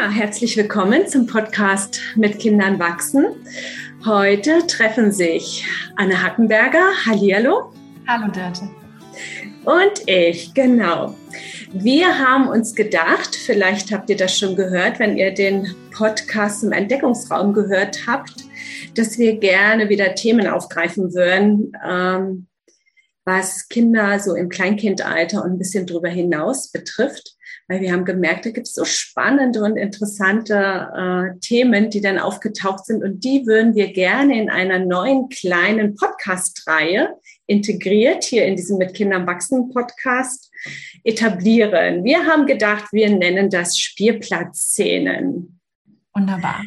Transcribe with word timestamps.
Ja, 0.00 0.10
herzlich 0.10 0.56
willkommen 0.56 1.08
zum 1.08 1.26
Podcast 1.26 2.00
mit 2.14 2.38
Kindern 2.38 2.78
wachsen. 2.78 3.26
Heute 4.04 4.64
treffen 4.68 5.10
sich 5.10 5.66
Anne 5.96 6.22
Hackenberger, 6.22 6.84
Hallihallo. 7.04 7.72
Hallo 8.06 8.30
Dörte. 8.30 8.70
Und 9.64 10.08
ich, 10.08 10.54
genau. 10.54 11.16
Wir 11.72 12.16
haben 12.16 12.46
uns 12.46 12.76
gedacht, 12.76 13.34
vielleicht 13.34 13.90
habt 13.90 14.08
ihr 14.08 14.16
das 14.16 14.38
schon 14.38 14.54
gehört, 14.54 15.00
wenn 15.00 15.16
ihr 15.16 15.34
den 15.34 15.74
Podcast 15.90 16.62
im 16.62 16.70
Entdeckungsraum 16.70 17.52
gehört 17.52 18.06
habt, 18.06 18.44
dass 18.94 19.18
wir 19.18 19.38
gerne 19.38 19.88
wieder 19.88 20.14
Themen 20.14 20.46
aufgreifen 20.46 21.12
würden, 21.12 21.72
ähm, 21.84 22.46
was 23.24 23.68
Kinder 23.68 24.20
so 24.20 24.36
im 24.36 24.48
Kleinkindalter 24.48 25.42
und 25.42 25.54
ein 25.54 25.58
bisschen 25.58 25.86
darüber 25.86 26.08
hinaus 26.08 26.70
betrifft 26.70 27.34
weil 27.68 27.82
wir 27.82 27.92
haben 27.92 28.06
gemerkt, 28.06 28.46
da 28.46 28.50
gibt 28.50 28.66
es 28.66 28.72
so 28.72 28.84
spannende 28.84 29.62
und 29.62 29.76
interessante 29.76 30.54
äh, 30.54 31.38
Themen, 31.40 31.90
die 31.90 32.00
dann 32.00 32.18
aufgetaucht 32.18 32.86
sind 32.86 33.04
und 33.04 33.22
die 33.22 33.46
würden 33.46 33.74
wir 33.74 33.92
gerne 33.92 34.40
in 34.40 34.48
einer 34.48 34.78
neuen 34.78 35.28
kleinen 35.28 35.94
Podcast-Reihe 35.94 37.10
integriert 37.46 38.24
hier 38.24 38.46
in 38.46 38.56
diesem 38.56 38.78
mit 38.78 38.94
Kindern 38.94 39.26
wachsen 39.26 39.70
Podcast 39.70 40.50
etablieren. 41.04 42.04
Wir 42.04 42.24
haben 42.26 42.46
gedacht, 42.46 42.86
wir 42.92 43.10
nennen 43.10 43.50
das 43.50 43.78
Spielplatzszenen. 43.78 45.60
Wunderbar. 46.14 46.62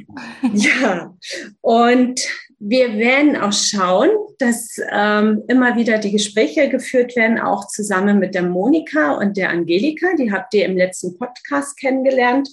Ja, 0.54 1.14
und 1.62 2.22
wir 2.64 2.94
werden 3.00 3.36
auch 3.36 3.54
schauen, 3.54 4.12
dass 4.38 4.80
ähm, 4.92 5.44
immer 5.48 5.76
wieder 5.76 5.98
die 5.98 6.12
Gespräche 6.12 6.70
geführt 6.70 7.16
werden, 7.16 7.40
auch 7.40 7.68
zusammen 7.68 8.20
mit 8.20 8.36
der 8.36 8.44
Monika 8.44 9.14
und 9.14 9.36
der 9.36 9.50
Angelika. 9.50 10.16
Die 10.16 10.32
habt 10.32 10.54
ihr 10.54 10.66
im 10.66 10.78
letzten 10.78 11.18
Podcast 11.18 11.76
kennengelernt. 11.80 12.50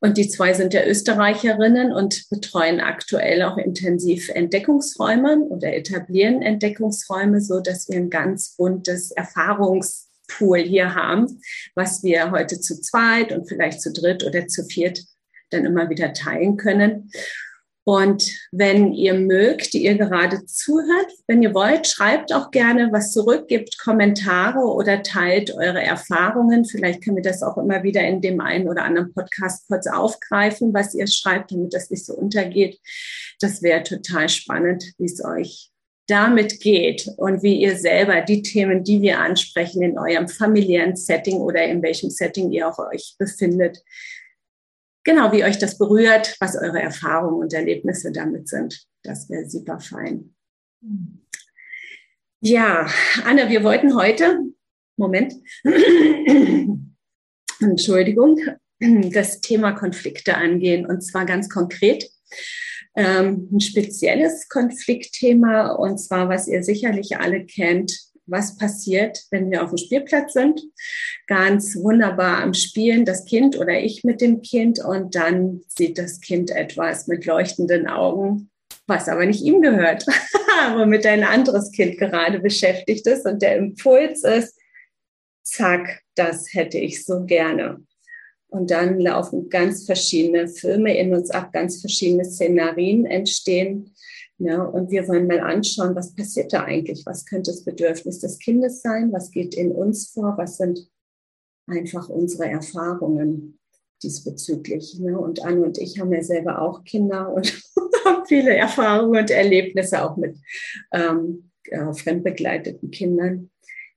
Und 0.00 0.16
die 0.16 0.28
zwei 0.28 0.54
sind 0.54 0.72
ja 0.72 0.86
Österreicherinnen 0.86 1.92
und 1.92 2.30
betreuen 2.30 2.80
aktuell 2.80 3.42
auch 3.42 3.58
intensiv 3.58 4.30
Entdeckungsräume 4.30 5.40
oder 5.40 5.74
etablieren 5.74 6.40
Entdeckungsräume, 6.40 7.42
so 7.42 7.60
dass 7.60 7.88
wir 7.90 7.98
ein 7.98 8.10
ganz 8.10 8.56
buntes 8.56 9.10
Erfahrungspool 9.10 10.60
hier 10.60 10.94
haben, 10.94 11.40
was 11.74 12.02
wir 12.02 12.30
heute 12.30 12.58
zu 12.58 12.80
zweit 12.80 13.32
und 13.32 13.48
vielleicht 13.48 13.82
zu 13.82 13.92
dritt 13.92 14.24
oder 14.24 14.46
zu 14.46 14.64
viert 14.64 15.04
dann 15.50 15.64
immer 15.64 15.88
wieder 15.90 16.12
teilen 16.12 16.56
können. 16.56 17.10
Und 17.88 18.28
wenn 18.50 18.92
ihr 18.94 19.14
mögt, 19.14 19.72
die 19.72 19.84
ihr 19.84 19.96
gerade 19.96 20.44
zuhört, 20.44 21.06
wenn 21.28 21.40
ihr 21.44 21.54
wollt, 21.54 21.86
schreibt 21.86 22.32
auch 22.32 22.50
gerne 22.50 22.88
was 22.90 23.12
zurück, 23.12 23.46
gebt 23.46 23.78
Kommentare 23.78 24.58
oder 24.58 25.04
teilt 25.04 25.54
eure 25.54 25.80
Erfahrungen. 25.80 26.64
Vielleicht 26.64 27.04
können 27.04 27.14
wir 27.14 27.22
das 27.22 27.44
auch 27.44 27.56
immer 27.56 27.84
wieder 27.84 28.00
in 28.00 28.20
dem 28.20 28.40
einen 28.40 28.66
oder 28.66 28.82
anderen 28.82 29.14
Podcast 29.14 29.68
kurz 29.68 29.86
aufgreifen, 29.86 30.74
was 30.74 30.94
ihr 30.94 31.06
schreibt, 31.06 31.52
damit 31.52 31.74
das 31.74 31.88
nicht 31.88 32.04
so 32.04 32.14
untergeht. 32.14 32.80
Das 33.38 33.62
wäre 33.62 33.84
total 33.84 34.28
spannend, 34.28 34.82
wie 34.98 35.06
es 35.06 35.24
euch 35.24 35.70
damit 36.08 36.60
geht 36.60 37.08
und 37.16 37.44
wie 37.44 37.60
ihr 37.60 37.76
selber 37.76 38.20
die 38.20 38.42
Themen, 38.42 38.82
die 38.82 39.00
wir 39.00 39.20
ansprechen, 39.20 39.82
in 39.82 39.96
eurem 39.96 40.28
familiären 40.28 40.96
Setting 40.96 41.36
oder 41.36 41.64
in 41.64 41.82
welchem 41.82 42.10
Setting 42.10 42.50
ihr 42.50 42.68
auch 42.68 42.78
euch 42.78 43.14
befindet, 43.16 43.78
genau, 45.06 45.32
wie 45.32 45.44
euch 45.44 45.58
das 45.58 45.78
berührt, 45.78 46.36
was 46.40 46.56
eure 46.56 46.82
Erfahrungen 46.82 47.40
und 47.40 47.54
Erlebnisse 47.54 48.12
damit 48.12 48.48
sind. 48.48 48.84
Das 49.02 49.30
wäre 49.30 49.48
super 49.48 49.80
fein. 49.80 50.34
Ja, 52.40 52.86
Anna, 53.24 53.48
wir 53.48 53.64
wollten 53.64 53.96
heute, 53.96 54.40
Moment, 54.96 55.32
Entschuldigung, 57.60 58.38
das 58.78 59.40
Thema 59.40 59.72
Konflikte 59.72 60.36
angehen 60.36 60.84
und 60.84 61.00
zwar 61.00 61.24
ganz 61.24 61.48
konkret. 61.48 62.10
Ähm, 62.94 63.48
ein 63.52 63.60
spezielles 63.60 64.48
Konfliktthema 64.48 65.72
und 65.72 65.98
zwar, 65.98 66.28
was 66.28 66.48
ihr 66.48 66.62
sicherlich 66.62 67.18
alle 67.18 67.44
kennt, 67.44 68.05
was 68.26 68.56
passiert, 68.56 69.24
wenn 69.30 69.50
wir 69.50 69.62
auf 69.62 69.70
dem 69.70 69.78
Spielplatz 69.78 70.32
sind. 70.32 70.60
Ganz 71.26 71.76
wunderbar 71.76 72.42
am 72.42 72.54
Spielen, 72.54 73.04
das 73.04 73.24
Kind 73.24 73.58
oder 73.58 73.78
ich 73.78 74.04
mit 74.04 74.20
dem 74.20 74.42
Kind 74.42 74.84
und 74.84 75.14
dann 75.14 75.62
sieht 75.68 75.98
das 75.98 76.20
Kind 76.20 76.50
etwas 76.50 77.06
mit 77.06 77.24
leuchtenden 77.24 77.86
Augen, 77.86 78.50
was 78.86 79.08
aber 79.08 79.26
nicht 79.26 79.42
ihm 79.42 79.62
gehört, 79.62 80.06
womit 80.76 81.06
ein 81.06 81.24
anderes 81.24 81.70
Kind 81.72 81.98
gerade 81.98 82.40
beschäftigt 82.40 83.06
ist 83.06 83.26
und 83.26 83.42
der 83.42 83.56
Impuls 83.56 84.22
ist, 84.24 84.58
zack, 85.42 86.02
das 86.14 86.52
hätte 86.52 86.78
ich 86.78 87.04
so 87.04 87.24
gerne. 87.24 87.80
Und 88.48 88.70
dann 88.70 89.00
laufen 89.00 89.48
ganz 89.48 89.84
verschiedene 89.84 90.48
Filme 90.48 90.96
in 90.96 91.14
uns 91.14 91.30
ab, 91.30 91.52
ganz 91.52 91.80
verschiedene 91.80 92.24
Szenarien 92.24 93.04
entstehen. 93.04 93.94
Ja, 94.38 94.62
und 94.62 94.90
wir 94.90 95.08
wollen 95.08 95.26
mal 95.26 95.40
anschauen, 95.40 95.94
was 95.94 96.14
passiert 96.14 96.52
da 96.52 96.64
eigentlich? 96.64 97.06
Was 97.06 97.24
könnte 97.24 97.50
das 97.50 97.64
Bedürfnis 97.64 98.20
des 98.20 98.38
Kindes 98.38 98.82
sein? 98.82 99.10
Was 99.12 99.30
geht 99.30 99.54
in 99.54 99.72
uns 99.72 100.10
vor? 100.10 100.36
Was 100.36 100.58
sind 100.58 100.90
einfach 101.66 102.10
unsere 102.10 102.46
Erfahrungen 102.46 103.58
diesbezüglich? 104.02 104.98
Ne? 105.00 105.18
Und 105.18 105.42
Anne 105.42 105.64
und 105.64 105.78
ich 105.78 105.98
haben 105.98 106.12
ja 106.12 106.22
selber 106.22 106.60
auch 106.60 106.84
Kinder 106.84 107.32
und 107.32 107.46
haben 108.04 108.26
viele 108.26 108.54
Erfahrungen 108.54 109.20
und 109.20 109.30
Erlebnisse 109.30 110.02
auch 110.02 110.18
mit 110.18 110.36
ähm, 110.92 111.50
äh, 111.64 111.94
fremdbegleiteten 111.94 112.90
Kindern. 112.90 113.50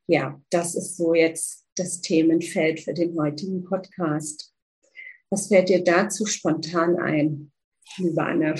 Ja, 0.07 0.41
das 0.49 0.73
ist 0.73 0.95
so 0.95 1.13
jetzt 1.13 1.65
das 1.75 1.99
Themenfeld 1.99 2.79
für 2.79 2.93
den 2.93 3.19
heutigen 3.19 3.65
Podcast. 3.65 4.53
Was 5.29 5.47
fällt 5.47 5.67
dir 5.67 5.83
dazu 5.83 6.25
spontan 6.25 6.97
ein? 6.97 7.51
Liebe 7.97 8.23
Anne. 8.23 8.55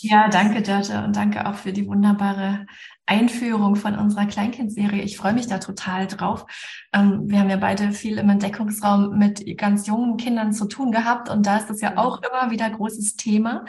Ja, 0.00 0.28
danke, 0.28 0.62
Dörte, 0.62 1.04
und 1.04 1.16
danke 1.16 1.46
auch 1.48 1.54
für 1.54 1.72
die 1.72 1.86
wunderbare 1.86 2.66
Einführung 3.06 3.76
von 3.76 3.96
unserer 3.96 4.26
Kleinkindserie. 4.26 5.02
Ich 5.02 5.16
freue 5.16 5.32
mich 5.32 5.46
da 5.46 5.58
total 5.58 6.06
drauf. 6.06 6.46
Ähm, 6.92 7.22
wir 7.28 7.40
haben 7.40 7.50
ja 7.50 7.56
beide 7.56 7.92
viel 7.92 8.18
im 8.18 8.28
Entdeckungsraum 8.28 9.18
mit 9.18 9.44
ganz 9.58 9.86
jungen 9.86 10.16
Kindern 10.16 10.52
zu 10.52 10.66
tun 10.66 10.92
gehabt 10.92 11.28
und 11.28 11.46
da 11.46 11.56
ist 11.56 11.68
das 11.68 11.80
ja 11.80 11.96
auch 11.98 12.20
immer 12.22 12.50
wieder 12.50 12.70
großes 12.70 13.16
Thema 13.16 13.64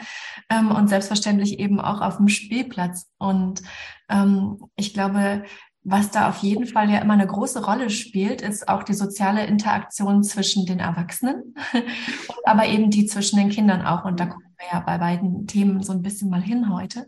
ähm, 0.50 0.70
und 0.70 0.88
selbstverständlich 0.88 1.58
eben 1.58 1.80
auch 1.80 2.00
auf 2.00 2.16
dem 2.16 2.28
Spielplatz. 2.28 3.10
Und 3.18 3.62
ähm, 4.08 4.58
ich 4.76 4.94
glaube, 4.94 5.44
was 5.84 6.10
da 6.10 6.28
auf 6.28 6.38
jeden 6.38 6.66
Fall 6.66 6.90
ja 6.90 6.98
immer 6.98 7.12
eine 7.12 7.26
große 7.26 7.64
Rolle 7.64 7.90
spielt, 7.90 8.40
ist 8.40 8.68
auch 8.68 8.82
die 8.82 8.94
soziale 8.94 9.46
Interaktion 9.46 10.22
zwischen 10.22 10.64
den 10.64 10.80
Erwachsenen, 10.80 11.54
aber 12.44 12.66
eben 12.66 12.90
die 12.90 13.04
zwischen 13.06 13.38
den 13.38 13.50
Kindern 13.50 13.82
auch. 13.82 14.06
Und 14.06 14.18
da 14.18 14.26
gucken 14.26 14.54
wir 14.58 14.66
ja 14.72 14.80
bei 14.80 14.96
beiden 14.96 15.46
Themen 15.46 15.82
so 15.82 15.92
ein 15.92 16.02
bisschen 16.02 16.30
mal 16.30 16.42
hin 16.42 16.72
heute. 16.72 17.06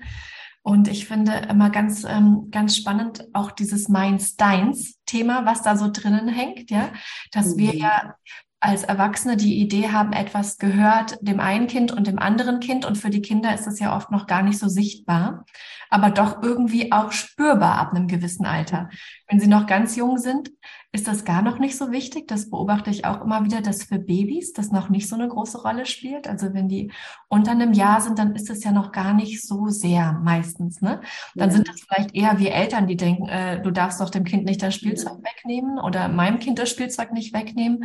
Und 0.63 0.89
ich 0.89 1.07
finde 1.07 1.33
immer 1.49 1.71
ganz, 1.71 2.05
ähm, 2.05 2.49
ganz 2.51 2.77
spannend 2.77 3.29
auch 3.33 3.51
dieses 3.53 3.89
Meins-Deins-Thema, 3.89 5.47
was 5.47 5.63
da 5.63 5.77
so 5.77 5.89
drinnen 5.91 6.29
hängt, 6.29 6.71
ja, 6.71 6.91
dass 7.31 7.55
mhm. 7.55 7.59
wir 7.59 7.77
ja 7.77 8.15
als 8.59 8.85
Erwachsene 8.85 9.37
die 9.37 9.61
Idee 9.61 9.91
haben, 9.91 10.13
etwas 10.13 10.57
gehört 10.57 11.19
dem 11.21 11.41
einen 11.41 11.67
Kind 11.67 11.93
und 11.93 12.07
dem 12.07 12.19
anderen 12.19 12.61
Kind. 12.61 12.87
Und 12.87 12.97
für 12.97 13.11
die 13.11 13.21
Kinder 13.21 13.55
ist 13.55 13.67
es 13.67 13.79
ja 13.79 13.95
oft 13.95 14.11
noch 14.11 14.27
gar 14.27 14.43
nicht 14.43 14.59
so 14.59 14.67
sichtbar, 14.69 15.45
aber 15.91 16.11
doch 16.11 16.43
irgendwie 16.43 16.91
auch 16.91 17.13
spürbar 17.13 17.79
ab 17.79 17.93
einem 17.93 18.09
gewissen 18.09 18.47
Alter. 18.47 18.89
Wenn 19.29 19.41
sie 19.41 19.47
noch 19.47 19.67
ganz 19.67 19.95
jung 19.95 20.17
sind, 20.19 20.51
ist 20.91 21.07
das 21.07 21.27
gar 21.27 21.43
noch 21.43 21.59
nicht 21.59 21.77
so 21.77 21.93
wichtig. 21.93 22.27
Das 22.29 22.49
beobachte 22.49 22.89
ich 22.89 23.05
auch 23.05 23.21
immer 23.21 23.45
wieder, 23.45 23.61
dass 23.61 23.85
für 23.85 23.99
Babys 23.99 24.55
das 24.55 24.73
noch 24.73 24.89
nicht 24.89 25.09
so 25.09 25.17
eine 25.17 25.29
große 25.29 25.61
Rolle 25.61 25.85
spielt. 25.85 26.27
Also 26.27 26.55
wenn 26.55 26.69
die 26.69 26.91
unter 27.29 27.51
einem 27.51 27.75
Jahr 27.75 28.01
sind, 28.01 28.19
dann 28.19 28.35
ist 28.35 28.49
es 28.49 28.65
ja 28.65 28.73
noch 28.73 28.91
gar 28.91 29.13
nicht 29.13 29.47
so 29.47 29.69
sehr 29.69 30.13
meistens. 30.25 30.81
Ne? 30.81 31.03
Dann 31.35 31.51
ja. 31.51 31.55
sind 31.55 31.69
das 31.69 31.83
vielleicht 31.83 32.15
eher 32.15 32.39
wir 32.39 32.55
Eltern, 32.55 32.87
die 32.87 32.97
denken, 32.97 33.29
äh, 33.29 33.61
du 33.61 33.71
darfst 33.71 34.01
doch 34.01 34.09
dem 34.09 34.25
Kind 34.25 34.47
nicht 34.47 34.63
das 34.63 34.75
Spielzeug 34.75 35.19
ja. 35.23 35.31
wegnehmen 35.31 35.79
oder 35.79 36.09
meinem 36.09 36.39
Kind 36.39 36.59
das 36.59 36.71
Spielzeug 36.71 37.13
nicht 37.13 37.35
wegnehmen. 37.35 37.85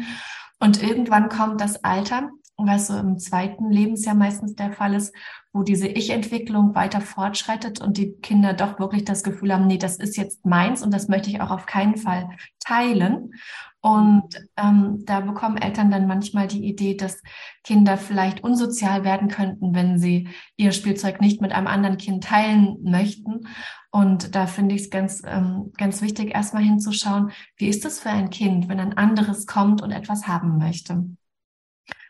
Und 0.62 0.84
irgendwann 0.84 1.28
kommt 1.28 1.60
das 1.60 1.84
Alter, 1.84 2.30
was 2.56 2.88
so 2.88 2.96
im 2.96 3.18
zweiten 3.18 3.72
Lebensjahr 3.72 4.14
meistens 4.14 4.56
der 4.56 4.72
Fall 4.72 4.94
ist, 4.94 5.14
wo 5.52 5.64
diese 5.64 5.88
Ich-Entwicklung 5.88 6.76
weiter 6.76 7.02
fortschreitet 7.02 7.82
und 7.82 7.98
die 7.98 8.14
Kinder 8.22 8.54
doch 8.54 8.78
wirklich 8.78 9.04
das 9.04 9.24
Gefühl 9.24 9.52
haben, 9.52 9.66
nee, 9.66 9.80
das 9.80 9.98
ist 9.98 10.18
jetzt 10.18 10.46
meins 10.46 10.84
und 10.84 10.94
das 10.94 11.08
möchte 11.08 11.32
ich 11.32 11.42
auch 11.42 11.50
auf 11.50 11.66
keinen 11.66 11.98
Fall 11.98 12.30
teilen. 12.60 13.34
Und 13.82 14.36
ähm, 14.58 15.04
da 15.06 15.22
bekommen 15.22 15.58
Eltern 15.58 15.90
dann 15.90 16.08
manchmal 16.08 16.48
die 16.48 16.64
Idee, 16.66 16.96
dass 16.96 17.22
Kinder 17.64 17.98
vielleicht 17.98 18.44
unsozial 18.44 19.04
werden 19.04 19.28
könnten, 19.28 19.74
wenn 19.74 19.98
sie 19.98 20.30
ihr 20.56 20.72
Spielzeug 20.72 21.20
nicht 21.20 21.42
mit 21.42 21.52
einem 21.52 21.66
anderen 21.66 21.98
Kind 21.98 22.24
teilen 22.24 22.78
möchten. 22.84 23.48
Und 23.90 24.36
da 24.36 24.46
finde 24.46 24.76
ich 24.76 24.84
es 24.84 24.90
ganz, 24.92 25.24
ähm, 25.26 25.72
ganz 25.78 26.04
wichtig, 26.04 26.36
erstmal 26.36 26.64
hinzuschauen, 26.64 27.32
wie 27.58 27.68
ist 27.68 27.84
es 27.84 28.00
für 28.00 28.12
ein 28.12 28.30
Kind, 28.30 28.70
wenn 28.70 28.80
ein 28.80 28.98
anderes 28.98 29.48
kommt 29.48 29.82
und 29.82 29.92
etwas 29.92 30.28
haben 30.28 30.60
möchte 30.60 31.04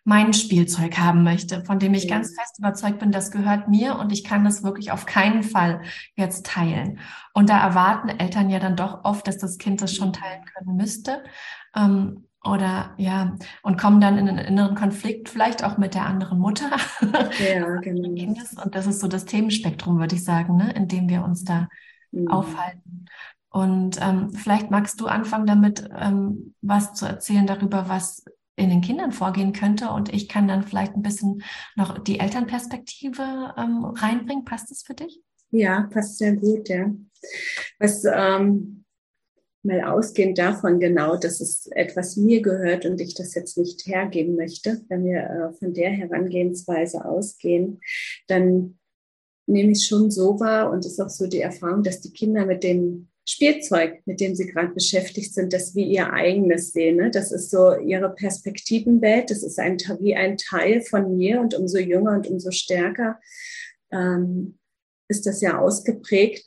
mein 0.03 0.33
Spielzeug 0.33 0.97
haben 0.97 1.24
möchte, 1.24 1.63
von 1.63 1.77
dem 1.77 1.94
ich 1.94 2.07
ganz 2.07 2.33
fest 2.35 2.57
überzeugt 2.57 3.00
bin, 3.00 3.12
das 3.12 3.29
gehört 3.29 3.67
mir 3.67 4.00
und 4.00 4.12
ich 4.12 4.24
kann 4.24 4.44
das 4.44 4.63
wirklich 4.63 4.91
auf 4.91 5.06
keinen 5.06 5.44
Fall 5.44 5.81
jetzt 6.15 6.45
teilen. 6.45 7.00
Und 7.33 7.50
da 7.50 7.62
erwarten 7.62 8.09
Eltern 8.09 8.50
ja 8.50 8.59
dann 8.59 8.75
doch 8.75 9.03
oft, 9.03 9.27
dass 9.27 9.38
das 9.38 9.59
Kind 9.59 9.81
das 9.81 9.95
schon 9.95 10.12
teilen 10.12 10.44
können 10.45 10.75
müsste. 10.75 11.24
Ähm, 11.75 12.25
oder 12.44 12.95
ja, 12.97 13.38
und 13.62 13.79
kommen 13.79 14.01
dann 14.01 14.18
in 14.18 14.27
einen 14.27 14.39
inneren 14.39 14.75
Konflikt, 14.75 15.29
vielleicht 15.29 15.63
auch 15.63 15.77
mit 15.77 15.94
der 15.94 16.07
anderen 16.07 16.39
Mutter. 16.39 16.71
Ja, 17.39 17.75
genau. 17.77 18.09
und 18.09 18.75
das 18.75 18.88
ist 18.88 19.00
so 19.00 19.07
das 19.07 19.25
Themenspektrum, 19.25 20.00
würde 20.00 20.15
ich 20.15 20.23
sagen, 20.23 20.56
ne, 20.56 20.71
in 20.73 20.88
dem 20.88 21.07
wir 21.07 21.23
uns 21.23 21.44
da 21.44 21.69
mhm. 22.12 22.27
aufhalten. 22.29 23.06
Und 23.50 24.00
ähm, 24.01 24.33
vielleicht 24.33 24.71
magst 24.71 25.00
du 25.01 25.07
anfangen 25.07 25.45
damit, 25.45 25.88
ähm, 25.95 26.56
was 26.62 26.94
zu 26.94 27.06
erzählen 27.06 27.45
darüber, 27.45 27.89
was 27.89 28.24
in 28.56 28.69
den 28.69 28.81
Kindern 28.81 29.12
vorgehen 29.12 29.53
könnte. 29.53 29.89
Und 29.89 30.13
ich 30.13 30.29
kann 30.29 30.47
dann 30.47 30.63
vielleicht 30.63 30.95
ein 30.95 31.01
bisschen 31.01 31.44
noch 31.75 32.00
die 32.00 32.19
Elternperspektive 32.19 33.53
ähm, 33.57 33.85
reinbringen. 33.85 34.45
Passt 34.45 34.71
das 34.71 34.83
für 34.83 34.94
dich? 34.94 35.21
Ja, 35.51 35.81
passt 35.91 36.17
sehr 36.17 36.35
gut, 36.35 36.69
ja. 36.69 36.91
Was 37.77 38.03
ähm, 38.06 38.81
mal 39.63 39.81
ausgehend 39.81 40.38
davon 40.38 40.80
genau, 40.80 41.18
dass 41.18 41.40
es 41.40 41.68
etwas 41.68 42.18
mir 42.18 42.42
gehört 42.42 42.86
und 42.86 43.00
ich 43.00 43.13
das 43.13 43.36
jetzt 43.36 43.58
nicht 43.58 43.86
hergeben 43.86 44.36
möchte, 44.36 44.81
wenn 44.90 45.06
wir 45.06 45.19
äh, 45.19 45.54
von 45.58 45.74
der 45.74 45.92
Herangehensweise 45.92 47.06
ausgehen, 47.06 47.80
dann 48.28 48.80
nehme 49.48 49.72
ich 49.72 49.86
schon 49.86 50.10
so 50.10 50.40
wahr 50.40 50.72
und 50.72 50.86
ist 50.86 51.00
auch 51.00 51.10
so 51.10 51.28
die 51.28 51.42
Erfahrung, 51.42 51.84
dass 51.84 52.02
die 52.02 52.13
Kinder 52.13 52.46
mit 52.46 52.63
dem 52.63 53.10
Spielzeug, 53.28 54.02
mit 54.06 54.19
dem 54.19 54.36
sie 54.36 54.48
gerade 54.48 54.74
beschäftigt 54.74 55.34
sind, 55.34 55.54
das 55.54 55.75
wie 55.75 55.86
ihr 55.86 56.12
eigenes 56.12 56.72
sehen. 56.74 56.98
Ne? 56.98 57.12
Das 57.12 57.31
ist 57.31 57.52
so 57.52 57.75
ihre 57.75 58.13
Perspektivenwelt, 58.13 59.30
das 59.30 59.44
ist 59.44 59.60
ein, 59.60 59.78
wie 60.00 60.16
ein 60.16 60.38
Teil 60.38 60.81
von 60.81 61.18
mir 61.18 61.40
und 61.40 61.54
umso 61.54 61.78
jünger 61.78 62.13
und 62.13 62.28
umso 62.28 62.52
stärker 62.52 63.19
ähm, 63.92 64.58
ist 65.08 65.25
das 65.25 65.42
ja 65.42 65.60
ausgeprägt, 65.60 66.46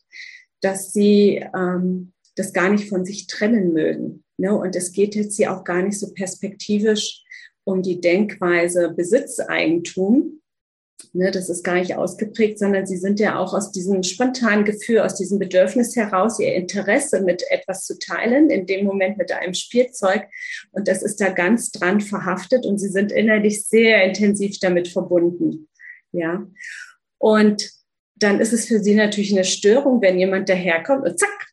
dass 0.63 0.93
sie 0.93 1.45
ähm, 1.55 2.14
das 2.37 2.53
gar 2.53 2.71
nicht 2.71 2.89
von 2.89 3.05
sich 3.05 3.27
trennen 3.27 3.73
mögen. 3.73 4.25
Ne? 4.37 4.57
Und 4.57 4.77
es 4.77 4.93
geht 4.93 5.15
jetzt 5.15 5.37
hier 5.37 5.53
auch 5.53 5.65
gar 5.65 5.83
nicht 5.83 5.99
so 5.99 6.13
perspektivisch 6.13 7.23
um 7.65 7.83
die 7.83 8.01
Denkweise 8.01 8.93
Besitzeigentum. 8.95 10.41
Ne? 11.13 11.31
Das 11.31 11.49
ist 11.49 11.63
gar 11.63 11.75
nicht 11.75 11.97
ausgeprägt, 11.97 12.59
sondern 12.59 12.87
sie 12.87 12.97
sind 12.97 13.21
ja 13.21 13.39
auch 13.39 13.55
aus 13.55 13.73
diesem 13.73 14.03
spontanen 14.03 14.65
Gefühl, 14.65 15.01
aus 15.01 15.15
diesem 15.15 15.39
Bedürfnis 15.39 15.97
heraus, 15.97 16.39
ihr 16.41 16.55
Interesse 16.55 17.23
mit 17.23 17.43
etwas 17.51 17.85
zu 17.85 17.99
teilen, 17.99 18.51
in 18.51 18.67
dem 18.67 18.85
Moment 18.85 19.17
mit 19.17 19.33
einem 19.33 19.55
Spielzeug. 19.55 20.25
Und 20.73 20.89
das 20.89 21.03
ist 21.03 21.21
da 21.21 21.31
ganz 21.31 21.71
dran 21.71 22.01
verhaftet 22.01 22.67
und 22.67 22.79
sie 22.79 22.89
sind 22.89 23.13
innerlich 23.13 23.65
sehr 23.65 24.05
intensiv 24.05 24.59
damit 24.59 24.89
verbunden. 24.89 25.69
Ja. 26.13 26.47
Und 27.19 27.71
dann 28.17 28.41
ist 28.41 28.53
es 28.53 28.67
für 28.67 28.81
sie 28.81 28.95
natürlich 28.95 29.33
eine 29.33 29.45
Störung, 29.45 30.01
wenn 30.01 30.19
jemand 30.19 30.49
daherkommt 30.49 31.07
und 31.07 31.19
zack, 31.19 31.44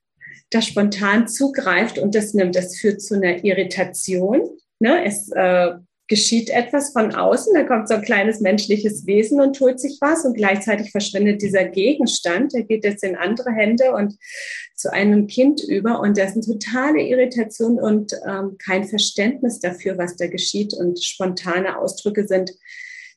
da 0.51 0.62
spontan 0.62 1.27
zugreift 1.27 1.98
und 1.98 2.13
das 2.13 2.33
nimmt. 2.33 2.56
Das 2.56 2.77
führt 2.77 3.01
zu 3.01 3.15
einer 3.15 3.44
Irritation. 3.44 4.42
Ne? 4.80 5.03
Es 5.06 5.31
äh, 5.31 5.71
geschieht 6.12 6.50
etwas 6.50 6.92
von 6.92 7.15
außen, 7.15 7.53
da 7.53 7.63
kommt 7.63 7.88
so 7.88 7.94
ein 7.94 8.01
kleines 8.01 8.42
menschliches 8.42 9.07
Wesen 9.07 9.39
und 9.39 9.57
holt 9.62 9.80
sich 9.80 9.98
was 10.01 10.25
und 10.25 10.36
gleichzeitig 10.36 10.92
verschwindet 10.92 11.42
dieser 11.42 11.63
Gegenstand, 11.63 12.53
der 12.53 12.63
geht 12.63 12.83
jetzt 12.83 13.01
in 13.06 13.15
andere 13.15 13.51
Hände 13.51 13.94
und 13.94 14.18
zu 14.75 14.92
einem 14.92 15.27
Kind 15.27 15.63
über 15.63 16.01
und 16.01 16.18
das 16.18 16.36
ist 16.36 16.50
eine 16.50 16.59
totale 16.59 17.01
Irritation 17.01 17.80
und 17.80 18.12
ähm, 18.27 18.57
kein 18.57 18.83
Verständnis 18.83 19.62
dafür, 19.62 19.98
was 19.98 20.18
da 20.18 20.27
geschieht 20.27 20.74
und 20.74 21.01
spontane 21.01 21.77
Ausdrücke 21.77 22.27
sind 22.27 22.51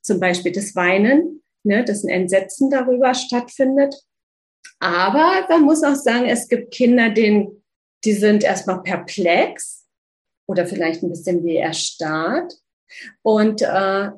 zum 0.00 0.20
Beispiel 0.20 0.52
das 0.52 0.76
Weinen, 0.76 1.42
ne, 1.64 1.84
dass 1.84 2.04
ein 2.04 2.10
Entsetzen 2.10 2.70
darüber 2.70 3.12
stattfindet 3.14 3.96
aber 4.84 5.46
man 5.48 5.62
muss 5.62 5.82
auch 5.82 5.94
sagen, 5.94 6.26
es 6.26 6.46
gibt 6.46 6.70
Kinder, 6.70 7.08
denen, 7.08 7.64
die 8.04 8.12
sind 8.12 8.44
erstmal 8.44 8.82
perplex 8.82 9.86
oder 10.46 10.66
vielleicht 10.66 11.02
ein 11.02 11.08
bisschen 11.08 11.42
wie 11.42 11.56
erstarrt. 11.56 12.52
Und, 13.22 13.62
äh, 13.62 14.10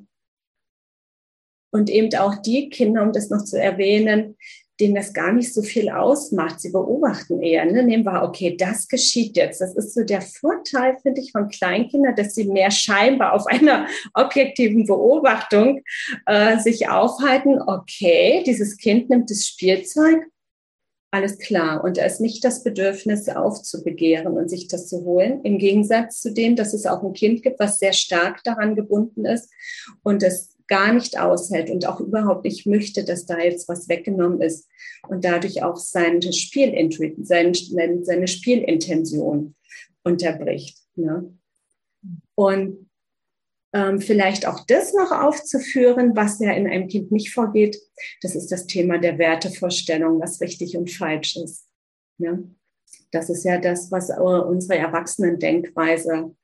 und 1.72 1.88
eben 1.88 2.12
auch 2.18 2.42
die 2.42 2.68
Kinder, 2.68 3.04
um 3.04 3.12
das 3.12 3.30
noch 3.30 3.44
zu 3.44 3.60
erwähnen, 3.60 4.36
denen 4.80 4.96
das 4.96 5.14
gar 5.14 5.32
nicht 5.32 5.54
so 5.54 5.62
viel 5.62 5.88
ausmacht. 5.88 6.60
Sie 6.60 6.72
beobachten 6.72 7.40
eher, 7.40 7.64
ne? 7.64 7.84
nehmen 7.84 8.04
wir, 8.04 8.24
okay, 8.24 8.56
das 8.56 8.88
geschieht 8.88 9.36
jetzt. 9.36 9.60
Das 9.60 9.72
ist 9.76 9.94
so 9.94 10.02
der 10.02 10.20
Vorteil, 10.20 10.96
finde 11.00 11.20
ich, 11.20 11.30
von 11.30 11.48
Kleinkindern, 11.48 12.16
dass 12.16 12.34
sie 12.34 12.46
mehr 12.46 12.72
scheinbar 12.72 13.34
auf 13.34 13.46
einer 13.46 13.86
objektiven 14.14 14.84
Beobachtung 14.84 15.84
äh, 16.26 16.58
sich 16.58 16.88
aufhalten. 16.88 17.62
Okay, 17.62 18.42
dieses 18.44 18.76
Kind 18.76 19.10
nimmt 19.10 19.30
das 19.30 19.46
Spielzeug 19.46 20.26
alles 21.16 21.38
klar. 21.38 21.82
Und 21.82 21.96
da 21.96 22.04
ist 22.04 22.20
nicht 22.20 22.44
das 22.44 22.62
Bedürfnis 22.62 23.28
aufzubegehren 23.28 24.36
und 24.36 24.50
sich 24.50 24.68
das 24.68 24.86
zu 24.86 25.04
holen. 25.04 25.40
Im 25.44 25.58
Gegensatz 25.58 26.20
zu 26.20 26.32
dem, 26.32 26.56
dass 26.56 26.74
es 26.74 26.86
auch 26.86 27.02
ein 27.02 27.14
Kind 27.14 27.42
gibt, 27.42 27.58
was 27.58 27.78
sehr 27.78 27.94
stark 27.94 28.44
daran 28.44 28.76
gebunden 28.76 29.24
ist 29.24 29.50
und 30.02 30.22
das 30.22 30.56
gar 30.68 30.92
nicht 30.92 31.18
aushält 31.18 31.70
und 31.70 31.86
auch 31.86 32.00
überhaupt 32.00 32.44
nicht 32.44 32.66
möchte, 32.66 33.04
dass 33.04 33.24
da 33.24 33.38
jetzt 33.38 33.68
was 33.68 33.88
weggenommen 33.88 34.40
ist 34.40 34.68
und 35.08 35.24
dadurch 35.24 35.62
auch 35.62 35.76
seine, 35.76 36.32
Spiel, 36.32 36.90
seine, 37.22 37.54
seine 38.02 38.28
Spielintention 38.28 39.54
unterbricht. 40.02 40.78
Ne? 40.96 41.32
Und 42.34 42.85
ähm, 43.76 44.00
vielleicht 44.00 44.48
auch 44.48 44.64
das 44.66 44.94
noch 44.94 45.12
aufzuführen, 45.12 46.16
was 46.16 46.40
ja 46.40 46.52
in 46.52 46.66
einem 46.66 46.88
Kind 46.88 47.12
nicht 47.12 47.34
vorgeht. 47.34 47.78
Das 48.22 48.34
ist 48.34 48.50
das 48.50 48.66
Thema 48.66 48.98
der 48.98 49.18
Wertevorstellung, 49.18 50.18
was 50.18 50.40
richtig 50.40 50.78
und 50.78 50.90
falsch 50.90 51.36
ist. 51.36 51.66
Ja? 52.16 52.38
Das 53.10 53.28
ist 53.28 53.44
ja 53.44 53.58
das, 53.58 53.92
was 53.92 54.08
unsere 54.08 54.78
Erwachsenen-Denkweise, 54.78 56.34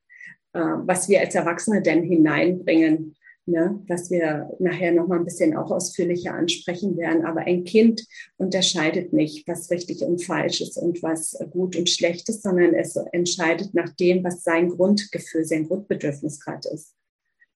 äh, 0.53 0.59
was 0.59 1.09
wir 1.09 1.21
als 1.21 1.35
Erwachsene 1.35 1.81
denn 1.81 2.03
hineinbringen, 2.03 3.17
ne? 3.47 3.83
was 3.89 4.11
wir 4.11 4.51
nachher 4.59 4.93
noch 4.93 5.09
mal 5.09 5.19
ein 5.19 5.25
bisschen 5.25 5.57
auch 5.57 5.71
ausführlicher 5.71 6.35
ansprechen 6.35 6.99
werden. 6.99 7.25
Aber 7.25 7.41
ein 7.41 7.65
Kind 7.65 8.07
unterscheidet 8.37 9.15
nicht, 9.15 9.49
was 9.49 9.71
richtig 9.71 10.03
und 10.03 10.23
falsch 10.23 10.61
ist 10.61 10.77
und 10.77 11.03
was 11.03 11.39
gut 11.51 11.77
und 11.77 11.89
schlecht 11.89 12.29
ist, 12.29 12.43
sondern 12.43 12.75
es 12.75 12.95
entscheidet 13.13 13.73
nach 13.73 13.89
dem, 13.97 14.23
was 14.23 14.43
sein 14.43 14.69
Grundgefühl, 14.69 15.47
sein 15.47 15.67
Grundbedürfnis 15.67 16.39
gerade 16.39 16.69
ist. 16.69 16.95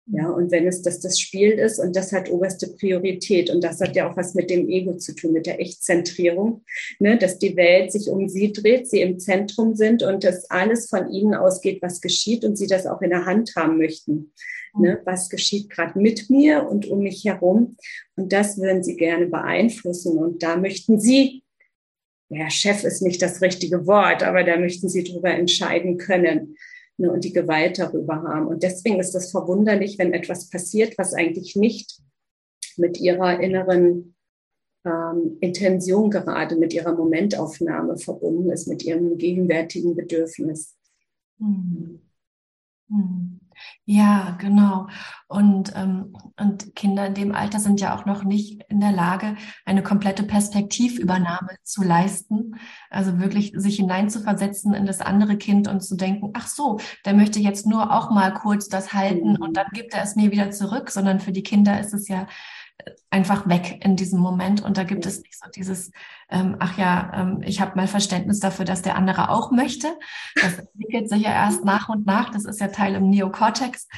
Ja, 0.08 0.28
und 0.28 0.52
wenn 0.52 0.68
es 0.68 0.82
das, 0.82 1.00
das 1.00 1.18
Spiel 1.18 1.50
ist 1.50 1.80
und 1.80 1.96
das 1.96 2.12
hat 2.12 2.30
oberste 2.30 2.68
Priorität 2.68 3.50
und 3.50 3.64
das 3.64 3.80
hat 3.80 3.96
ja 3.96 4.08
auch 4.08 4.16
was 4.16 4.34
mit 4.34 4.50
dem 4.50 4.68
Ego 4.68 4.96
zu 4.96 5.16
tun, 5.16 5.32
mit 5.32 5.46
der 5.46 5.60
Echtzentrierung, 5.60 6.64
ne, 7.00 7.18
dass 7.18 7.40
die 7.40 7.56
Welt 7.56 7.90
sich 7.90 8.08
um 8.08 8.28
sie 8.28 8.52
dreht, 8.52 8.88
sie 8.88 9.00
im 9.00 9.18
Zentrum 9.18 9.74
sind 9.74 10.04
und 10.04 10.22
dass 10.22 10.48
alles 10.48 10.88
von 10.88 11.10
ihnen 11.10 11.34
ausgeht, 11.34 11.82
was 11.82 12.00
geschieht 12.00 12.44
und 12.44 12.56
sie 12.56 12.68
das 12.68 12.86
auch 12.86 13.02
in 13.02 13.10
der 13.10 13.26
Hand 13.26 13.56
haben 13.56 13.78
möchten. 13.78 14.32
Ne, 14.78 15.00
was 15.04 15.28
geschieht 15.28 15.70
gerade 15.70 15.98
mit 15.98 16.30
mir 16.30 16.68
und 16.68 16.86
um 16.86 17.00
mich 17.00 17.24
herum 17.24 17.76
und 18.14 18.32
das 18.32 18.58
würden 18.58 18.84
sie 18.84 18.96
gerne 18.96 19.26
beeinflussen 19.26 20.18
und 20.18 20.42
da 20.42 20.56
möchten 20.56 21.00
sie 21.00 21.42
ja, 22.28 22.50
Chef 22.50 22.82
ist 22.84 23.02
nicht 23.02 23.22
das 23.22 23.40
richtige 23.40 23.86
Wort, 23.86 24.24
aber 24.24 24.42
da 24.42 24.56
möchten 24.56 24.88
Sie 24.88 25.04
darüber 25.04 25.30
entscheiden 25.30 25.96
können 25.96 26.56
ne, 26.98 27.10
und 27.10 27.24
die 27.24 27.32
Gewalt 27.32 27.78
darüber 27.78 28.22
haben. 28.22 28.46
Und 28.46 28.62
deswegen 28.62 29.00
ist 29.00 29.14
es 29.14 29.30
verwunderlich, 29.30 29.98
wenn 29.98 30.12
etwas 30.12 30.50
passiert, 30.50 30.96
was 30.98 31.14
eigentlich 31.14 31.56
nicht 31.56 32.00
mit 32.76 33.00
ihrer 33.00 33.40
inneren 33.40 34.14
ähm, 34.84 35.38
Intention 35.40 36.10
gerade, 36.10 36.56
mit 36.56 36.72
ihrer 36.72 36.94
Momentaufnahme 36.94 37.96
verbunden 37.96 38.50
ist, 38.50 38.68
mit 38.68 38.84
ihrem 38.84 39.18
gegenwärtigen 39.18 39.94
Bedürfnis. 39.94 40.76
Mhm. 41.38 42.00
Mhm. 42.88 43.40
Ja, 43.84 44.36
genau. 44.38 44.88
Und, 45.28 45.72
ähm, 45.76 46.16
und 46.38 46.74
Kinder 46.74 47.06
in 47.06 47.14
dem 47.14 47.34
Alter 47.34 47.60
sind 47.60 47.80
ja 47.80 47.96
auch 47.96 48.04
noch 48.04 48.24
nicht 48.24 48.62
in 48.68 48.80
der 48.80 48.92
Lage, 48.92 49.36
eine 49.64 49.82
komplette 49.82 50.22
Perspektivübernahme 50.22 51.56
zu 51.62 51.82
leisten. 51.82 52.56
Also 52.90 53.18
wirklich 53.18 53.52
sich 53.54 53.76
hineinzuversetzen 53.76 54.74
in 54.74 54.86
das 54.86 55.00
andere 55.00 55.36
Kind 55.36 55.68
und 55.68 55.80
zu 55.82 55.96
denken, 55.96 56.32
ach 56.34 56.48
so, 56.48 56.78
der 57.04 57.14
möchte 57.14 57.40
jetzt 57.40 57.66
nur 57.66 57.92
auch 57.94 58.10
mal 58.10 58.32
kurz 58.32 58.68
das 58.68 58.92
halten 58.92 59.36
und 59.36 59.56
dann 59.56 59.66
gibt 59.72 59.94
er 59.94 60.02
es 60.02 60.16
mir 60.16 60.30
wieder 60.32 60.50
zurück, 60.50 60.90
sondern 60.90 61.20
für 61.20 61.32
die 61.32 61.42
Kinder 61.42 61.78
ist 61.80 61.94
es 61.94 62.08
ja 62.08 62.26
einfach 63.10 63.48
weg 63.48 63.80
in 63.82 63.96
diesem 63.96 64.20
Moment. 64.20 64.62
Und 64.62 64.76
da 64.76 64.84
gibt 64.84 65.06
es 65.06 65.22
nicht 65.22 65.38
so 65.38 65.48
dieses, 65.50 65.90
ähm, 66.28 66.56
ach 66.58 66.76
ja, 66.76 67.12
ähm, 67.14 67.42
ich 67.44 67.60
habe 67.60 67.76
mal 67.76 67.86
Verständnis 67.86 68.40
dafür, 68.40 68.64
dass 68.64 68.82
der 68.82 68.96
andere 68.96 69.30
auch 69.30 69.50
möchte. 69.50 69.88
Das 70.34 70.58
entwickelt 70.58 71.08
sich 71.08 71.22
ja 71.22 71.30
erst 71.30 71.64
nach 71.64 71.88
und 71.88 72.04
nach. 72.04 72.30
Das 72.30 72.44
ist 72.44 72.60
ja 72.60 72.68
Teil 72.68 72.94
im 72.94 73.08
Neokortex. 73.08 73.88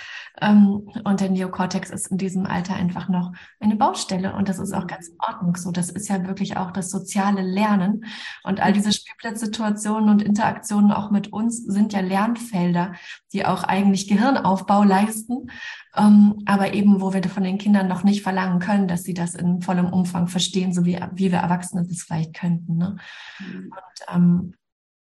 Ähm, 0.41 0.89
und 1.05 1.21
der 1.21 1.31
Neokortex 1.31 1.91
ist 1.91 2.09
in 2.09 2.19
diesem 2.19 2.47
Alter 2.47 2.75
einfach 2.75 3.09
noch 3.09 3.33
eine 3.61 3.77
Baustelle. 3.77 4.35
Und 4.35 4.49
das 4.49 4.59
ist 4.59 4.73
auch 4.73 4.87
ganz 4.87 5.09
in 5.09 5.17
Ordnung 5.19 5.57
so. 5.57 5.73
Das 5.73 5.91
ist 5.91 6.09
ja 6.09 6.27
wirklich 6.27 6.57
auch 6.57 6.71
das 6.71 6.91
soziale 6.91 7.43
Lernen. 7.43 8.05
Und 8.45 8.61
all 8.61 8.73
diese 8.73 8.93
Spielplatzsituationen 8.93 10.11
und 10.11 10.23
Interaktionen 10.23 10.93
auch 10.93 11.11
mit 11.11 11.33
uns 11.33 11.65
sind 11.65 11.93
ja 11.93 12.01
Lernfelder, 12.01 12.93
die 13.33 13.47
auch 13.47 13.65
eigentlich 13.65 14.07
Gehirnaufbau 14.07 14.85
leisten 14.85 15.51
ähm, 15.97 16.43
aber 16.47 16.75
eben, 16.75 17.01
wo 17.01 17.13
wir 17.13 17.23
von 17.25 17.45
den 17.45 17.59
Kindern 17.59 17.89
noch 17.89 18.05
nicht 18.05 18.23
verlangen 18.23 18.59
können, 18.59 18.89
dass 18.89 19.05
sie 19.05 19.15
das 19.15 19.35
in 19.35 19.63
vollem 19.63 19.87
Umfang 19.93 20.29
verstehen, 20.29 20.73
so 20.73 20.85
wie, 20.85 20.99
wie 21.15 21.33
wir 21.33 21.39
Erwachsene 21.39 21.87
das 21.87 22.03
vielleicht 22.03 22.35
könnten. 22.35 22.77
Ne? 22.77 22.97
Mhm. 23.39 23.73
Und, 23.73 24.15
ähm, 24.15 24.55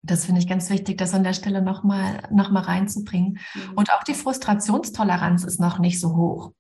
Das 0.03 0.27
finde 0.27 0.41
ich 0.41 0.49
ganz 0.49 0.71
wichtig, 0.71 0.97
das 0.97 1.13
an 1.13 1.25
der 1.25 1.35
Stelle 1.35 1.61
nochmal 1.61 2.23
noch 2.31 2.51
mal 2.51 2.63
reinzubringen. 2.63 3.39
Mhm. 3.55 3.75
Und 3.75 3.93
auch 3.93 4.05
die 4.05 4.15
Frustrationstoleranz 4.15 5.45
ist 5.45 5.61
noch 5.61 5.81
nicht 5.81 5.99
so 6.01 6.17
hoch. 6.17 6.53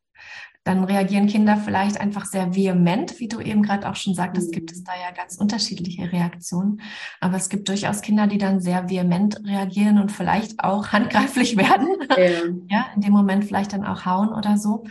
Dann 0.68 0.84
reagieren 0.84 1.28
Kinder 1.28 1.56
vielleicht 1.56 1.98
einfach 1.98 2.26
sehr 2.26 2.54
vehement, 2.54 3.20
wie 3.20 3.28
du 3.28 3.40
eben 3.40 3.62
gerade 3.62 3.88
auch 3.88 3.96
schon 3.96 4.12
sagtest, 4.12 4.52
gibt 4.52 4.70
es 4.70 4.84
da 4.84 4.92
ja 4.92 5.12
ganz 5.16 5.36
unterschiedliche 5.36 6.12
Reaktionen. 6.12 6.82
Aber 7.20 7.38
es 7.38 7.48
gibt 7.48 7.70
durchaus 7.70 8.02
Kinder, 8.02 8.26
die 8.26 8.36
dann 8.36 8.60
sehr 8.60 8.90
vehement 8.90 9.40
reagieren 9.46 9.98
und 9.98 10.12
vielleicht 10.12 10.62
auch 10.62 10.88
handgreiflich 10.92 11.56
werden. 11.56 11.88
Ja, 12.10 12.76
ja 12.76 12.86
in 12.94 13.00
dem 13.00 13.12
Moment 13.12 13.46
vielleicht 13.46 13.72
dann 13.72 13.86
auch 13.86 14.04
hauen 14.04 14.28
oder 14.28 14.58
so. 14.58 14.84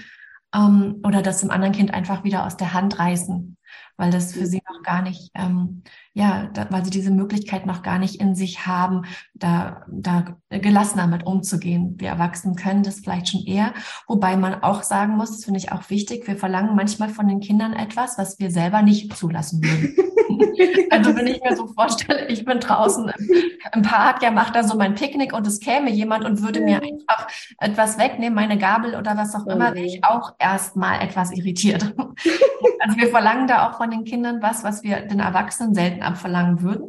Ähm, 0.52 1.00
oder 1.04 1.22
das 1.22 1.42
dem 1.42 1.52
anderen 1.52 1.74
Kind 1.74 1.94
einfach 1.94 2.24
wieder 2.24 2.48
aus 2.48 2.58
der 2.58 2.74
Hand 2.74 2.98
reißen 2.98 3.57
weil 3.98 4.12
das 4.12 4.34
für 4.34 4.46
sie 4.46 4.62
noch 4.72 4.84
gar 4.84 5.02
nicht, 5.02 5.32
ähm, 5.36 5.84
ja, 6.14 6.50
da, 6.54 6.68
weil 6.70 6.84
sie 6.84 6.92
diese 6.92 7.12
Möglichkeit 7.12 7.66
noch 7.66 7.84
gar 7.84 8.00
nicht 8.00 8.22
in 8.22 8.36
sich 8.36 8.66
haben, 8.66 9.04
da, 9.34 9.86
da 9.88 10.38
gelassener 10.50 11.08
mit 11.08 11.26
umzugehen. 11.26 11.96
Wir 11.98 12.10
Erwachsenen 12.10 12.56
können 12.56 12.84
das 12.84 13.00
vielleicht 13.00 13.30
schon 13.30 13.46
eher, 13.46 13.74
wobei 14.08 14.38
man 14.38 14.64
auch 14.64 14.84
sagen 14.84 15.18
muss, 15.18 15.32
das 15.32 15.46
finde 15.46 15.60
ich 15.60 15.72
auch 15.72 15.90
wichtig, 15.90 16.28
wir 16.28 16.38
verlangen 16.38 16.76
manchmal 16.76 17.10
von 17.10 17.28
den 17.28 17.40
Kindern 17.40 17.74
etwas, 17.74 18.18
was 18.18 18.40
wir 18.40 18.52
selber 18.52 18.82
nicht 18.82 19.16
zulassen 19.16 19.64
würden. 19.64 19.96
also 20.90 21.16
wenn 21.16 21.28
ich 21.28 21.42
mir 21.42 21.56
so 21.56 21.68
vorstelle, 21.68 22.28
ich 22.28 22.46
bin 22.46 22.60
draußen 22.60 23.12
im 23.74 23.82
Park, 23.82 24.22
ja, 24.22 24.32
macht 24.32 24.56
da 24.56 24.64
so 24.64 24.78
mein 24.78 24.96
Picknick 24.96 25.34
und 25.34 25.46
es 25.48 25.60
käme 25.60 25.90
jemand 25.90 26.26
und 26.26 26.42
würde 26.42 26.62
mir 26.62 26.82
einfach 26.82 27.28
etwas 27.60 27.98
wegnehmen, 27.98 28.36
meine 28.36 28.58
Gabel 28.58 28.96
oder 28.96 29.18
was 29.18 29.36
auch 29.36 29.48
immer, 29.48 29.74
wäre 29.74 29.86
ich 29.86 30.04
auch 30.04 30.34
erstmal 30.40 31.02
etwas 31.02 31.32
irritiert. 31.32 31.84
also 32.80 32.98
wir 32.98 33.08
verlangen 33.10 33.48
da 33.48 33.67
auch 33.67 33.67
von 33.76 33.92
den 33.92 34.04
Kindern 34.04 34.42
was, 34.42 34.64
was 34.64 34.84
wir 34.84 35.02
den 35.02 35.20
Erwachsenen 35.20 35.74
selten 35.74 36.02
abverlangen 36.02 36.62
würden. 36.62 36.88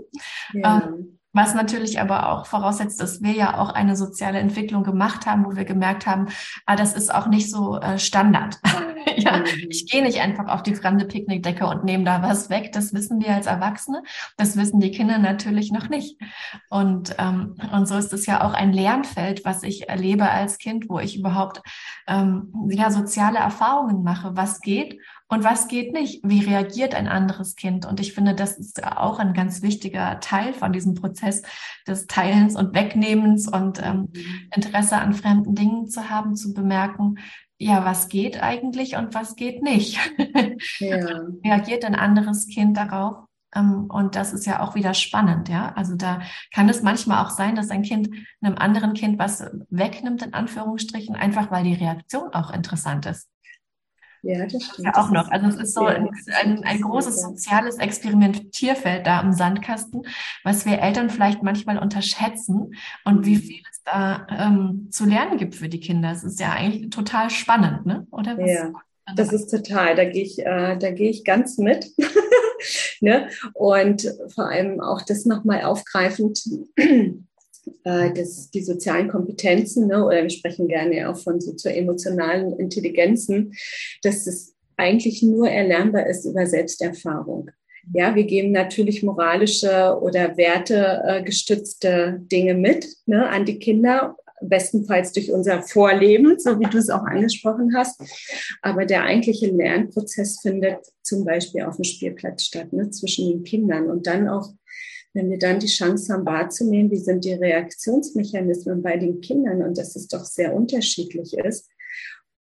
Ja. 0.53 0.83
Ähm, 0.83 1.19
was 1.35 1.55
natürlich 1.55 2.01
aber 2.01 2.33
auch 2.33 2.47
voraussetzt, 2.47 3.01
dass 3.01 3.23
wir 3.23 3.33
ja 3.33 3.59
auch 3.59 3.69
eine 3.71 3.97
soziale 3.97 4.39
Entwicklung 4.39 4.83
gemacht 4.83 5.27
haben, 5.27 5.45
wo 5.45 5.57
wir 5.57 5.65
gemerkt 5.65 6.07
haben, 6.07 6.29
ah, 6.65 6.75
das 6.75 6.95
ist 6.95 7.15
auch 7.15 7.29
nicht 7.29 7.51
so 7.51 7.79
äh, 7.79 7.99
Standard. 7.99 8.59
ja, 9.17 9.37
mhm. 9.37 9.45
ich 9.69 9.87
gehe 9.87 10.03
nicht 10.03 10.21
einfach 10.21 10.49
auf 10.49 10.63
die 10.63 10.75
fremde 10.75 11.05
Picknickdecke 11.05 11.67
und 11.67 11.85
nehme 11.85 12.05
da 12.05 12.23
was 12.23 12.49
weg. 12.49 12.73
Das 12.73 12.95
wissen 12.95 13.21
wir 13.21 13.35
als 13.35 13.47
Erwachsene. 13.47 14.03
Das 14.37 14.57
wissen 14.57 14.81
die 14.81 14.91
Kinder 14.91 15.19
natürlich 15.19 15.71
noch 15.71 15.91
nicht. 15.91 16.19
Und, 16.71 17.15
ähm, 17.19 17.57
und 17.73 17.87
so 17.87 17.97
ist 17.97 18.13
es 18.13 18.25
ja 18.25 18.43
auch 18.43 18.55
ein 18.55 18.73
Lernfeld, 18.73 19.45
was 19.45 19.63
ich 19.63 19.89
erlebe 19.89 20.31
als 20.31 20.59
Kind, 20.59 20.89
wo 20.89 20.99
ich 20.99 21.19
überhaupt 21.19 21.63
ähm, 22.07 22.53
ja, 22.71 22.91
soziale 22.91 23.39
Erfahrungen 23.39 24.03
mache. 24.03 24.35
Was 24.35 24.61
geht 24.61 24.99
und 25.29 25.45
was 25.45 25.69
geht 25.69 25.93
nicht? 25.93 26.23
Wie 26.25 26.45
reagiert 26.45 26.95
ein 26.95 27.07
anderes 27.07 27.55
Kind? 27.55 27.85
Und 27.85 28.01
ich 28.01 28.15
finde, 28.15 28.35
das 28.35 28.59
ist 28.59 28.83
auch 28.85 29.19
ein 29.19 29.35
ganz 29.35 29.61
wichtiger 29.61 30.21
Teil 30.21 30.55
von 30.55 30.73
diesem 30.73 30.95
Prozess 30.95 31.43
des 31.87 32.07
Teilens 32.07 32.57
und 32.57 32.75
Wegnehmens 32.75 33.47
und 33.47 33.83
ähm, 33.83 34.09
mhm. 34.13 34.51
Interesse 34.55 34.97
an 34.97 35.13
fremden 35.13 35.55
Dingen 35.55 35.89
zu 35.89 36.09
haben, 36.09 36.35
zu 36.35 36.55
bemerken, 36.55 37.17
ja, 37.59 37.85
was 37.85 38.09
geht 38.09 38.43
eigentlich 38.43 38.97
und 38.97 39.15
was 39.15 39.37
geht 39.37 39.63
nicht? 39.63 39.99
Ja. 40.79 40.99
reagiert 41.45 41.85
ein 41.85 41.95
anderes 41.95 42.47
Kind 42.47 42.77
darauf? 42.77 43.17
Ähm, 43.55 43.87
und 43.89 44.15
das 44.15 44.33
ist 44.33 44.47
ja 44.47 44.61
auch 44.61 44.75
wieder 44.75 44.95
spannend, 44.95 45.49
ja. 45.49 45.73
Also 45.75 45.95
da 45.97 46.21
kann 46.53 46.69
es 46.69 46.83
manchmal 46.83 47.25
auch 47.25 47.31
sein, 47.31 47.55
dass 47.55 47.71
ein 47.71 47.83
Kind 47.83 48.11
einem 48.41 48.57
anderen 48.57 48.95
Kind 48.95 49.19
was 49.19 49.45
wegnimmt, 49.71 50.23
in 50.23 50.35
Anführungsstrichen, 50.35 51.17
einfach 51.17 51.51
weil 51.51 51.65
die 51.65 51.75
Reaktion 51.75 52.33
auch 52.33 52.51
interessant 52.51 53.07
ist. 53.07 53.29
Ja, 54.23 54.47
das 54.47 54.63
stimmt. 54.63 54.87
Ja, 54.87 54.97
auch 54.97 55.11
noch. 55.11 55.31
Also 55.31 55.47
es 55.47 55.57
ist 55.57 55.75
so 55.75 55.85
ein, 55.85 56.11
ein, 56.43 56.65
ein 56.65 56.81
großes 56.81 57.23
soziales 57.23 57.79
Experimentierfeld 57.79 59.07
da 59.07 59.21
im 59.21 59.33
Sandkasten, 59.33 60.03
was 60.45 60.67
wir 60.67 60.81
Eltern 60.81 61.11
vielleicht 61.11 61.43
manchmal 61.43 61.79
unterschätzen 61.79 62.75
und 63.05 63.27
wie 63.27 63.37
mhm. 63.37 63.41
viel 63.41 63.63
es 63.71 63.83
da 63.85 64.27
ähm, 64.31 64.89
zu 64.91 65.05
lernen 65.05 65.39
gibt 65.39 65.55
für 65.55 65.69
die 65.69 65.81
Kinder. 65.81 66.11
Es 66.11 66.25
ist 66.25 66.41
ja 66.41 66.53
eigentlich 66.53 66.91
total 66.91 67.31
spannend, 67.31 67.87
ne? 67.87 68.07
Oder 68.11 68.37
was? 68.37 68.51
Ja. 68.51 68.73
Das 69.17 69.33
ist 69.33 69.49
total, 69.49 69.95
da 69.95 70.05
gehe 70.05 70.23
ich, 70.23 70.39
äh, 70.41 70.77
da 70.77 70.91
gehe 70.91 71.09
ich 71.09 71.25
ganz 71.25 71.57
mit. 71.57 71.87
ne? 73.01 73.29
Und 73.55 74.15
vor 74.35 74.49
allem 74.51 74.81
auch 74.81 75.03
das 75.03 75.25
nochmal 75.25 75.63
aufgreifend, 75.63 76.43
äh, 77.85 78.13
das, 78.13 78.51
die 78.51 78.63
sozialen 78.63 79.09
Kompetenzen, 79.09 79.87
ne, 79.87 80.05
oder 80.05 80.23
wir 80.23 80.31
sprechen 80.31 80.69
gerne 80.69 81.09
auch 81.09 81.17
von 81.17 81.41
sozioemotionalen 81.41 82.59
Intelligenzen, 82.59 83.55
dass 84.03 84.27
es 84.27 84.55
eigentlich 84.77 85.23
nur 85.23 85.49
erlernbar 85.49 86.07
ist 86.07 86.25
über 86.25 86.47
Selbsterfahrung. 86.47 87.51
Ja, 87.95 88.15
wir 88.15 88.25
geben 88.25 88.53
natürlich 88.53 89.03
moralische 89.03 89.99
oder 90.01 90.37
wertegestützte 90.37 92.21
Dinge 92.31 92.55
mit 92.55 92.87
ne, 93.07 93.29
an 93.29 93.45
die 93.47 93.59
Kinder, 93.59 94.17
bestenfalls 94.41 95.13
durch 95.13 95.33
unser 95.33 95.63
Vorleben, 95.63 96.39
so 96.39 96.61
wie 96.61 96.67
du 96.71 96.79
es 96.79 96.91
auch 96.91 97.05
angesprochen 97.05 97.75
hast. 97.75 98.01
Aber 98.63 98.85
der 98.85 99.05
eigentliche 99.05 99.49
Lernprozess 99.49 100.41
findet 100.41 100.79
zum 101.03 101.25
Beispiel 101.25 101.63
auf 101.63 101.77
dem 101.77 101.85
Spielplatz 101.85 102.45
statt, 102.45 102.73
ne, 102.73 102.91
zwischen 102.91 103.29
den 103.29 103.43
Kindern 103.43 103.91
und 103.91 104.07
dann 104.07 104.29
auch 104.29 104.51
wenn 105.19 105.31
wir 105.31 105.39
dann 105.39 105.59
die 105.59 105.67
Chance 105.67 106.13
haben 106.13 106.25
wahrzunehmen, 106.25 106.93
wie 106.93 106.97
sind 106.97 107.25
die 107.25 107.35
Reaktionsmechanismen 107.35 108.83
bei 108.83 108.97
den 108.97 109.21
Kindern 109.21 109.63
und 109.63 109.77
dass 109.77 109.97
es 109.97 110.07
doch 110.07 110.25
sehr 110.25 110.55
unterschiedlich 110.55 111.37
ist. 111.37 111.69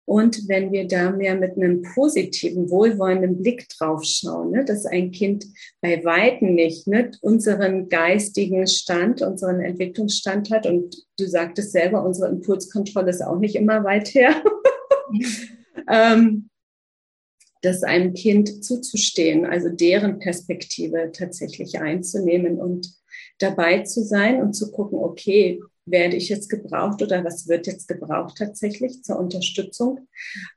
Und 0.05 0.49
wenn 0.49 0.71
wir 0.71 0.87
da 0.87 1.11
mehr 1.11 1.35
mit 1.35 1.57
einem 1.57 1.83
positiven, 1.83 2.71
wohlwollenden 2.71 3.43
Blick 3.43 3.69
drauf 3.71 4.05
schauen, 4.05 4.53
ne, 4.53 4.65
dass 4.65 4.85
ein 4.85 5.13
Kind 5.13 5.47
bei 5.81 6.03
Weitem 6.05 6.55
nicht 6.55 6.87
ne, 6.87 7.11
unseren 7.23 7.89
geistigen 7.89 8.67
Stand, 8.67 9.23
unseren 9.23 9.61
Entwicklungsstand 9.61 10.51
hat. 10.51 10.67
Und 10.67 10.95
du 11.19 11.27
sagtest 11.27 11.73
selber, 11.73 12.05
unsere 12.05 12.31
Impulskontrolle 12.31 13.11
ist 13.11 13.23
auch 13.23 13.39
nicht 13.39 13.55
immer 13.55 13.85
weit 13.85 14.09
her. 14.15 14.43
ähm, 15.91 16.49
das 17.63 17.83
einem 17.83 18.15
Kind 18.15 18.65
zuzustehen, 18.65 19.45
also 19.45 19.69
deren 19.69 20.19
Perspektive 20.19 21.11
tatsächlich 21.13 21.81
einzunehmen 21.81 22.61
und 22.61 22.93
dabei 23.39 23.83
zu 23.83 24.03
sein 24.05 24.41
und 24.41 24.55
zu 24.55 24.71
gucken, 24.71 24.99
okay, 24.99 25.61
werde 25.87 26.17
ich 26.17 26.29
jetzt 26.29 26.49
gebraucht 26.49 27.03
oder 27.03 27.25
was 27.25 27.49
wird 27.49 27.67
jetzt 27.67 27.89
gebraucht 27.89 28.37
tatsächlich 28.39 29.03
zur 29.03 29.19
Unterstützung. 29.19 30.07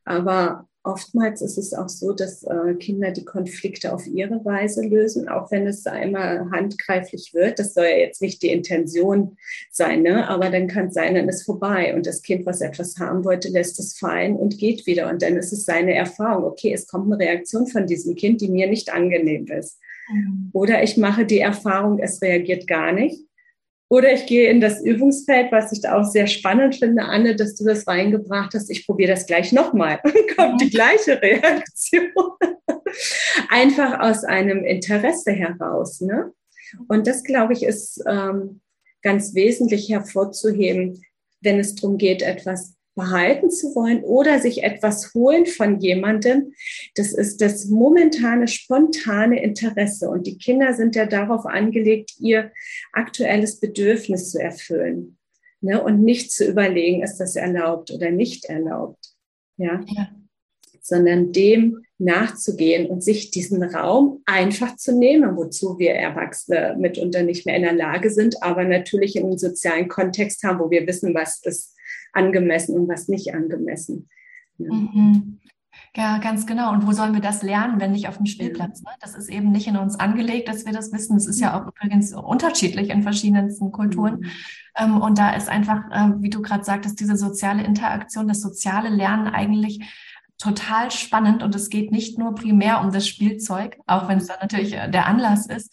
Aber 0.03 0.67
oftmals 0.83 1.41
ist 1.41 1.57
es 1.57 1.73
auch 1.73 1.89
so, 1.89 2.13
dass 2.13 2.43
äh, 2.43 2.73
Kinder 2.75 3.11
die 3.11 3.25
Konflikte 3.25 3.93
auf 3.93 4.07
ihre 4.07 4.43
Weise 4.43 4.81
lösen, 4.83 5.29
auch 5.29 5.51
wenn 5.51 5.67
es 5.67 5.85
einmal 5.85 6.49
handgreiflich 6.51 7.33
wird. 7.33 7.59
Das 7.59 7.73
soll 7.73 7.85
ja 7.85 7.97
jetzt 7.97 8.21
nicht 8.21 8.41
die 8.41 8.51
Intention 8.51 9.37
sein, 9.71 10.01
ne? 10.01 10.27
aber 10.27 10.49
dann 10.49 10.67
kann 10.67 10.87
es 10.87 10.95
sein, 10.95 11.15
dann 11.15 11.29
ist 11.29 11.43
vorbei 11.43 11.93
und 11.95 12.07
das 12.07 12.21
Kind, 12.21 12.45
was 12.45 12.61
etwas 12.61 12.97
haben 12.97 13.23
wollte, 13.23 13.49
lässt 13.49 13.79
es 13.79 13.97
fallen 13.97 14.35
und 14.35 14.57
geht 14.57 14.85
wieder. 14.87 15.09
Und 15.09 15.21
dann 15.21 15.37
ist 15.37 15.53
es 15.53 15.65
seine 15.65 15.93
Erfahrung, 15.93 16.45
okay, 16.45 16.73
es 16.73 16.87
kommt 16.87 17.11
eine 17.11 17.23
Reaktion 17.23 17.67
von 17.67 17.85
diesem 17.85 18.15
Kind, 18.15 18.41
die 18.41 18.49
mir 18.49 18.67
nicht 18.67 18.91
angenehm 18.91 19.45
ist. 19.47 19.79
Mhm. 20.11 20.49
Oder 20.53 20.83
ich 20.83 20.97
mache 20.97 21.25
die 21.25 21.39
Erfahrung, 21.39 21.99
es 21.99 22.21
reagiert 22.21 22.67
gar 22.67 22.91
nicht. 22.91 23.25
Oder 23.91 24.13
ich 24.13 24.25
gehe 24.25 24.49
in 24.49 24.61
das 24.61 24.81
Übungsfeld, 24.81 25.51
was 25.51 25.73
ich 25.73 25.81
da 25.81 25.99
auch 25.99 26.05
sehr 26.05 26.25
spannend 26.25 26.77
finde, 26.77 27.03
Anne, 27.03 27.35
dass 27.35 27.55
du 27.55 27.65
das 27.65 27.85
reingebracht 27.85 28.53
hast. 28.53 28.69
Ich 28.69 28.85
probiere 28.87 29.11
das 29.11 29.25
gleich 29.25 29.51
nochmal. 29.51 29.99
Kommt 30.37 30.61
die 30.61 30.69
gleiche 30.69 31.21
Reaktion. 31.21 32.09
Einfach 33.49 33.99
aus 33.99 34.23
einem 34.23 34.63
Interesse 34.63 35.33
heraus. 35.33 35.99
Ne? 35.99 36.31
Und 36.87 37.05
das, 37.05 37.21
glaube 37.23 37.51
ich, 37.51 37.63
ist 37.63 38.01
ähm, 38.07 38.61
ganz 39.01 39.35
wesentlich 39.35 39.89
hervorzuheben, 39.89 41.03
wenn 41.41 41.59
es 41.59 41.75
darum 41.75 41.97
geht, 41.97 42.21
etwas 42.21 42.75
behalten 43.01 43.49
zu 43.49 43.73
wollen 43.75 44.03
oder 44.03 44.39
sich 44.39 44.63
etwas 44.63 45.13
holen 45.15 45.47
von 45.47 45.79
jemandem. 45.79 46.53
Das 46.95 47.13
ist 47.13 47.41
das 47.41 47.65
momentane, 47.65 48.47
spontane 48.47 49.41
Interesse. 49.41 50.07
Und 50.07 50.27
die 50.27 50.37
Kinder 50.37 50.73
sind 50.73 50.95
ja 50.95 51.07
darauf 51.07 51.47
angelegt, 51.47 52.13
ihr 52.19 52.51
aktuelles 52.93 53.59
Bedürfnis 53.59 54.29
zu 54.29 54.39
erfüllen. 54.39 55.17
Ne? 55.61 55.83
Und 55.83 56.03
nicht 56.03 56.31
zu 56.31 56.47
überlegen, 56.47 57.01
ist 57.01 57.17
das 57.17 57.35
erlaubt 57.35 57.89
oder 57.89 58.11
nicht 58.11 58.45
erlaubt. 58.45 59.13
Ja. 59.57 59.83
ja. 59.87 60.09
Sondern 60.79 61.31
dem 61.31 61.83
nachzugehen 61.97 62.87
und 62.87 63.03
sich 63.03 63.31
diesen 63.31 63.63
Raum 63.63 64.21
einfach 64.25 64.75
zu 64.75 64.95
nehmen, 64.95 65.37
wozu 65.37 65.77
wir 65.79 65.93
Erwachsene 65.93 66.75
mitunter 66.79 67.23
nicht 67.23 67.45
mehr 67.45 67.55
in 67.55 67.63
der 67.63 67.73
Lage 67.73 68.09
sind, 68.11 68.41
aber 68.41 68.63
natürlich 68.63 69.15
in 69.15 69.23
einem 69.23 69.37
sozialen 69.37 69.87
Kontext 69.87 70.43
haben, 70.43 70.59
wo 70.59 70.69
wir 70.69 70.85
wissen, 70.87 71.13
was 71.13 71.41
ist 71.43 71.75
angemessen 72.13 72.75
und 72.77 72.87
was 72.87 73.07
nicht 73.07 73.33
angemessen. 73.33 74.09
Ja. 74.57 74.73
Mhm. 74.73 75.39
Ja, 75.95 76.19
ganz 76.19 76.45
genau. 76.45 76.71
Und 76.71 76.87
wo 76.87 76.93
sollen 76.93 77.13
wir 77.13 77.21
das 77.21 77.43
lernen, 77.43 77.79
wenn 77.79 77.91
nicht 77.91 78.07
auf 78.07 78.17
dem 78.17 78.25
Spielplatz? 78.25 78.81
Ne? 78.81 78.91
Das 79.01 79.13
ist 79.13 79.29
eben 79.29 79.51
nicht 79.51 79.67
in 79.67 79.77
uns 79.77 79.99
angelegt, 79.99 80.47
dass 80.47 80.65
wir 80.65 80.71
das 80.71 80.93
wissen. 80.93 81.17
Es 81.17 81.27
ist 81.27 81.41
ja 81.41 81.59
auch 81.59 81.67
übrigens 81.67 82.13
unterschiedlich 82.13 82.89
in 82.89 83.03
verschiedensten 83.03 83.71
Kulturen. 83.71 84.19
Mhm. 84.19 84.31
Ähm, 84.77 85.01
und 85.01 85.17
da 85.17 85.33
ist 85.33 85.49
einfach, 85.49 85.83
äh, 85.91 86.21
wie 86.21 86.29
du 86.29 86.41
gerade 86.41 86.63
sagtest, 86.63 86.99
diese 86.99 87.17
soziale 87.17 87.63
Interaktion, 87.63 88.27
das 88.27 88.41
soziale 88.41 88.89
Lernen 88.89 89.27
eigentlich 89.27 89.81
total 90.41 90.91
spannend 90.91 91.43
und 91.43 91.53
es 91.55 91.69
geht 91.69 91.91
nicht 91.91 92.17
nur 92.17 92.33
primär 92.33 92.81
um 92.81 92.91
das 92.91 93.07
Spielzeug, 93.07 93.77
auch 93.85 94.07
wenn 94.07 94.17
es 94.17 94.27
dann 94.27 94.39
natürlich 94.41 94.73
äh, 94.73 94.89
der 94.89 95.05
Anlass 95.05 95.45
ist, 95.45 95.71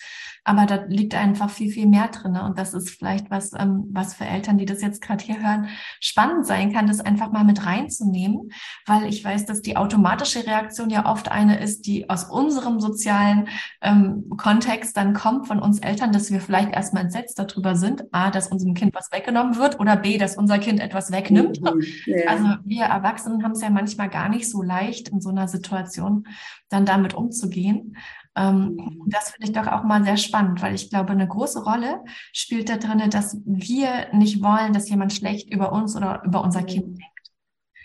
aber 0.49 0.65
da 0.65 0.85
liegt 0.89 1.15
einfach 1.15 1.51
viel, 1.51 1.71
viel 1.71 1.87
mehr 1.87 2.09
drin. 2.09 2.37
Und 2.37 2.59
das 2.59 2.73
ist 2.73 2.89
vielleicht 2.89 3.31
was, 3.31 3.53
ähm, 3.53 3.85
was 3.93 4.15
für 4.15 4.25
Eltern, 4.25 4.57
die 4.57 4.65
das 4.65 4.81
jetzt 4.81 5.03
gerade 5.03 5.23
hier 5.23 5.43
hören, 5.43 5.69
spannend 6.01 6.47
sein 6.47 6.73
kann, 6.73 6.87
das 6.87 7.01
einfach 7.01 7.31
mal 7.31 7.45
mit 7.45 7.67
reinzunehmen, 7.67 8.51
weil 8.87 9.05
ich 9.05 9.23
weiß, 9.23 9.45
dass 9.45 9.61
die 9.61 9.77
automatische 9.77 10.47
Reaktion 10.47 10.89
ja 10.89 11.05
oft 11.05 11.31
eine 11.31 11.61
ist, 11.61 11.87
die 11.87 12.09
aus 12.09 12.25
unserem 12.25 12.81
sozialen 12.81 13.49
ähm, 13.83 14.31
Kontext 14.39 14.97
dann 14.97 15.13
kommt 15.13 15.49
von 15.49 15.61
uns 15.61 15.81
Eltern, 15.81 16.13
dass 16.13 16.31
wir 16.31 16.41
vielleicht 16.41 16.73
erstmal 16.73 17.05
entsetzt 17.05 17.39
darüber 17.39 17.77
sind, 17.77 18.05
a, 18.13 18.31
dass 18.31 18.49
unserem 18.49 18.73
Kind 18.73 18.95
was 18.95 19.13
weggenommen 19.13 19.57
wird 19.57 19.79
oder 19.79 19.97
b, 19.97 20.17
dass 20.17 20.39
unser 20.39 20.59
Kind 20.59 20.81
etwas 20.81 21.13
wegnimmt. 21.13 21.61
Mhm, 21.61 21.83
ja. 22.07 22.27
Also 22.27 22.47
wir 22.65 22.85
Erwachsenen 22.85 23.45
haben 23.45 23.53
es 23.53 23.61
ja 23.61 23.69
manchmal 23.69 24.09
gar 24.09 24.31
nicht 24.31 24.49
so 24.49 24.58
leicht 24.63 25.09
in 25.09 25.21
so 25.21 25.31
einer 25.31 25.49
Situation 25.49 26.27
dann 26.69 26.87
damit 26.87 27.15
umzugehen. 27.15 27.97
Ähm, 28.37 28.77
mhm. 28.77 29.03
das 29.07 29.31
finde 29.31 29.49
ich 29.49 29.53
doch 29.53 29.67
auch 29.67 29.83
mal 29.83 30.05
sehr 30.05 30.17
spannend, 30.17 30.63
weil 30.63 30.75
ich 30.75 30.91
glaube, 30.91 31.11
eine 31.11 31.27
große 31.27 31.65
Rolle 31.65 32.05
spielt 32.33 32.69
da 32.69 32.77
drin, 32.77 33.11
dass 33.11 33.37
wir 33.45 34.09
nicht 34.13 34.43
wollen, 34.43 34.73
dass 34.73 34.89
jemand 34.89 35.13
schlecht 35.13 35.53
über 35.53 35.73
uns 35.73 35.97
oder 35.97 36.23
über 36.25 36.43
unser 36.43 36.63
Kind 36.63 36.87
mhm. 36.87 36.95
denkt. 36.97 37.19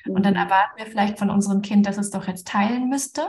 Und 0.10 0.26
dann 0.26 0.34
mhm. 0.34 0.42
erwarten 0.42 0.78
wir 0.78 0.86
vielleicht 0.86 1.18
von 1.18 1.30
unserem 1.30 1.62
Kind, 1.62 1.88
dass 1.88 1.98
es 1.98 2.12
doch 2.12 2.28
jetzt 2.28 2.48
teilen 2.48 2.90
müsste. 2.90 3.28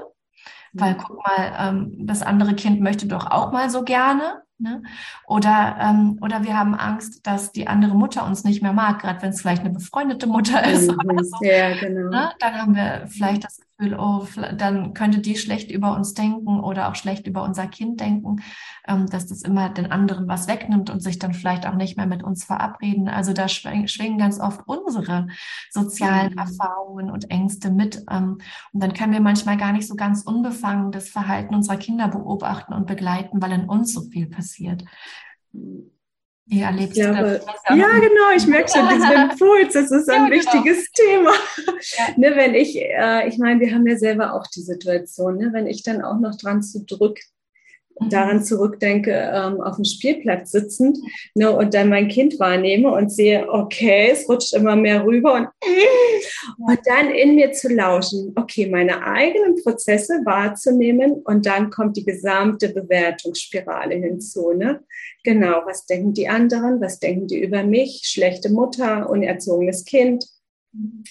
Weil 0.76 0.96
guck 0.96 1.24
mal, 1.24 1.54
ähm, 1.56 2.06
das 2.06 2.22
andere 2.22 2.54
Kind 2.54 2.80
möchte 2.80 3.06
doch 3.06 3.30
auch 3.30 3.52
mal 3.52 3.70
so 3.70 3.84
gerne. 3.84 4.42
Ne? 4.58 4.82
Oder, 5.26 5.76
ähm, 5.80 6.18
oder 6.20 6.44
wir 6.44 6.56
haben 6.56 6.74
Angst, 6.74 7.26
dass 7.26 7.50
die 7.50 7.66
andere 7.66 7.94
Mutter 7.94 8.24
uns 8.24 8.44
nicht 8.44 8.62
mehr 8.62 8.72
mag, 8.72 9.00
gerade 9.00 9.20
wenn 9.22 9.30
es 9.30 9.40
vielleicht 9.40 9.62
eine 9.62 9.70
befreundete 9.70 10.26
Mutter 10.26 10.64
ist. 10.72 10.90
Mhm. 10.90 10.98
Oder 11.04 11.24
so, 11.24 11.36
ja, 11.42 11.74
genau. 11.74 12.10
Ne? 12.10 12.32
Dann 12.38 12.54
haben 12.54 12.74
wir 12.74 13.06
vielleicht 13.08 13.44
das 13.44 13.60
Gefühl, 13.76 13.98
oh, 13.98 14.26
dann 14.56 14.94
könnte 14.94 15.18
die 15.20 15.36
schlecht 15.36 15.70
über 15.70 15.96
uns 15.96 16.14
denken 16.14 16.60
oder 16.60 16.88
auch 16.88 16.94
schlecht 16.94 17.26
über 17.26 17.42
unser 17.42 17.66
Kind 17.66 18.00
denken, 18.00 18.42
ähm, 18.86 19.06
dass 19.06 19.26
das 19.26 19.42
immer 19.42 19.68
den 19.68 19.90
anderen 19.90 20.28
was 20.28 20.46
wegnimmt 20.46 20.90
und 20.90 21.00
sich 21.00 21.18
dann 21.18 21.34
vielleicht 21.34 21.66
auch 21.66 21.74
nicht 21.74 21.96
mehr 21.96 22.06
mit 22.06 22.22
uns 22.22 22.44
verabreden. 22.44 23.08
Also 23.08 23.32
da 23.32 23.48
schwingen, 23.48 24.18
ganz 24.18 24.38
oft 24.38 24.60
unsere 24.66 25.26
sozialen 25.70 26.32
mhm. 26.32 26.38
Erfahrungen 26.38 27.10
und 27.10 27.30
Ängste 27.30 27.70
mit. 27.70 28.04
Ähm, 28.10 28.38
und 28.72 28.82
dann 28.82 28.94
können 28.94 29.12
wir 29.12 29.20
manchmal 29.20 29.56
gar 29.56 29.72
nicht 29.72 29.88
so 29.88 29.96
ganz 29.96 30.22
unbefangen 30.22 30.92
das 30.92 31.08
Verhalten 31.08 31.54
unserer 31.54 31.76
Kinder 31.76 32.08
beobachten 32.08 32.72
und 32.72 32.86
begleiten, 32.86 33.42
weil 33.42 33.52
in 33.52 33.68
uns 33.68 33.92
so 33.92 34.02
viel 34.02 34.26
passiert. 34.26 34.84
Wie 36.46 36.60
erlebst 36.60 36.94
glaube, 36.94 37.16
du 37.16 37.46
das? 37.46 37.78
Ja, 37.78 37.98
genau, 37.98 38.30
ich 38.36 38.46
merke 38.46 38.70
schon 38.70 38.88
diesen 38.88 39.12
Impuls, 39.12 39.72
das 39.72 39.90
ist 39.90 40.10
ein 40.10 40.24
ja, 40.24 40.28
genau. 40.28 40.36
wichtiges 40.36 40.90
Thema. 40.92 41.32
Ja. 41.96 42.04
ne, 42.16 42.36
wenn 42.36 42.54
ich, 42.54 42.76
äh, 42.76 43.28
ich 43.28 43.38
meine, 43.38 43.60
wir 43.60 43.72
haben 43.72 43.86
ja 43.86 43.96
selber 43.96 44.34
auch 44.34 44.46
die 44.48 44.60
Situation, 44.60 45.38
ne, 45.38 45.52
wenn 45.52 45.66
ich 45.66 45.82
dann 45.82 46.02
auch 46.02 46.18
noch 46.20 46.36
dran 46.36 46.62
zu 46.62 46.84
drück, 46.84 47.18
mhm. 47.18 47.33
Daran 48.08 48.42
zurückdenke, 48.42 49.12
ähm, 49.12 49.60
auf 49.60 49.76
dem 49.76 49.84
Spielplatz 49.84 50.50
sitzend 50.50 50.98
ne, 51.34 51.50
und 51.50 51.74
dann 51.74 51.88
mein 51.88 52.08
Kind 52.08 52.38
wahrnehme 52.38 52.90
und 52.90 53.12
sehe, 53.12 53.48
okay, 53.48 54.08
es 54.10 54.28
rutscht 54.28 54.54
immer 54.54 54.76
mehr 54.76 55.04
rüber 55.04 55.34
und, 55.34 55.48
und 56.58 56.78
dann 56.86 57.10
in 57.10 57.36
mir 57.36 57.52
zu 57.52 57.68
lauschen, 57.68 58.32
okay, 58.36 58.68
meine 58.68 59.04
eigenen 59.04 59.62
Prozesse 59.62 60.20
wahrzunehmen 60.24 61.22
und 61.24 61.46
dann 61.46 61.70
kommt 61.70 61.96
die 61.96 62.04
gesamte 62.04 62.70
Bewertungsspirale 62.70 63.94
hinzu. 63.94 64.52
Ne? 64.52 64.80
Genau, 65.22 65.62
was 65.64 65.86
denken 65.86 66.12
die 66.12 66.28
anderen? 66.28 66.80
Was 66.80 66.98
denken 66.98 67.28
die 67.28 67.42
über 67.42 67.62
mich? 67.62 68.02
Schlechte 68.04 68.50
Mutter, 68.50 69.08
unerzogenes 69.08 69.84
Kind, 69.84 70.24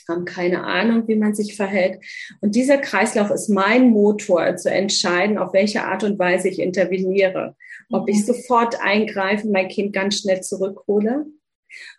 haben 0.08 0.25
keine 0.25 0.63
Ahnung, 0.63 1.08
wie 1.08 1.15
man 1.15 1.34
sich 1.34 1.55
verhält. 1.55 2.00
Und 2.41 2.55
dieser 2.55 2.77
Kreislauf 2.77 3.32
ist 3.32 3.50
mein 3.50 3.89
Motor, 3.89 4.55
zu 4.58 4.70
entscheiden, 4.70 5.38
auf 5.38 5.53
welche 5.53 5.84
Art 5.84 6.03
und 6.03 6.20
Weise 6.20 6.50
ich 6.50 6.60
interveniere. 6.60 7.55
Ob 7.91 8.10
ich 8.10 8.17
mhm. 8.17 8.34
sofort 8.34 8.82
eingreife, 8.82 9.48
mein 9.48 9.70
Kind 9.70 9.93
ganz 9.93 10.20
schnell 10.20 10.41
zurückhole, 10.41 11.25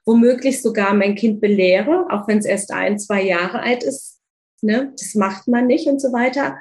womöglich 0.05 0.63
sogar 0.63 0.95
mein 0.95 1.15
Kind 1.15 1.41
belehre, 1.41 2.07
auch 2.11 2.29
wenn 2.29 2.39
es 2.39 2.47
erst 2.47 2.73
ein, 2.73 2.99
zwei 2.99 3.23
Jahre 3.23 3.61
alt 3.61 3.83
ist. 3.83 4.21
Ne? 4.63 4.93
Das 4.99 5.15
macht 5.15 5.49
man 5.49 5.67
nicht 5.67 5.87
und 5.87 6.01
so 6.01 6.13
weiter. 6.13 6.59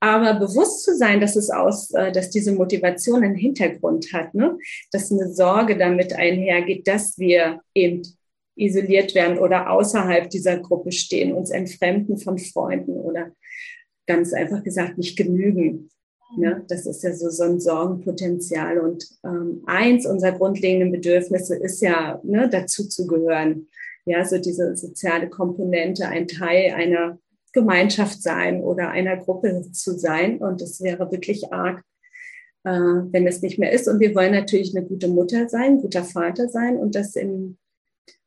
Aber 0.00 0.34
bewusst 0.34 0.84
zu 0.84 0.94
sein, 0.94 1.20
dass 1.20 1.36
es 1.36 1.50
aus, 1.50 1.90
äh, 1.92 2.12
dass 2.12 2.30
diese 2.30 2.52
Motivation 2.52 3.24
einen 3.24 3.34
Hintergrund 3.34 4.12
hat, 4.12 4.34
ne? 4.34 4.58
dass 4.92 5.10
eine 5.10 5.32
Sorge 5.32 5.78
damit 5.78 6.12
einhergeht, 6.12 6.86
dass 6.86 7.18
wir 7.18 7.60
eben 7.74 8.02
isoliert 8.56 9.14
werden 9.14 9.38
oder 9.38 9.70
außerhalb 9.70 10.28
dieser 10.30 10.58
Gruppe 10.58 10.90
stehen, 10.90 11.32
uns 11.32 11.50
entfremden 11.50 12.18
von 12.18 12.38
Freunden 12.38 12.92
oder 12.92 13.32
ganz 14.06 14.32
einfach 14.32 14.62
gesagt 14.62 14.98
nicht 14.98 15.16
genügen. 15.16 15.90
Ja, 16.38 16.60
das 16.68 16.86
ist 16.86 17.02
ja 17.04 17.14
so, 17.14 17.30
so 17.30 17.44
ein 17.44 17.60
Sorgenpotenzial. 17.60 18.78
Und 18.78 19.06
ähm, 19.24 19.62
eins 19.66 20.06
unserer 20.06 20.32
grundlegenden 20.32 20.90
Bedürfnisse 20.90 21.56
ist 21.56 21.80
ja, 21.80 22.20
ne, 22.24 22.48
dazu 22.50 22.88
zu 22.88 23.06
gehören. 23.06 23.68
Ja, 24.06 24.24
so 24.24 24.38
diese 24.38 24.76
soziale 24.76 25.28
Komponente, 25.28 26.08
ein 26.08 26.26
Teil 26.26 26.72
einer 26.72 27.18
Gemeinschaft 27.52 28.22
sein 28.22 28.60
oder 28.60 28.90
einer 28.90 29.16
Gruppe 29.16 29.70
zu 29.72 29.98
sein. 29.98 30.38
Und 30.38 30.60
es 30.62 30.82
wäre 30.82 31.10
wirklich 31.10 31.52
arg, 31.52 31.82
äh, 32.64 32.70
wenn 32.70 33.26
es 33.26 33.42
nicht 33.42 33.58
mehr 33.58 33.72
ist. 33.72 33.86
Und 33.86 34.00
wir 34.00 34.14
wollen 34.14 34.32
natürlich 34.32 34.76
eine 34.76 34.86
gute 34.86 35.08
Mutter 35.08 35.48
sein, 35.48 35.80
guter 35.80 36.04
Vater 36.04 36.48
sein 36.48 36.76
und 36.76 36.94
das 36.96 37.14
im 37.14 37.56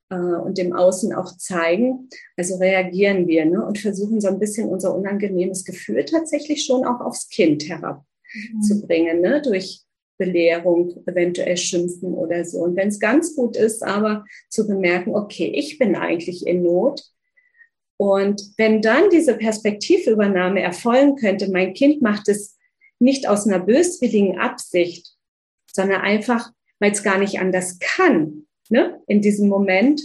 äh, 0.10 0.16
und 0.16 0.58
dem 0.58 0.74
Außen 0.74 1.14
auch 1.14 1.38
zeigen. 1.38 2.10
Also 2.38 2.58
reagieren 2.58 3.28
wir 3.28 3.46
ne, 3.46 3.66
und 3.66 3.80
versuchen 3.80 4.22
so 4.22 4.28
ein 4.28 4.40
bisschen 4.40 4.70
unser 4.70 4.96
unangenehmes 4.96 5.66
Gefühl 5.66 6.06
tatsächlich 6.06 6.66
schon 6.66 6.86
auch 6.86 7.02
aufs 7.02 7.30
Kind 7.30 7.68
herabzubringen, 7.68 9.18
mhm. 9.18 9.22
ne, 9.22 9.42
durch 9.42 9.82
Belehrung, 10.18 11.02
eventuell 11.06 11.56
schimpfen 11.56 12.14
oder 12.14 12.44
so. 12.44 12.60
Und 12.60 12.76
wenn 12.76 12.90
es 12.90 13.00
ganz 13.00 13.36
gut 13.36 13.56
ist, 13.56 13.84
aber 13.84 14.26
zu 14.50 14.68
bemerken, 14.68 15.16
okay, 15.16 15.52
ich 15.56 15.78
bin 15.78 15.96
eigentlich 15.96 16.46
in 16.46 16.62
Not 16.62 17.02
und 18.02 18.54
wenn 18.56 18.82
dann 18.82 19.10
diese 19.10 19.36
Perspektivübernahme 19.36 20.62
erfolgen 20.62 21.18
könnte, 21.18 21.52
mein 21.52 21.74
Kind 21.74 22.02
macht 22.02 22.30
es 22.30 22.58
nicht 22.98 23.28
aus 23.28 23.46
einer 23.46 23.60
böswilligen 23.60 24.40
Absicht, 24.40 25.18
sondern 25.70 26.00
einfach, 26.00 26.50
weil 26.80 26.94
es 26.94 27.04
gar 27.04 27.18
nicht 27.18 27.42
anders 27.42 27.78
kann, 27.80 28.48
ne, 28.70 29.02
in 29.08 29.22
diesem 29.22 29.50
Moment, 29.50 30.02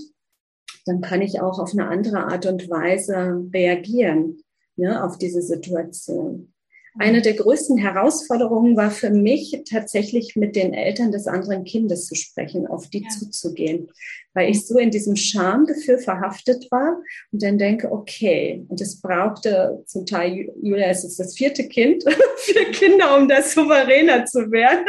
dann 0.87 1.01
kann 1.01 1.23
ich 1.23 1.41
auch 1.41 1.59
auf 1.59 1.73
eine 1.73 1.89
andere 1.89 2.25
Art 2.25 2.47
und 2.47 2.69
Weise 2.69 3.47
reagieren, 3.53 4.43
ne, 4.77 5.05
auf 5.05 5.19
diese 5.19 5.43
Situation. 5.43 6.54
Eine 6.97 7.23
der 7.23 7.35
größten 7.35 7.77
Herausforderungen 7.77 8.77
war 8.77 8.91
für 8.91 9.11
mich 9.11 9.63
tatsächlich 9.69 10.37
mit 10.37 10.55
den 10.55 10.73
Eltern 10.73 11.11
des 11.11 11.27
anderen 11.27 11.65
Kindes 11.65 12.07
zu 12.07 12.15
sprechen, 12.15 12.69
auf 12.69 12.89
die 12.89 13.03
ja. 13.03 13.09
zuzugehen, 13.09 13.91
weil 14.33 14.51
ich 14.51 14.65
so 14.67 14.79
in 14.79 14.91
diesem 14.91 15.17
Schamgefühl 15.17 15.99
verhaftet 15.99 16.71
war 16.71 17.01
und 17.33 17.43
dann 17.43 17.59
denke, 17.59 17.91
okay, 17.91 18.65
und 18.69 18.81
es 18.81 19.01
brauchte 19.01 19.83
zum 19.87 20.07
Teil, 20.07 20.53
Julia, 20.63 20.87
es 20.87 21.03
ist 21.03 21.19
das 21.19 21.37
vierte 21.37 21.67
Kind, 21.69 22.05
vier 22.37 22.71
Kinder, 22.71 23.17
um 23.19 23.29
das 23.29 23.55
souveräner 23.55 24.25
zu 24.27 24.53
werden. 24.53 24.85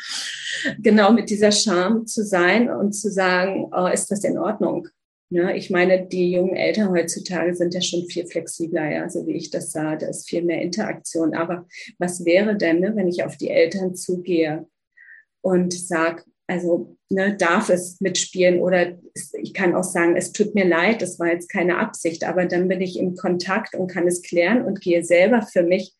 genau 0.80 1.12
mit 1.12 1.30
dieser 1.30 1.52
Scham 1.52 2.06
zu 2.06 2.24
sein 2.24 2.70
und 2.70 2.92
zu 2.92 3.10
sagen, 3.10 3.70
oh, 3.72 3.86
ist 3.86 4.10
das 4.10 4.22
in 4.24 4.36
Ordnung? 4.36 4.88
Ja, 5.34 5.50
ich 5.50 5.70
meine, 5.70 6.06
die 6.06 6.30
jungen 6.30 6.56
Eltern 6.56 6.90
heutzutage 6.90 7.54
sind 7.54 7.72
ja 7.72 7.80
schon 7.80 8.04
viel 8.06 8.26
flexibler, 8.26 8.90
ja, 8.92 9.08
so 9.08 9.26
wie 9.26 9.32
ich 9.32 9.48
das 9.48 9.72
sah. 9.72 9.96
Da 9.96 10.08
ist 10.08 10.28
viel 10.28 10.42
mehr 10.42 10.60
Interaktion. 10.60 11.34
Aber 11.34 11.66
was 11.98 12.26
wäre 12.26 12.54
denn, 12.54 12.80
ne, 12.80 12.92
wenn 12.96 13.08
ich 13.08 13.24
auf 13.24 13.38
die 13.38 13.48
Eltern 13.48 13.94
zugehe 13.94 14.66
und 15.40 15.72
sage, 15.72 16.24
also 16.46 16.98
ne, 17.08 17.34
darf 17.34 17.70
es 17.70 17.98
mitspielen 18.02 18.60
oder 18.60 18.98
ich 19.40 19.54
kann 19.54 19.74
auch 19.74 19.84
sagen, 19.84 20.16
es 20.18 20.32
tut 20.32 20.54
mir 20.54 20.66
leid, 20.66 21.00
das 21.00 21.18
war 21.18 21.28
jetzt 21.28 21.50
keine 21.50 21.78
Absicht, 21.78 22.24
aber 22.24 22.44
dann 22.44 22.68
bin 22.68 22.82
ich 22.82 22.98
im 22.98 23.14
Kontakt 23.14 23.74
und 23.74 23.90
kann 23.90 24.06
es 24.06 24.20
klären 24.20 24.62
und 24.62 24.82
gehe 24.82 25.02
selber 25.02 25.40
für 25.40 25.62
mich 25.62 25.94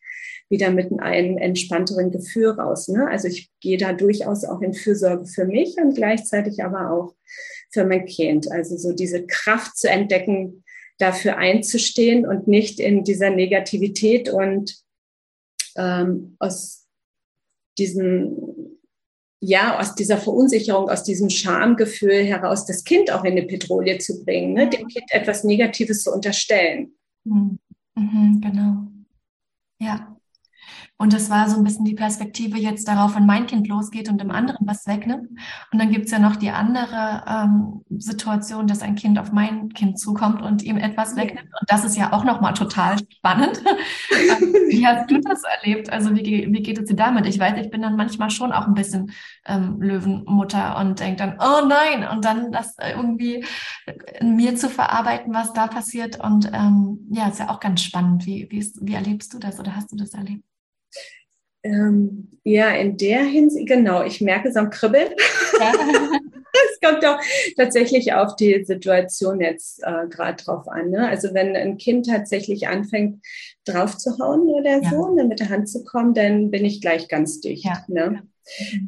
wieder 0.49 0.71
mit 0.71 0.91
einem 0.99 1.37
entspannteren 1.37 2.11
Gefühl 2.11 2.51
raus. 2.51 2.87
Ne? 2.87 3.07
Also 3.07 3.27
ich 3.27 3.49
gehe 3.59 3.77
da 3.77 3.93
durchaus 3.93 4.45
auch 4.45 4.61
in 4.61 4.73
Fürsorge 4.73 5.25
für 5.25 5.45
mich 5.45 5.75
und 5.77 5.95
gleichzeitig 5.95 6.63
aber 6.63 6.91
auch 6.91 7.15
für 7.71 7.85
mein 7.85 8.05
Kind. 8.05 8.51
Also 8.51 8.77
so 8.77 8.93
diese 8.93 9.25
Kraft 9.25 9.77
zu 9.77 9.89
entdecken, 9.89 10.63
dafür 10.97 11.37
einzustehen 11.37 12.25
und 12.25 12.47
nicht 12.47 12.79
in 12.79 13.03
dieser 13.03 13.29
Negativität 13.29 14.29
und 14.29 14.75
ähm, 15.75 16.35
aus 16.39 16.87
diesem, 17.77 18.77
ja, 19.41 19.79
aus 19.79 19.95
dieser 19.95 20.17
Verunsicherung, 20.17 20.89
aus 20.89 21.03
diesem 21.03 21.29
Schamgefühl 21.29 22.23
heraus, 22.23 22.65
das 22.65 22.83
Kind 22.83 23.11
auch 23.11 23.23
in 23.23 23.33
eine 23.33 23.43
Petrolie 23.43 23.97
zu 23.97 24.23
bringen, 24.23 24.53
ne? 24.53 24.69
dem 24.69 24.87
Kind 24.87 25.05
etwas 25.09 25.43
Negatives 25.43 26.03
zu 26.03 26.11
unterstellen. 26.11 26.93
Mhm, 27.23 27.59
mhm 27.95 28.41
genau. 28.41 28.92
Ja. 29.83 30.22
Und 31.03 31.11
das 31.11 31.29
war 31.29 31.49
so 31.49 31.57
ein 31.57 31.65
bisschen 31.65 31.83
die 31.83 31.95
Perspektive 31.95 32.57
jetzt 32.57 32.87
darauf, 32.87 33.13
wenn 33.17 33.25
mein 33.25 33.45
Kind 33.45 33.67
losgeht 33.67 34.07
und 34.07 34.21
dem 34.21 34.31
anderen 34.31 34.65
was 34.65 34.87
wegnimmt. 34.87 35.31
Und 35.69 35.81
dann 35.81 35.91
gibt's 35.91 36.11
ja 36.11 36.17
noch 36.17 36.37
die 36.37 36.51
andere 36.51 37.25
ähm, 37.27 37.81
Situation, 37.89 38.67
dass 38.67 38.81
ein 38.81 38.95
Kind 38.95 39.19
auf 39.19 39.33
mein 39.33 39.73
Kind 39.73 39.99
zukommt 39.99 40.41
und 40.41 40.63
ihm 40.63 40.77
etwas 40.77 41.17
wegnimmt. 41.17 41.49
Und 41.59 41.69
das 41.69 41.83
ist 41.83 41.97
ja 41.97 42.13
auch 42.13 42.23
nochmal 42.23 42.53
total 42.53 42.95
spannend. 43.17 43.61
Ähm, 44.13 44.53
wie 44.69 44.85
hast 44.85 45.09
du 45.09 45.19
das 45.19 45.41
erlebt? 45.43 45.91
Also 45.91 46.15
wie, 46.15 46.47
wie 46.49 46.61
geht 46.61 46.77
es 46.77 46.85
dir 46.85 46.95
damit? 46.95 47.25
Ich 47.25 47.39
weiß, 47.39 47.55
ich 47.57 47.71
bin 47.71 47.81
dann 47.81 47.95
manchmal 47.95 48.29
schon 48.29 48.51
auch 48.51 48.67
ein 48.67 48.75
bisschen 48.75 49.11
ähm, 49.45 49.81
Löwenmutter 49.81 50.77
und 50.77 50.99
denke 50.99 51.17
dann, 51.17 51.37
oh 51.39 51.65
nein, 51.67 52.07
und 52.07 52.23
dann 52.23 52.51
das 52.51 52.75
irgendwie 52.79 53.43
in 54.19 54.35
mir 54.35 54.55
zu 54.55 54.69
verarbeiten, 54.69 55.33
was 55.33 55.51
da 55.51 55.67
passiert. 55.67 56.19
Und 56.23 56.49
ähm, 56.53 56.99
ja, 57.11 57.27
ist 57.27 57.39
ja 57.39 57.49
auch 57.49 57.59
ganz 57.59 57.81
spannend. 57.81 58.25
Wie, 58.25 58.47
wie, 58.51 58.59
ist, 58.59 58.77
wie 58.81 58.93
erlebst 58.93 59.33
du 59.33 59.39
das 59.39 59.59
oder 59.59 59.75
hast 59.75 59.91
du 59.91 59.95
das 59.95 60.13
erlebt? 60.13 60.43
Ähm, 61.63 62.39
ja, 62.43 62.71
in 62.71 62.97
der 62.97 63.23
Hinsicht, 63.23 63.67
genau, 63.67 64.03
ich 64.03 64.19
merke 64.19 64.49
es 64.49 64.55
am 64.55 64.69
Kribbeln. 64.69 65.09
es 66.53 66.79
kommt 66.81 67.05
auch 67.05 67.19
tatsächlich 67.55 68.13
auf 68.13 68.35
die 68.35 68.63
Situation 68.65 69.39
jetzt 69.39 69.81
äh, 69.83 70.07
gerade 70.09 70.43
drauf 70.43 70.67
an. 70.67 70.89
Ne? 70.89 71.07
Also 71.07 71.33
wenn 71.33 71.55
ein 71.55 71.77
Kind 71.77 72.07
tatsächlich 72.07 72.67
anfängt, 72.67 73.25
drauf 73.65 73.97
zu 73.97 74.17
hauen 74.19 74.41
oder 74.41 74.81
ja. 74.81 74.89
so, 74.89 75.15
ne, 75.15 75.23
mit 75.23 75.39
der 75.39 75.49
Hand 75.49 75.69
zu 75.69 75.83
kommen, 75.85 76.13
dann 76.13 76.51
bin 76.51 76.65
ich 76.65 76.81
gleich 76.81 77.07
ganz 77.07 77.39
dicht. 77.39 77.65
Ja. 77.65 77.85
Ne? 77.87 78.23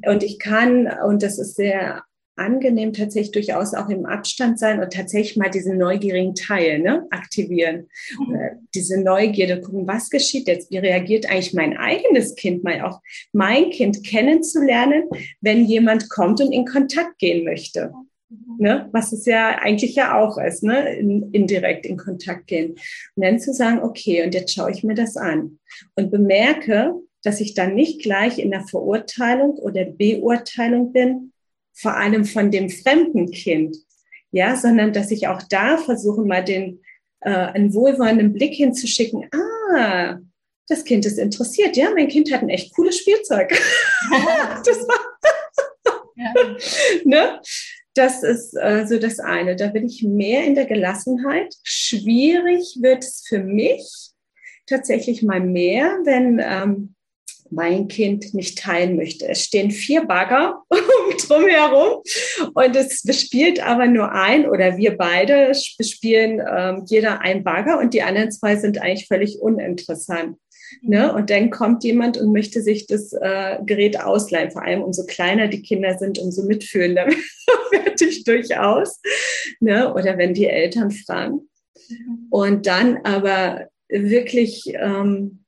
Und 0.06 0.24
ich 0.24 0.38
kann, 0.38 0.92
und 1.06 1.24
das 1.24 1.40
ist 1.40 1.56
sehr 1.56 2.04
angenehm 2.36 2.92
tatsächlich 2.92 3.32
durchaus 3.32 3.74
auch 3.74 3.90
im 3.90 4.06
Abstand 4.06 4.60
sein 4.60 4.82
und 4.84 4.92
tatsächlich 4.92 5.38
mal 5.38 5.50
diesen 5.50 5.78
neugierigen 5.78 6.36
Teil 6.36 6.80
ne, 6.80 7.08
aktivieren. 7.10 7.88
Mhm. 8.20 8.65
Diese 8.76 9.02
Neugierde, 9.02 9.62
gucken, 9.62 9.88
was 9.88 10.10
geschieht 10.10 10.48
jetzt? 10.48 10.70
Wie 10.70 10.78
reagiert 10.78 11.30
eigentlich 11.30 11.54
mein 11.54 11.78
eigenes 11.78 12.36
Kind, 12.36 12.64
mal 12.64 12.82
auch 12.82 13.02
mein 13.32 13.70
Kind 13.70 14.06
kennenzulernen, 14.06 15.04
wenn 15.42 15.66
jemand 15.66 16.10
kommt 16.10 16.42
und 16.42 16.52
in 16.52 16.66
Kontakt 16.66 17.18
gehen 17.18 17.46
möchte. 17.46 17.94
Ne, 18.58 18.90
was 18.92 19.14
es 19.14 19.26
ja 19.26 19.60
eigentlich 19.60 19.96
ja 19.96 20.20
auch 20.20 20.38
ist, 20.38 20.64
ne, 20.64 20.96
in, 20.96 21.32
indirekt 21.32 21.86
in 21.86 21.96
Kontakt 21.96 22.48
gehen. 22.48 22.72
Und 23.16 23.24
dann 23.24 23.40
zu 23.40 23.54
sagen, 23.54 23.80
okay, 23.80 24.24
und 24.24 24.34
jetzt 24.34 24.54
schaue 24.54 24.72
ich 24.72 24.84
mir 24.84 24.96
das 24.96 25.16
an 25.16 25.60
und 25.96 26.12
bemerke, 26.12 26.96
dass 27.24 27.40
ich 27.40 27.54
dann 27.54 27.76
nicht 27.76 28.02
gleich 28.02 28.40
in 28.40 28.52
der 28.52 28.66
Verurteilung 28.66 29.52
oder 29.54 29.86
Beurteilung 29.86 30.92
bin, 30.92 31.34
vor 31.74 31.96
allem 31.96 32.26
von 32.26 32.52
dem 32.52 32.70
fremden 32.70 33.32
Kind, 33.32 33.78
ja, 34.32 34.56
sondern 34.56 34.94
dass 34.94 35.12
ich 35.12 35.28
auch 35.28 35.42
da 35.44 35.78
versuche, 35.78 36.24
mal 36.24 36.44
den 36.44 36.82
äh, 37.22 37.30
einen 37.30 37.74
wohlwollenden 37.74 38.34
Blick 38.34 38.54
hinzuschicken. 38.54 39.30
Ah, 39.32 40.20
das 40.68 40.84
Kind 40.84 41.06
ist 41.06 41.20
interessiert. 41.20 41.78
Ja, 41.78 41.92
mein 41.94 42.08
Kind 42.08 42.32
hat 42.34 42.42
ein 42.42 42.50
echt 42.50 42.74
cooles 42.76 42.98
Spielzeug. 42.98 43.50
das 44.66 44.78
war 44.88 45.16
ja. 46.16 46.34
ne? 47.04 47.42
Das 47.94 48.24
ist 48.24 48.54
äh, 48.56 48.86
so 48.86 49.00
das 49.00 49.20
eine. 49.20 49.56
Da 49.56 49.68
bin 49.68 49.86
ich 49.86 50.04
mehr 50.04 50.44
in 50.44 50.56
der 50.56 50.66
Gelassenheit. 50.66 51.56
Schwierig 51.64 52.78
wird 52.82 53.04
es 53.04 53.24
für 53.26 53.40
mich 53.40 54.12
tatsächlich 54.66 55.24
mal 55.24 55.40
mehr, 55.40 56.00
wenn 56.04 56.42
ähm, 56.44 56.96
mein 57.52 57.88
Kind 57.88 58.34
nicht 58.34 58.58
teilen 58.58 58.96
möchte. 58.96 59.28
Es 59.28 59.44
stehen 59.44 59.72
vier 59.72 60.06
Bagger 60.06 60.64
drumherum 61.28 62.02
und 62.54 62.76
es 62.76 63.04
bespielt 63.04 63.66
aber 63.66 63.88
nur 63.88 64.12
ein 64.12 64.50
oder 64.50 64.78
wir 64.78 64.98
beide 64.98 65.52
bespielen 65.78 66.42
ähm, 66.48 66.84
jeder 66.88 67.22
ein 67.22 67.44
Bagger 67.44 67.80
und 67.80 67.94
die 67.94 68.02
anderen 68.02 68.32
zwei 68.32 68.56
sind 68.56 68.82
eigentlich 68.82 69.08
völlig 69.08 69.40
uninteressant. 69.40 70.38
Ne? 70.82 71.14
Und 71.14 71.30
dann 71.30 71.52
kommt 71.52 71.84
jemand 71.84 72.18
und 72.18 72.34
möchte 72.34 72.62
sich 72.62 72.88
das 72.88 73.14
äh, 73.14 73.58
Gerät 73.66 74.00
ausleihen. 74.02 74.52
Vor 74.52 74.64
allem 74.64 74.84
umso 74.84 75.06
kleiner 75.06 75.48
die 75.48 75.62
Kinder 75.62 75.98
sind, 75.98 76.18
umso 76.18 76.44
mitfühlender 76.44 77.06
werde 77.72 78.06
ich 78.06 78.24
durchaus. 78.24 79.00
Ne? 79.60 79.94
Oder 79.94 80.18
wenn 80.18 80.34
die 80.34 80.48
Eltern 80.48 80.92
fragen. 80.92 81.48
Mhm. 81.90 82.28
Und 82.30 82.66
dann 82.66 82.98
aber 83.04 83.68
wirklich 83.90 84.64
ähm, 84.74 85.45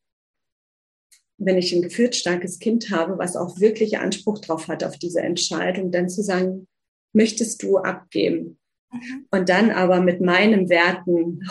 wenn 1.38 1.58
ich 1.58 1.74
ein 1.74 1.82
gefühlsstarkes 1.82 2.60
Kind 2.60 2.90
habe, 2.90 3.18
was 3.18 3.36
auch 3.36 3.60
wirklich 3.60 4.00
Anspruch 4.00 4.40
drauf 4.40 4.68
hat 4.68 4.84
auf 4.84 4.98
diese 4.98 5.22
Entscheidung, 5.22 5.92
dann 5.92 6.10
zu 6.10 6.24
sagen, 6.24 6.68
möchtest 7.14 7.64
du 7.64 7.78
abgeben? 7.78 8.60
Mhm. 8.92 9.26
Und 9.32 9.50
dann 9.50 9.72
aber 9.72 10.02
mit 10.02 10.22
meinen 10.22 10.70
Werten 10.70 11.42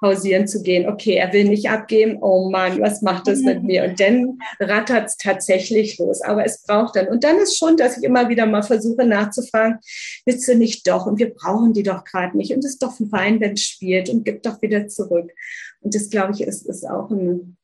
hausieren 0.00 0.46
zu 0.46 0.62
gehen, 0.62 0.88
okay, 0.88 1.14
er 1.14 1.32
will 1.32 1.44
nicht 1.44 1.68
abgeben, 1.68 2.18
oh 2.20 2.50
Mann, 2.50 2.80
was 2.80 3.02
macht 3.02 3.26
das 3.26 3.40
mit 3.40 3.64
mir? 3.64 3.84
Und 3.84 3.98
dann 3.98 4.38
rattert 4.60 5.08
es 5.08 5.16
tatsächlich 5.16 5.98
los. 5.98 6.22
Aber 6.22 6.44
es 6.44 6.62
braucht 6.62 6.96
dann. 6.96 7.08
Und 7.08 7.24
dann 7.24 7.38
ist 7.38 7.58
schon, 7.58 7.76
dass 7.76 7.98
ich 7.98 8.04
immer 8.04 8.28
wieder 8.28 8.46
mal 8.46 8.62
versuche 8.62 9.04
nachzufragen, 9.04 9.78
willst 10.24 10.46
du 10.46 10.54
nicht 10.54 10.86
doch? 10.86 11.06
Und 11.06 11.18
wir 11.18 11.34
brauchen 11.34 11.72
die 11.72 11.82
doch 11.82 12.04
gerade 12.04 12.36
nicht. 12.36 12.52
Und 12.52 12.64
es 12.64 12.72
ist 12.72 12.82
doch 12.82 12.94
fein, 13.10 13.40
wenn 13.40 13.54
es 13.54 13.62
spielt 13.62 14.08
und 14.08 14.24
gibt 14.24 14.46
doch 14.46 14.62
wieder 14.62 14.88
zurück. 14.88 15.32
Und 15.80 15.94
das, 15.94 16.10
glaube 16.10 16.32
ich, 16.32 16.42
ist, 16.42 16.66
ist 16.66 16.88
auch 16.88 17.10
ein 17.10 17.57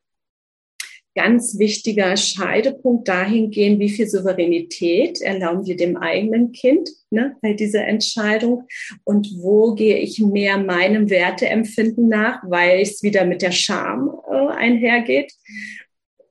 ganz 1.14 1.58
wichtiger 1.58 2.16
Scheidepunkt 2.16 3.08
dahingehend, 3.08 3.78
wie 3.78 3.88
viel 3.88 4.08
Souveränität 4.08 5.20
erlauben 5.20 5.64
wir 5.64 5.76
dem 5.76 5.96
eigenen 5.96 6.52
Kind 6.52 6.90
ne, 7.10 7.36
bei 7.40 7.52
dieser 7.52 7.86
Entscheidung 7.86 8.66
und 9.04 9.28
wo 9.38 9.74
gehe 9.74 9.98
ich 9.98 10.18
mehr 10.18 10.58
meinem 10.58 11.10
Werteempfinden 11.10 12.08
nach, 12.08 12.42
weil 12.46 12.80
es 12.80 13.02
wieder 13.02 13.24
mit 13.24 13.42
der 13.42 13.52
Scham 13.52 14.10
äh, 14.30 14.48
einhergeht. 14.48 15.32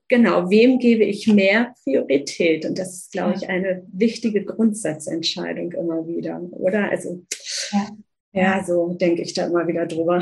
Genau, 0.10 0.50
wem 0.50 0.80
gebe 0.80 1.06
ich 1.06 1.28
mehr 1.28 1.74
Priorität? 1.84 2.66
Und 2.66 2.78
das 2.78 2.94
ist, 2.94 3.12
glaube 3.14 3.36
ich, 3.38 3.50
eine 3.50 3.84
wichtige 3.92 4.44
Grundsatzentscheidung 4.44 5.72
immer 5.72 6.06
wieder, 6.06 6.42
oder? 6.52 6.90
Also, 6.90 7.24
ja, 7.72 7.90
ja 8.34 8.64
so 8.64 8.94
denke 8.94 9.22
ich 9.22 9.34
da 9.34 9.48
immer 9.48 9.66
wieder 9.68 9.86
drüber. 9.86 10.22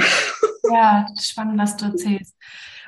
Ja, 0.71 1.07
spannend, 1.19 1.59
was 1.59 1.75
du 1.75 1.85
erzählst. 1.85 2.35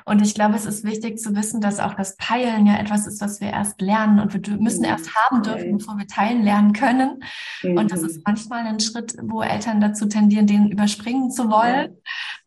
Und 0.06 0.20
ich 0.20 0.34
glaube, 0.34 0.54
es 0.54 0.66
ist 0.66 0.84
wichtig 0.84 1.18
zu 1.18 1.34
wissen, 1.34 1.62
dass 1.62 1.80
auch 1.80 1.94
das 1.94 2.16
Teilen 2.16 2.66
ja 2.66 2.76
etwas 2.76 3.06
ist, 3.06 3.22
was 3.22 3.40
wir 3.40 3.48
erst 3.48 3.80
lernen 3.80 4.20
und 4.20 4.34
wir 4.34 4.58
müssen 4.58 4.80
mhm. 4.80 4.88
erst 4.88 5.14
haben 5.14 5.42
dürfen, 5.42 5.78
bevor 5.78 5.96
wir 5.96 6.06
teilen 6.06 6.42
lernen 6.42 6.74
können. 6.74 7.22
Mhm. 7.62 7.78
Und 7.78 7.90
das 7.90 8.02
ist 8.02 8.20
manchmal 8.26 8.66
ein 8.66 8.80
Schritt, 8.80 9.16
wo 9.22 9.40
Eltern 9.40 9.80
dazu 9.80 10.06
tendieren, 10.06 10.46
den 10.46 10.70
überspringen 10.70 11.30
zu 11.30 11.48
wollen. 11.48 11.96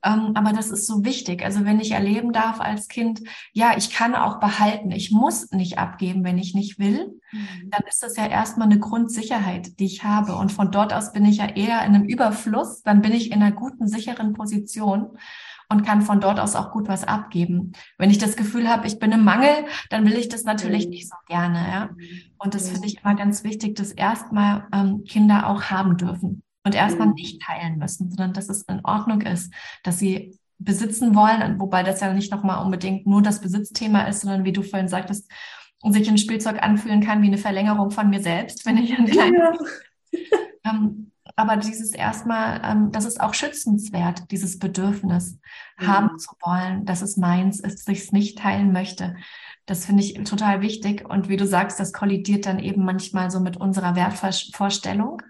Ähm, 0.04 0.34
aber 0.36 0.54
das 0.54 0.70
ist 0.70 0.86
so 0.86 1.04
wichtig. 1.04 1.44
Also 1.44 1.66
wenn 1.66 1.80
ich 1.80 1.92
erleben 1.92 2.32
darf 2.32 2.62
als 2.62 2.88
Kind, 2.90 3.22
ja, 3.54 3.76
ich 3.76 3.90
kann 3.90 4.14
auch 4.14 4.40
behalten. 4.40 4.92
Ich 4.92 5.12
muss 5.12 5.52
nicht 5.52 5.80
abgeben, 5.80 6.24
wenn 6.24 6.38
ich 6.38 6.54
nicht 6.54 6.78
will. 6.78 7.20
Mhm. 7.32 7.72
Dann 7.72 7.82
ist 7.90 8.04
das 8.04 8.18
ja 8.18 8.28
erstmal 8.28 8.68
eine 8.68 8.80
Grundsicherheit, 8.80 9.80
die 9.80 9.86
ich 9.86 10.04
habe. 10.04 10.36
Und 10.36 10.52
von 10.52 10.72
dort 10.72 10.94
aus 10.94 11.12
bin 11.12 11.26
ich 11.26 11.38
ja 11.38 11.48
eher 11.48 11.84
in 11.86 11.96
einem 11.96 12.06
Überfluss. 12.06 12.84
Dann 12.84 13.02
bin 13.02 13.14
ich 13.14 13.32
in 13.32 13.42
einer 13.42 13.52
guten, 13.52 13.88
sicheren 13.88 14.34
Position 14.34 15.18
und 15.70 15.86
kann 15.86 16.02
von 16.02 16.22
dort 16.22 16.40
aus 16.40 16.56
auch 16.56 16.72
gut 16.72 16.88
was 16.88 17.04
abgeben. 17.04 17.74
Wenn 17.98 18.10
ich 18.10 18.18
das 18.18 18.36
Gefühl 18.36 18.70
habe, 18.70 18.88
ich 18.88 19.00
bin 19.00 19.12
im 19.12 19.24
Mangel, 19.24 19.66
dann 19.90 20.06
will 20.06 20.16
ich 20.16 20.30
das 20.30 20.44
natürlich 20.44 20.86
mhm. 20.86 20.92
nicht 20.92 21.10
so 21.10 21.16
gerne. 21.28 21.58
Ja? 21.58 21.90
Und 22.38 22.54
das 22.54 22.70
finde 22.70 22.88
ich 22.88 23.04
immer 23.04 23.16
ganz 23.16 23.44
wichtig, 23.44 23.76
dass 23.76 23.92
erstmal 23.92 24.68
ähm, 24.74 25.04
Kinder 25.04 25.48
auch 25.48 25.64
haben 25.64 25.98
dürfen 25.98 26.44
und 26.64 26.76
erstmal 26.76 27.08
mhm. 27.08 27.16
nicht 27.16 27.42
teilen 27.42 27.78
müssen, 27.78 28.10
sondern 28.10 28.34
dass 28.34 28.50
es 28.50 28.64
in 28.64 28.82
Ordnung 28.84 29.22
ist, 29.22 29.54
dass 29.84 30.00
sie 30.00 30.40
besitzen 30.60 31.16
wollen, 31.16 31.60
wobei 31.60 31.84
das 31.84 32.00
ja 32.00 32.14
nicht 32.14 32.32
nochmal 32.32 32.64
unbedingt 32.66 33.06
nur 33.06 33.22
das 33.22 33.42
Besitzthema 33.42 34.04
ist, 34.04 34.22
sondern 34.22 34.44
wie 34.44 34.54
du 34.54 34.64
vorhin 34.64 34.88
sagtest, 34.88 35.30
sich 35.90 36.10
ein 36.10 36.18
Spielzeug 36.18 36.62
anfühlen 36.64 37.02
kann 37.02 37.22
wie 37.22 37.28
eine 37.28 37.38
Verlängerung 37.38 37.92
von 37.92 38.10
mir 38.10 38.22
selbst, 38.22 38.66
wenn 38.66 38.78
ich 38.78 38.98
ein 38.98 39.06
kleines 39.06 39.40
ja. 40.12 40.20
ähm, 40.72 41.12
aber 41.38 41.56
dieses 41.56 41.94
erstmal, 41.94 42.60
ähm, 42.64 42.92
das 42.92 43.06
ist 43.06 43.22
auch 43.22 43.36
schützenswert, 43.36 44.32
dieses 44.32 44.58
Bedürfnis 44.58 45.38
mhm. 45.80 45.88
haben 45.88 46.20
zu 46.20 46.32
wollen, 46.42 46.86
dass 46.86 47.04
es 47.04 47.16
meins 47.16 47.60
ist, 47.60 47.86
sich 47.86 48.00
es 48.00 48.12
nicht 48.12 48.40
teilen 48.40 48.72
möchte. 48.72 49.16
Das 49.68 49.86
finde 49.86 50.02
ich 50.02 50.14
total 50.24 50.62
wichtig. 50.62 51.08
Und 51.08 51.28
wie 51.28 51.36
du 51.36 51.46
sagst, 51.46 51.78
das 51.78 51.92
kollidiert 51.92 52.46
dann 52.46 52.58
eben 52.58 52.86
manchmal 52.86 53.30
so 53.30 53.42
mit 53.42 53.58
unserer 53.58 53.98
Wertvorstellung. 53.98 55.22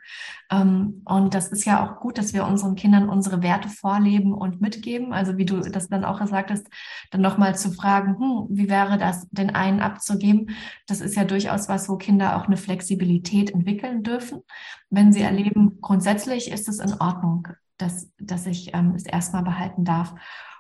Ähm, 0.52 1.02
und 1.06 1.34
das 1.34 1.47
ist 1.47 1.65
ja 1.65 1.84
auch 1.84 2.00
gut, 2.00 2.19
dass 2.19 2.34
wir 2.34 2.45
unseren 2.45 2.76
Kindern 2.76 3.10
unsere 3.10 3.41
Werte 3.41 3.67
vorleben 3.67 4.34
und 4.34 4.62
mitgeben. 4.62 5.12
Also 5.12 5.38
wie 5.38 5.45
du 5.45 5.62
das 5.62 5.89
dann 5.89 6.06
auch 6.06 6.19
gesagt 6.19 6.52
hast, 6.52 6.67
dann 7.10 7.21
nochmal 7.21 7.58
zu 7.58 7.71
fragen, 7.71 8.19
hm, 8.19 8.45
wie 8.50 8.69
wäre 8.69 9.00
das, 9.00 9.28
den 9.32 9.56
einen 9.56 9.80
abzugeben? 9.80 10.52
Das 10.86 11.02
ist 11.02 11.15
ja 11.15 11.23
durchaus 11.23 11.67
was, 11.67 11.89
wo 11.89 11.97
Kinder 11.97 12.38
auch 12.38 12.45
eine 12.45 12.58
Flexibilität 12.58 13.50
entwickeln 13.50 14.04
dürfen. 14.04 14.43
Wenn 14.91 15.12
sie 15.12 15.21
erleben, 15.21 15.80
grundsätzlich 15.82 16.52
ist 16.52 16.69
es 16.69 16.78
in 16.78 16.93
Ordnung, 17.02 17.47
dass, 17.78 18.12
dass 18.19 18.45
ich 18.45 18.76
ähm, 18.76 18.93
es 18.95 19.08
erstmal 19.08 19.43
behalten 19.43 19.84
darf. 19.84 20.13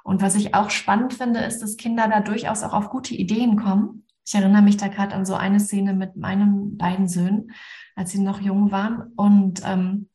Und 0.07 0.21
was 0.21 0.35
ich 0.35 0.55
auch 0.55 0.69
spannend 0.69 1.15
finde, 1.15 1.41
ist, 1.41 1.61
dass 1.61 1.75
Kinder 1.75 2.07
da 2.07 2.21
durchaus 2.21 2.63
auch 2.63 2.71
auf 2.71 2.89
gute 2.89 3.13
Ideen 3.13 3.57
kommen. 3.57 4.05
Ich 4.25 4.33
erinnere 4.33 4.61
mich 4.61 4.77
da 4.77 4.87
gerade 4.87 5.13
an 5.13 5.25
so 5.25 5.35
eine 5.35 5.59
Szene 5.59 5.93
mit 5.93 6.15
meinen 6.15 6.77
beiden 6.77 7.09
Söhnen, 7.09 7.51
als 7.93 8.11
sie 8.11 8.21
noch 8.21 8.39
jung 8.39 8.71
waren. 8.71 9.11
Und 9.17 9.61
ähm, 9.65 10.07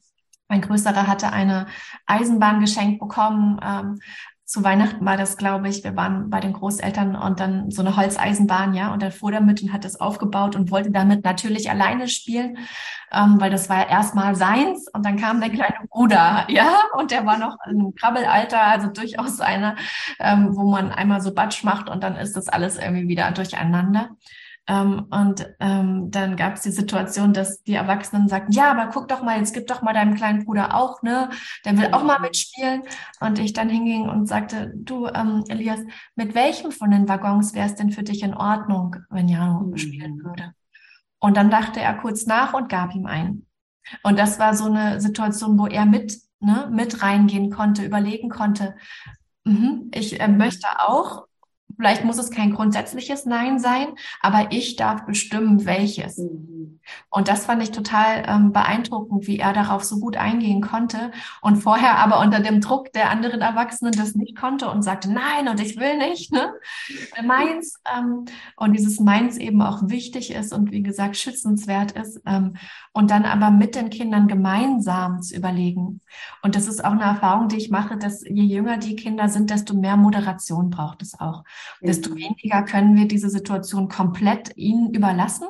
mein 0.48 0.62
Größerer 0.62 1.06
hatte 1.06 1.30
eine 1.30 1.66
Eisenbahn 2.06 2.60
geschenkt 2.60 3.00
bekommen, 3.00 3.60
ähm, 3.62 3.98
zu 4.44 4.62
Weihnachten 4.64 5.04
war 5.04 5.16
das, 5.16 5.36
glaube 5.36 5.68
ich, 5.68 5.84
wir 5.84 5.96
waren 5.96 6.28
bei 6.28 6.40
den 6.40 6.52
Großeltern 6.52 7.16
und 7.16 7.40
dann 7.40 7.70
so 7.70 7.82
eine 7.82 7.96
Holzeisenbahn, 7.96 8.74
ja, 8.74 8.92
und 8.92 9.02
dann 9.02 9.12
fuhr 9.12 9.32
damit 9.32 9.62
und 9.62 9.72
hat 9.72 9.84
das 9.84 10.00
aufgebaut 10.00 10.56
und 10.56 10.70
wollte 10.70 10.90
damit 10.90 11.24
natürlich 11.24 11.70
alleine 11.70 12.08
spielen, 12.08 12.58
ähm, 13.12 13.40
weil 13.40 13.50
das 13.50 13.68
war 13.68 13.78
ja 13.78 13.88
erstmal 13.88 14.34
seins 14.34 14.88
und 14.92 15.06
dann 15.06 15.16
kam 15.16 15.40
der 15.40 15.50
kleine 15.50 15.86
Bruder, 15.88 16.44
ja, 16.48 16.80
und 16.98 17.10
der 17.10 17.24
war 17.24 17.38
noch 17.38 17.56
im 17.70 17.94
Krabbelalter, 17.94 18.60
also 18.60 18.88
durchaus 18.88 19.40
einer, 19.40 19.76
ähm, 20.18 20.48
wo 20.56 20.70
man 20.70 20.90
einmal 20.92 21.20
so 21.20 21.32
Batsch 21.32 21.64
macht 21.64 21.88
und 21.88 22.02
dann 22.02 22.16
ist 22.16 22.36
das 22.36 22.48
alles 22.48 22.78
irgendwie 22.78 23.08
wieder 23.08 23.30
durcheinander. 23.30 24.10
Ähm, 24.68 25.06
und 25.10 25.52
ähm, 25.58 26.10
dann 26.10 26.36
gab 26.36 26.54
es 26.54 26.62
die 26.62 26.70
Situation, 26.70 27.32
dass 27.32 27.62
die 27.64 27.74
Erwachsenen 27.74 28.28
sagten, 28.28 28.52
ja, 28.52 28.70
aber 28.70 28.90
guck 28.92 29.08
doch 29.08 29.22
mal, 29.22 29.38
jetzt 29.38 29.54
gib 29.54 29.66
doch 29.66 29.82
mal 29.82 29.92
deinem 29.92 30.14
kleinen 30.14 30.44
Bruder 30.44 30.74
auch, 30.76 31.02
ne? 31.02 31.30
Der 31.64 31.76
will 31.76 31.88
auch 31.92 32.04
mal 32.04 32.20
mitspielen. 32.20 32.82
Und 33.20 33.38
ich 33.38 33.52
dann 33.52 33.68
hinging 33.68 34.08
und 34.08 34.26
sagte, 34.28 34.72
du, 34.76 35.06
ähm, 35.08 35.44
Elias, 35.48 35.80
mit 36.14 36.34
welchem 36.34 36.70
von 36.70 36.90
den 36.90 37.08
Waggons 37.08 37.54
wäre 37.54 37.66
es 37.66 37.74
denn 37.74 37.90
für 37.90 38.04
dich 38.04 38.22
in 38.22 38.34
Ordnung, 38.34 38.96
wenn 39.10 39.28
Jano 39.28 39.60
mhm. 39.60 39.76
spielen 39.76 40.22
würde? 40.22 40.52
Und 41.18 41.36
dann 41.36 41.50
dachte 41.50 41.80
er 41.80 41.94
kurz 41.94 42.26
nach 42.26 42.54
und 42.54 42.68
gab 42.68 42.94
ihm 42.94 43.06
einen. 43.06 43.46
Und 44.04 44.18
das 44.18 44.38
war 44.38 44.54
so 44.54 44.66
eine 44.66 45.00
Situation, 45.00 45.58
wo 45.58 45.66
er 45.66 45.86
mit, 45.86 46.18
ne, 46.38 46.68
mit 46.72 47.02
reingehen 47.02 47.50
konnte, 47.50 47.84
überlegen 47.84 48.28
konnte, 48.28 48.76
mhm, 49.44 49.90
ich 49.92 50.20
äh, 50.20 50.28
möchte 50.28 50.68
auch 50.78 51.26
Vielleicht 51.76 52.04
muss 52.04 52.18
es 52.18 52.30
kein 52.30 52.52
grundsätzliches 52.52 53.26
Nein 53.26 53.58
sein, 53.58 53.88
aber 54.20 54.48
ich 54.50 54.76
darf 54.76 55.04
bestimmen, 55.04 55.64
welches. 55.64 56.18
Mhm. 56.18 56.61
Und 57.10 57.28
das 57.28 57.46
fand 57.46 57.62
ich 57.62 57.70
total 57.70 58.24
ähm, 58.26 58.52
beeindruckend, 58.52 59.26
wie 59.26 59.38
er 59.38 59.52
darauf 59.52 59.84
so 59.84 59.98
gut 60.00 60.16
eingehen 60.16 60.60
konnte 60.60 61.12
und 61.40 61.56
vorher 61.56 61.98
aber 61.98 62.20
unter 62.20 62.40
dem 62.40 62.60
Druck 62.60 62.92
der 62.92 63.10
anderen 63.10 63.40
Erwachsenen 63.40 63.92
das 63.92 64.14
nicht 64.14 64.36
konnte 64.36 64.70
und 64.70 64.82
sagte, 64.82 65.12
nein, 65.12 65.48
und 65.48 65.60
ich 65.60 65.76
will 65.78 65.98
nicht, 65.98 66.32
ne? 66.32 66.52
Meins. 67.24 67.80
Ähm, 67.96 68.24
und 68.56 68.74
dieses 68.74 69.00
Meins 69.00 69.36
eben 69.36 69.62
auch 69.62 69.88
wichtig 69.88 70.32
ist 70.32 70.52
und 70.52 70.70
wie 70.70 70.82
gesagt 70.82 71.16
schützenswert 71.16 71.92
ist. 71.92 72.20
Ähm, 72.26 72.54
und 72.92 73.10
dann 73.10 73.24
aber 73.24 73.50
mit 73.50 73.74
den 73.74 73.90
Kindern 73.90 74.28
gemeinsam 74.28 75.22
zu 75.22 75.36
überlegen. 75.36 76.00
Und 76.42 76.56
das 76.56 76.66
ist 76.66 76.84
auch 76.84 76.92
eine 76.92 77.02
Erfahrung, 77.02 77.48
die 77.48 77.56
ich 77.56 77.70
mache, 77.70 77.96
dass 77.96 78.22
je 78.22 78.42
jünger 78.42 78.78
die 78.78 78.96
Kinder 78.96 79.28
sind, 79.28 79.50
desto 79.50 79.74
mehr 79.74 79.96
Moderation 79.96 80.70
braucht 80.70 81.02
es 81.02 81.18
auch 81.18 81.44
desto 81.80 82.14
weniger 82.14 82.62
können 82.62 82.96
wir 82.96 83.06
diese 83.06 83.30
Situation 83.30 83.88
komplett 83.88 84.56
ihnen 84.56 84.92
überlassen, 84.94 85.48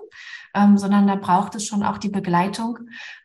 ähm, 0.54 0.76
sondern 0.78 1.06
da 1.06 1.16
braucht 1.16 1.54
es 1.54 1.66
schon 1.66 1.82
auch 1.82 1.98
die 1.98 2.08
Begleitung 2.08 2.78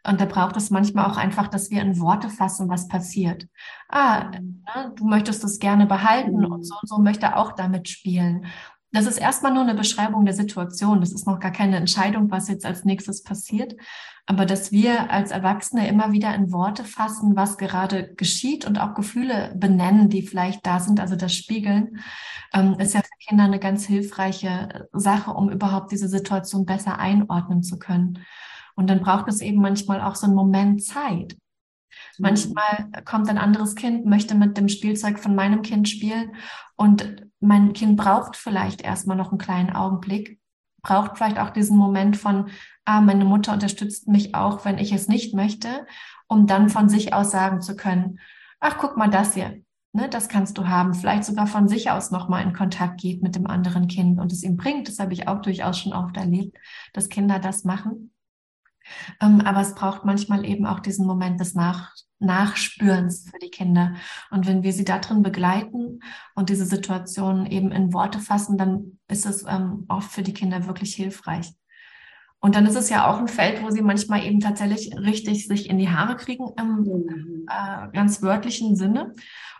und 0.05 0.21
da 0.21 0.25
braucht 0.25 0.55
es 0.57 0.69
manchmal 0.69 1.05
auch 1.05 1.17
einfach, 1.17 1.47
dass 1.47 1.69
wir 1.69 1.81
in 1.81 1.99
Worte 1.99 2.29
fassen, 2.29 2.69
was 2.69 2.87
passiert. 2.87 3.47
Ah, 3.89 4.31
ne, 4.31 4.93
du 4.95 5.05
möchtest 5.05 5.43
das 5.43 5.59
gerne 5.59 5.85
behalten 5.85 6.45
und 6.45 6.63
so 6.63 6.75
und 6.81 6.87
so 6.87 6.97
möchte 6.99 7.35
auch 7.35 7.53
damit 7.53 7.89
spielen. 7.89 8.45
Das 8.91 9.05
ist 9.05 9.17
erstmal 9.17 9.53
nur 9.53 9.63
eine 9.63 9.75
Beschreibung 9.75 10.25
der 10.25 10.33
Situation. 10.33 11.01
Das 11.01 11.11
ist 11.11 11.27
noch 11.27 11.39
gar 11.39 11.51
keine 11.51 11.75
Entscheidung, 11.75 12.31
was 12.31 12.47
jetzt 12.47 12.65
als 12.65 12.85
nächstes 12.85 13.21
passiert. 13.21 13.75
Aber 14.25 14.45
dass 14.45 14.71
wir 14.71 15.11
als 15.11 15.31
Erwachsene 15.31 15.87
immer 15.87 16.11
wieder 16.11 16.33
in 16.35 16.51
Worte 16.51 16.83
fassen, 16.83 17.35
was 17.35 17.57
gerade 17.57 18.13
geschieht 18.15 18.65
und 18.65 18.77
auch 18.79 18.93
Gefühle 18.93 19.53
benennen, 19.55 20.09
die 20.09 20.21
vielleicht 20.21 20.65
da 20.65 20.79
sind, 20.79 20.99
also 20.99 21.15
das 21.15 21.33
Spiegeln, 21.33 21.99
ähm, 22.53 22.75
ist 22.79 22.93
ja 22.93 23.01
für 23.01 23.27
Kinder 23.27 23.45
eine 23.45 23.59
ganz 23.59 23.85
hilfreiche 23.85 24.87
Sache, 24.93 25.31
um 25.31 25.49
überhaupt 25.49 25.91
diese 25.91 26.09
Situation 26.09 26.65
besser 26.65 26.99
einordnen 26.99 27.63
zu 27.63 27.79
können. 27.79 28.19
Und 28.75 28.89
dann 28.89 29.01
braucht 29.01 29.27
es 29.27 29.41
eben 29.41 29.61
manchmal 29.61 30.01
auch 30.01 30.15
so 30.15 30.27
einen 30.27 30.35
Moment 30.35 30.83
Zeit. 30.83 31.37
Manchmal 32.19 32.89
kommt 33.05 33.29
ein 33.29 33.37
anderes 33.37 33.75
Kind, 33.75 34.05
möchte 34.05 34.35
mit 34.35 34.57
dem 34.57 34.69
Spielzeug 34.69 35.19
von 35.19 35.35
meinem 35.35 35.61
Kind 35.61 35.87
spielen 35.87 36.35
und 36.75 37.27
mein 37.39 37.73
Kind 37.73 37.97
braucht 37.97 38.35
vielleicht 38.35 38.81
erstmal 38.81 39.17
noch 39.17 39.29
einen 39.29 39.37
kleinen 39.37 39.71
Augenblick, 39.71 40.39
braucht 40.81 41.17
vielleicht 41.17 41.39
auch 41.39 41.51
diesen 41.51 41.77
Moment 41.77 42.17
von, 42.17 42.49
ah, 42.85 43.01
meine 43.01 43.25
Mutter 43.25 43.53
unterstützt 43.53 44.07
mich 44.07 44.35
auch, 44.35 44.65
wenn 44.65 44.77
ich 44.77 44.91
es 44.91 45.07
nicht 45.07 45.35
möchte, 45.35 45.85
um 46.27 46.47
dann 46.47 46.69
von 46.69 46.89
sich 46.89 47.13
aus 47.13 47.31
sagen 47.31 47.61
zu 47.61 47.75
können, 47.75 48.19
ach, 48.59 48.77
guck 48.79 48.97
mal 48.97 49.09
das 49.09 49.33
hier, 49.33 49.61
ne, 49.93 50.09
das 50.09 50.29
kannst 50.29 50.57
du 50.57 50.67
haben, 50.67 50.93
vielleicht 50.93 51.25
sogar 51.25 51.47
von 51.47 51.67
sich 51.67 51.91
aus 51.91 52.11
nochmal 52.11 52.43
in 52.43 52.53
Kontakt 52.53 53.01
geht 53.01 53.21
mit 53.21 53.35
dem 53.35 53.47
anderen 53.47 53.87
Kind 53.87 54.19
und 54.19 54.31
es 54.31 54.43
ihm 54.43 54.57
bringt. 54.57 54.87
Das 54.87 54.99
habe 54.99 55.13
ich 55.13 55.27
auch 55.27 55.41
durchaus 55.41 55.79
schon 55.79 55.93
oft 55.93 56.15
erlebt, 56.17 56.57
dass 56.93 57.09
Kinder 57.09 57.39
das 57.39 57.63
machen. 57.63 58.11
Ähm, 59.21 59.41
aber 59.41 59.61
es 59.61 59.75
braucht 59.75 60.05
manchmal 60.05 60.45
eben 60.45 60.65
auch 60.65 60.79
diesen 60.79 61.05
Moment 61.05 61.39
des 61.39 61.53
Nach 61.53 61.93
Nachspürens 62.19 63.29
für 63.29 63.37
die 63.39 63.49
Kinder. 63.49 63.93
Und 64.31 64.47
wenn 64.47 64.63
wir 64.63 64.73
sie 64.73 64.85
darin 64.85 65.21
begleiten 65.21 65.99
und 66.33 66.49
diese 66.49 66.65
Situation 66.65 67.45
eben 67.45 67.71
in 67.71 67.93
Worte 67.93 68.19
fassen, 68.19 68.57
dann 68.57 68.99
ist 69.07 69.25
es 69.25 69.45
ähm, 69.47 69.85
oft 69.87 70.11
für 70.11 70.23
die 70.23 70.33
Kinder 70.33 70.65
wirklich 70.65 70.95
hilfreich. 70.95 71.51
Und 72.39 72.55
dann 72.55 72.65
ist 72.65 72.75
es 72.75 72.89
ja 72.89 73.07
auch 73.07 73.17
ein 73.17 73.27
Feld, 73.27 73.63
wo 73.63 73.71
sie 73.71 73.81
manchmal 73.81 74.23
eben 74.23 74.39
tatsächlich 74.39 74.95
richtig 74.95 75.47
sich 75.47 75.69
in 75.69 75.79
die 75.79 75.89
Haare 75.89 76.15
kriegen 76.15 76.47
im 76.57 76.81
mhm. 76.81 77.45
äh, 77.49 77.91
ganz 77.93 78.21
wörtlichen 78.21 78.75
Sinne. 78.75 79.13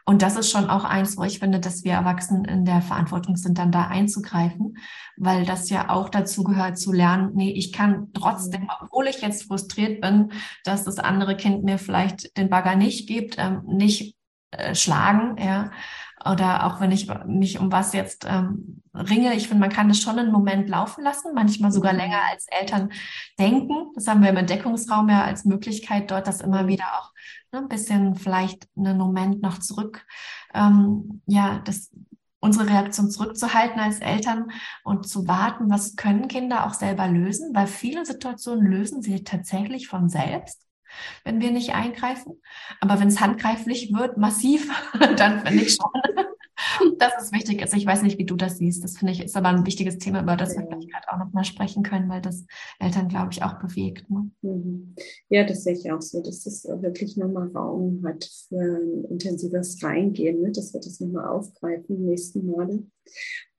Und 0.10 0.22
das 0.22 0.38
ist 0.38 0.50
schon 0.50 0.70
auch 0.70 0.86
eins, 0.86 1.18
wo 1.18 1.24
ich 1.26 1.40
finde, 1.40 1.60
dass 1.60 1.84
wir 1.84 1.92
Erwachsenen 1.92 2.46
in 2.46 2.64
der 2.64 2.82
Verantwortung 2.82 3.36
sind, 3.36 3.58
dann 3.58 3.74
da 3.74 3.88
einzugreifen, 3.88 4.78
weil 5.18 5.46
das 5.46 5.70
ja 5.70 5.90
auch 5.90 6.08
dazu 6.08 6.46
gehört 6.46 6.80
zu 6.80 6.94
lernen, 6.94 7.32
nee, 7.34 7.52
ich 7.52 7.74
kann 7.74 8.14
trotzdem, 8.14 8.62
mhm. 8.62 8.70
obwohl 8.80 9.08
ich 9.08 9.22
jetzt 9.22 9.44
frustriert 9.44 10.00
bin, 10.00 10.32
dass 10.64 10.86
das 10.86 10.98
andere 10.98 11.36
Kind 11.36 11.66
mir 11.66 11.78
vielleicht 11.78 12.38
den 12.38 12.50
Bagger 12.50 12.78
nicht 12.78 13.10
gibt, 13.10 13.36
ähm, 13.38 13.64
nicht 13.66 14.16
äh, 14.52 14.74
schlagen, 14.76 15.36
ja, 15.44 15.72
oder 16.26 16.66
auch 16.66 16.80
wenn 16.80 16.94
ich 16.94 17.10
mich 17.26 17.60
um 17.60 17.70
was 17.70 17.92
jetzt 17.92 18.26
ähm, 18.30 18.82
ringe, 18.94 19.36
ich 19.36 19.50
finde, 19.50 19.60
man 19.60 19.72
kann 19.72 19.90
das 19.90 20.00
schon 20.00 20.18
einen 20.18 20.32
Moment 20.32 20.70
laufen 20.70 21.04
lassen, 21.04 21.34
manchmal 21.36 21.74
sogar 21.74 21.92
mhm. 21.92 22.00
länger 22.00 22.22
als 22.32 22.48
Eltern 22.48 22.94
denken. 23.38 23.92
Das 23.94 24.08
haben 24.08 24.22
wir 24.22 24.30
im 24.30 24.38
Entdeckungsraum 24.38 25.10
ja 25.10 25.26
als 25.26 25.44
Möglichkeit, 25.44 26.10
dort 26.12 26.28
das 26.28 26.40
immer 26.40 26.68
wieder 26.68 26.86
auch 26.98 27.12
ne, 27.52 27.60
ein 27.60 27.68
bisschen 27.68 28.16
vielleicht 28.16 28.68
einen 28.76 28.98
Moment 28.98 29.42
noch 29.42 29.60
zurück, 29.60 30.06
ähm, 30.54 31.22
ja, 31.26 31.60
das, 31.60 31.92
unsere 32.40 32.70
Reaktion 32.70 33.10
zurückzuhalten 33.10 33.80
als 33.80 34.00
Eltern 34.00 34.52
und 34.84 35.08
zu 35.08 35.28
warten, 35.28 35.70
was 35.70 35.96
können 35.96 36.28
Kinder 36.28 36.66
auch 36.66 36.74
selber 36.74 37.08
lösen, 37.08 37.54
weil 37.56 37.68
viele 37.68 38.06
Situationen 38.06 38.66
lösen 38.66 39.02
sie 39.02 39.24
tatsächlich 39.24 39.88
von 39.88 40.10
selbst 40.10 40.68
wenn 41.24 41.42
wir 41.42 41.52
nicht 41.52 41.74
eingreifen. 41.74 42.42
Aber 42.80 43.00
wenn 43.00 43.08
es 43.08 43.20
handgreiflich 43.20 43.94
wird, 43.94 44.18
massiv, 44.18 44.72
dann 45.18 45.46
finde 45.46 45.64
ich 45.64 45.76
schon, 45.76 46.26
dass 46.98 47.14
es 47.22 47.32
wichtig 47.32 47.62
ist. 47.62 47.76
Ich 47.76 47.86
weiß 47.86 48.02
nicht, 48.02 48.18
wie 48.18 48.26
du 48.26 48.36
das 48.36 48.58
siehst. 48.58 48.84
Das 48.84 48.98
finde 48.98 49.14
ich 49.14 49.24
ist 49.24 49.36
aber 49.36 49.50
ein 49.50 49.66
wichtiges 49.66 49.98
Thema, 49.98 50.22
über 50.22 50.36
das 50.36 50.56
wir 50.56 50.66
vielleicht 50.66 50.90
gerade 50.90 51.08
auch 51.12 51.18
noch 51.18 51.34
mal 51.34 51.44
sprechen 51.44 51.84
können, 51.84 52.10
weil 52.10 52.22
das 52.22 52.46
Eltern, 52.80 53.08
glaube 53.08 53.32
ich, 53.32 53.44
auch 53.44 53.60
bewegt. 53.60 54.10
Ne? 54.10 54.32
Mhm. 54.42 54.96
Ja, 55.30 55.46
das 55.46 55.64
sehe 55.64 55.74
ich 55.74 55.92
auch 55.92 56.02
so, 56.02 56.22
dass 56.22 56.44
das 56.44 56.66
wirklich 56.66 57.18
nochmal 57.18 57.50
Raum 57.50 58.04
hat 58.06 58.24
für 58.48 58.80
ein 58.82 59.06
intensives 59.10 59.82
Reingehen, 59.84 60.42
ne? 60.42 60.52
dass 60.52 60.74
wir 60.74 60.82
das 60.82 61.00
nochmal 61.00 61.28
aufgreifen, 61.28 62.06
nächsten 62.06 62.46
Male. 62.46 62.84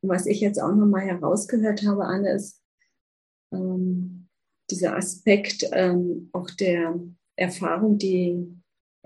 Und 0.01 0.09
was 0.09 0.27
ich 0.27 0.41
jetzt 0.41 0.61
auch 0.61 0.75
nochmal 0.75 1.07
herausgehört 1.07 1.87
habe, 1.87 2.05
Anne, 2.05 2.33
ist 2.33 2.63
ähm, 3.53 4.29
dieser 4.71 4.97
Aspekt 4.97 5.69
ähm, 5.73 6.29
auch 6.33 6.51
der 6.51 6.99
Erfahrung, 7.37 7.99
die 7.99 8.58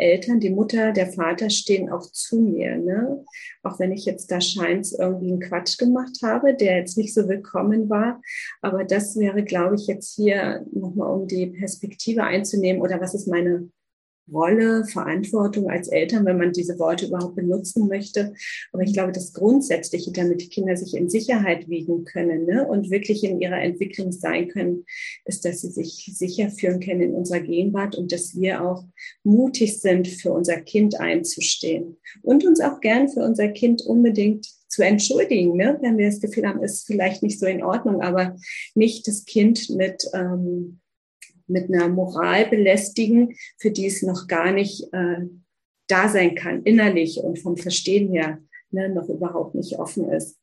Eltern, 0.02 0.40
die 0.40 0.50
Mutter, 0.50 0.92
der 0.92 1.06
Vater 1.06 1.50
stehen 1.50 1.90
auch 1.90 2.10
zu 2.10 2.40
mir. 2.40 2.76
Ne? 2.76 3.24
Auch 3.62 3.78
wenn 3.78 3.92
ich 3.92 4.04
jetzt 4.04 4.30
da 4.30 4.40
scheint 4.40 4.88
irgendwie 4.98 5.30
einen 5.30 5.40
Quatsch 5.40 5.78
gemacht 5.78 6.18
habe, 6.22 6.54
der 6.54 6.76
jetzt 6.78 6.98
nicht 6.98 7.14
so 7.14 7.28
willkommen 7.28 7.88
war. 7.88 8.20
Aber 8.60 8.84
das 8.84 9.16
wäre, 9.16 9.42
glaube 9.44 9.76
ich, 9.76 9.86
jetzt 9.86 10.14
hier 10.14 10.66
nochmal, 10.72 11.10
um 11.12 11.26
die 11.26 11.46
Perspektive 11.46 12.24
einzunehmen 12.24 12.82
oder 12.82 13.00
was 13.00 13.14
ist 13.14 13.28
meine 13.28 13.70
Rolle, 14.30 14.84
Verantwortung 14.84 15.68
als 15.70 15.88
Eltern, 15.88 16.24
wenn 16.24 16.38
man 16.38 16.52
diese 16.52 16.78
Worte 16.78 17.06
überhaupt 17.06 17.36
benutzen 17.36 17.88
möchte. 17.88 18.34
Aber 18.72 18.82
ich 18.82 18.92
glaube, 18.92 19.12
das 19.12 19.32
Grundsätzliche, 19.32 20.12
damit 20.12 20.40
die 20.40 20.48
Kinder 20.48 20.76
sich 20.76 20.94
in 20.94 21.08
Sicherheit 21.08 21.68
wiegen 21.68 22.04
können 22.04 22.46
ne, 22.46 22.66
und 22.66 22.90
wirklich 22.90 23.24
in 23.24 23.40
ihrer 23.40 23.60
Entwicklung 23.60 24.12
sein 24.12 24.48
können, 24.48 24.84
ist, 25.24 25.44
dass 25.44 25.62
sie 25.62 25.70
sich 25.70 26.10
sicher 26.14 26.50
führen 26.50 26.80
können 26.80 27.02
in 27.02 27.14
unserer 27.14 27.40
Gegenwart 27.40 27.96
und 27.96 28.12
dass 28.12 28.34
wir 28.34 28.62
auch 28.62 28.84
mutig 29.24 29.80
sind, 29.80 30.08
für 30.08 30.32
unser 30.32 30.60
Kind 30.60 31.00
einzustehen 31.00 31.96
und 32.22 32.44
uns 32.44 32.60
auch 32.60 32.80
gern 32.80 33.08
für 33.08 33.20
unser 33.20 33.48
Kind 33.48 33.82
unbedingt 33.82 34.46
zu 34.72 34.82
entschuldigen, 34.82 35.56
ne? 35.56 35.78
wenn 35.82 35.98
wir 35.98 36.06
das 36.06 36.20
Gefühl 36.20 36.48
haben, 36.48 36.62
ist 36.62 36.86
vielleicht 36.86 37.22
nicht 37.22 37.38
so 37.38 37.44
in 37.44 37.62
Ordnung, 37.62 38.00
aber 38.00 38.36
nicht 38.74 39.06
das 39.06 39.26
Kind 39.26 39.68
mit 39.68 40.04
ähm, 40.14 40.80
mit 41.52 41.72
einer 41.72 41.88
Moral 41.88 42.46
belästigen, 42.46 43.34
für 43.58 43.70
die 43.70 43.86
es 43.86 44.02
noch 44.02 44.26
gar 44.26 44.52
nicht 44.52 44.92
äh, 44.92 45.20
da 45.86 46.08
sein 46.08 46.34
kann, 46.34 46.62
innerlich 46.62 47.18
und 47.18 47.38
vom 47.38 47.56
Verstehen 47.56 48.12
her 48.12 48.38
ne, 48.70 48.88
noch 48.88 49.08
überhaupt 49.08 49.54
nicht 49.54 49.78
offen 49.78 50.10
ist 50.10 50.38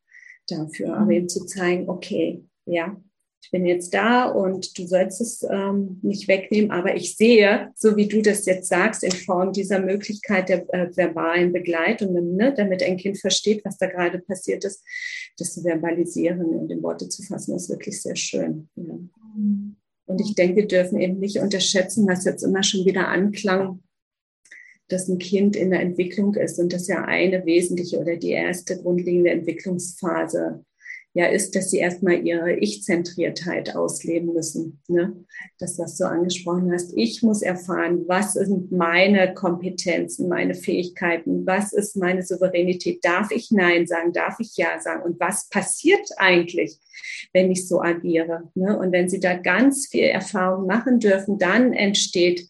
dafür. 0.47 0.95
Aber 0.95 1.11
ihm 1.11 1.27
zu 1.27 1.45
zeigen, 1.45 1.89
okay, 1.89 2.43
ja, 2.65 2.95
ich 3.41 3.51
bin 3.51 3.65
jetzt 3.65 3.93
da 3.93 4.25
und 4.25 4.77
du 4.77 4.85
sollst 4.85 5.21
es 5.21 5.43
ähm, 5.49 5.99
nicht 6.01 6.27
wegnehmen, 6.27 6.71
aber 6.71 6.95
ich 6.95 7.15
sehe, 7.15 7.71
so 7.75 7.95
wie 7.95 8.07
du 8.07 8.21
das 8.21 8.45
jetzt 8.45 8.67
sagst, 8.67 9.03
in 9.03 9.11
Form 9.11 9.53
dieser 9.53 9.79
Möglichkeit 9.79 10.49
der 10.49 10.71
äh, 10.73 10.95
verbalen 10.95 11.53
Begleitung, 11.53 12.35
ne, 12.35 12.53
damit 12.53 12.83
ein 12.83 12.97
Kind 12.97 13.17
versteht, 13.17 13.63
was 13.63 13.77
da 13.77 13.87
gerade 13.87 14.19
passiert 14.19 14.65
ist, 14.65 14.83
das 15.37 15.53
zu 15.53 15.63
verbalisieren 15.63 16.41
und 16.41 16.69
in 16.69 16.83
Worte 16.83 17.07
zu 17.07 17.23
fassen, 17.23 17.55
ist 17.55 17.69
wirklich 17.69 18.01
sehr 18.01 18.15
schön. 18.15 18.69
Ja. 18.75 18.99
Und 20.09 20.21
ich 20.21 20.33
denke, 20.33 20.55
wir 20.55 20.67
dürfen 20.67 20.99
eben 20.99 21.19
nicht 21.19 21.37
unterschätzen, 21.37 22.07
was 22.07 22.25
jetzt 22.25 22.41
immer 22.41 22.63
schon 22.63 22.83
wieder 22.83 23.09
anklang, 23.09 23.83
dass 24.87 25.07
ein 25.07 25.19
Kind 25.19 25.55
in 25.55 25.69
der 25.69 25.81
Entwicklung 25.81 26.33
ist 26.33 26.57
und 26.57 26.73
das 26.73 26.87
ja 26.87 27.05
eine 27.05 27.45
wesentliche 27.45 27.99
oder 27.99 28.15
die 28.15 28.31
erste 28.31 28.81
grundlegende 28.81 29.29
Entwicklungsphase 29.29 30.65
ja 31.13 31.25
ist, 31.25 31.55
dass 31.55 31.71
sie 31.71 31.79
erstmal 31.79 32.25
ihre 32.25 32.53
Ich-Zentriertheit 32.53 33.75
ausleben 33.75 34.33
müssen. 34.33 34.81
Ne? 34.87 35.25
Das, 35.57 35.79
was 35.79 35.97
du 35.97 36.05
angesprochen 36.07 36.71
hast. 36.71 36.93
Ich 36.95 37.23
muss 37.23 37.41
erfahren, 37.41 38.03
was 38.07 38.33
sind 38.33 38.71
meine 38.71 39.33
Kompetenzen, 39.33 40.29
meine 40.29 40.53
Fähigkeiten, 40.53 41.45
was 41.45 41.73
ist 41.73 41.97
meine 41.97 42.21
Souveränität. 42.23 43.03
Darf 43.03 43.31
ich 43.31 43.49
Nein 43.51 43.87
sagen? 43.87 44.13
Darf 44.13 44.39
ich 44.39 44.55
Ja 44.55 44.79
sagen? 44.79 45.03
Und 45.03 45.19
was 45.19 45.49
passiert 45.49 46.07
eigentlich, 46.17 46.77
wenn 47.33 47.51
ich 47.51 47.67
so 47.67 47.81
agiere? 47.81 48.51
Ne? 48.53 48.77
Und 48.77 48.91
wenn 48.91 49.09
sie 49.09 49.19
da 49.19 49.35
ganz 49.35 49.87
viel 49.87 50.05
Erfahrung 50.05 50.67
machen 50.67 50.99
dürfen, 50.99 51.39
dann 51.39 51.73
entsteht 51.73 52.49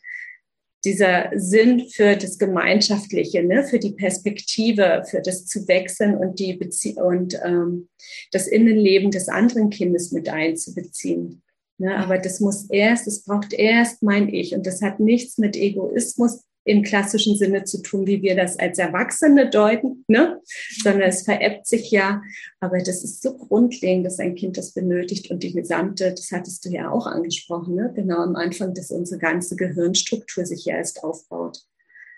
dieser 0.85 1.29
Sinn 1.35 1.87
für 1.89 2.15
das 2.15 2.37
Gemeinschaftliche, 2.37 3.43
ne, 3.43 3.63
für 3.63 3.79
die 3.79 3.91
Perspektive, 3.91 5.03
für 5.09 5.21
das 5.21 5.45
zu 5.45 5.67
wechseln 5.67 6.15
und 6.15 6.39
die 6.39 6.53
Bezie 6.53 6.95
und 6.95 7.39
ähm, 7.43 7.89
das 8.31 8.47
Innenleben 8.47 9.11
des 9.11 9.27
anderen 9.27 9.69
Kindes 9.69 10.11
mit 10.11 10.29
einzubeziehen. 10.29 11.41
Ne, 11.77 11.95
aber 11.95 12.17
das 12.17 12.39
muss 12.39 12.69
erst, 12.69 13.07
es 13.07 13.23
braucht 13.23 13.53
erst 13.53 14.03
mein 14.03 14.27
Ich 14.33 14.53
und 14.53 14.65
das 14.65 14.81
hat 14.81 14.99
nichts 14.99 15.37
mit 15.37 15.55
Egoismus 15.55 16.43
im 16.65 16.83
klassischen 16.83 17.35
Sinne 17.35 17.63
zu 17.63 17.81
tun, 17.81 18.05
wie 18.05 18.21
wir 18.21 18.35
das 18.35 18.59
als 18.59 18.77
Erwachsene 18.77 19.49
deuten, 19.49 20.03
ne? 20.07 20.39
sondern 20.83 21.09
es 21.09 21.23
veräppt 21.23 21.65
sich 21.67 21.89
ja. 21.91 22.21
Aber 22.59 22.77
das 22.77 23.03
ist 23.03 23.21
so 23.21 23.37
grundlegend, 23.37 24.05
dass 24.05 24.19
ein 24.19 24.35
Kind 24.35 24.57
das 24.57 24.73
benötigt 24.73 25.31
und 25.31 25.41
die 25.43 25.53
gesamte, 25.53 26.11
das 26.11 26.31
hattest 26.31 26.65
du 26.65 26.69
ja 26.69 26.91
auch 26.91 27.07
angesprochen, 27.07 27.75
ne? 27.75 27.91
genau 27.95 28.17
am 28.17 28.35
Anfang, 28.35 28.73
dass 28.73 28.91
unsere 28.91 29.19
ganze 29.19 29.55
Gehirnstruktur 29.55 30.45
sich 30.45 30.65
ja 30.65 30.75
erst 30.75 31.03
aufbaut. 31.03 31.59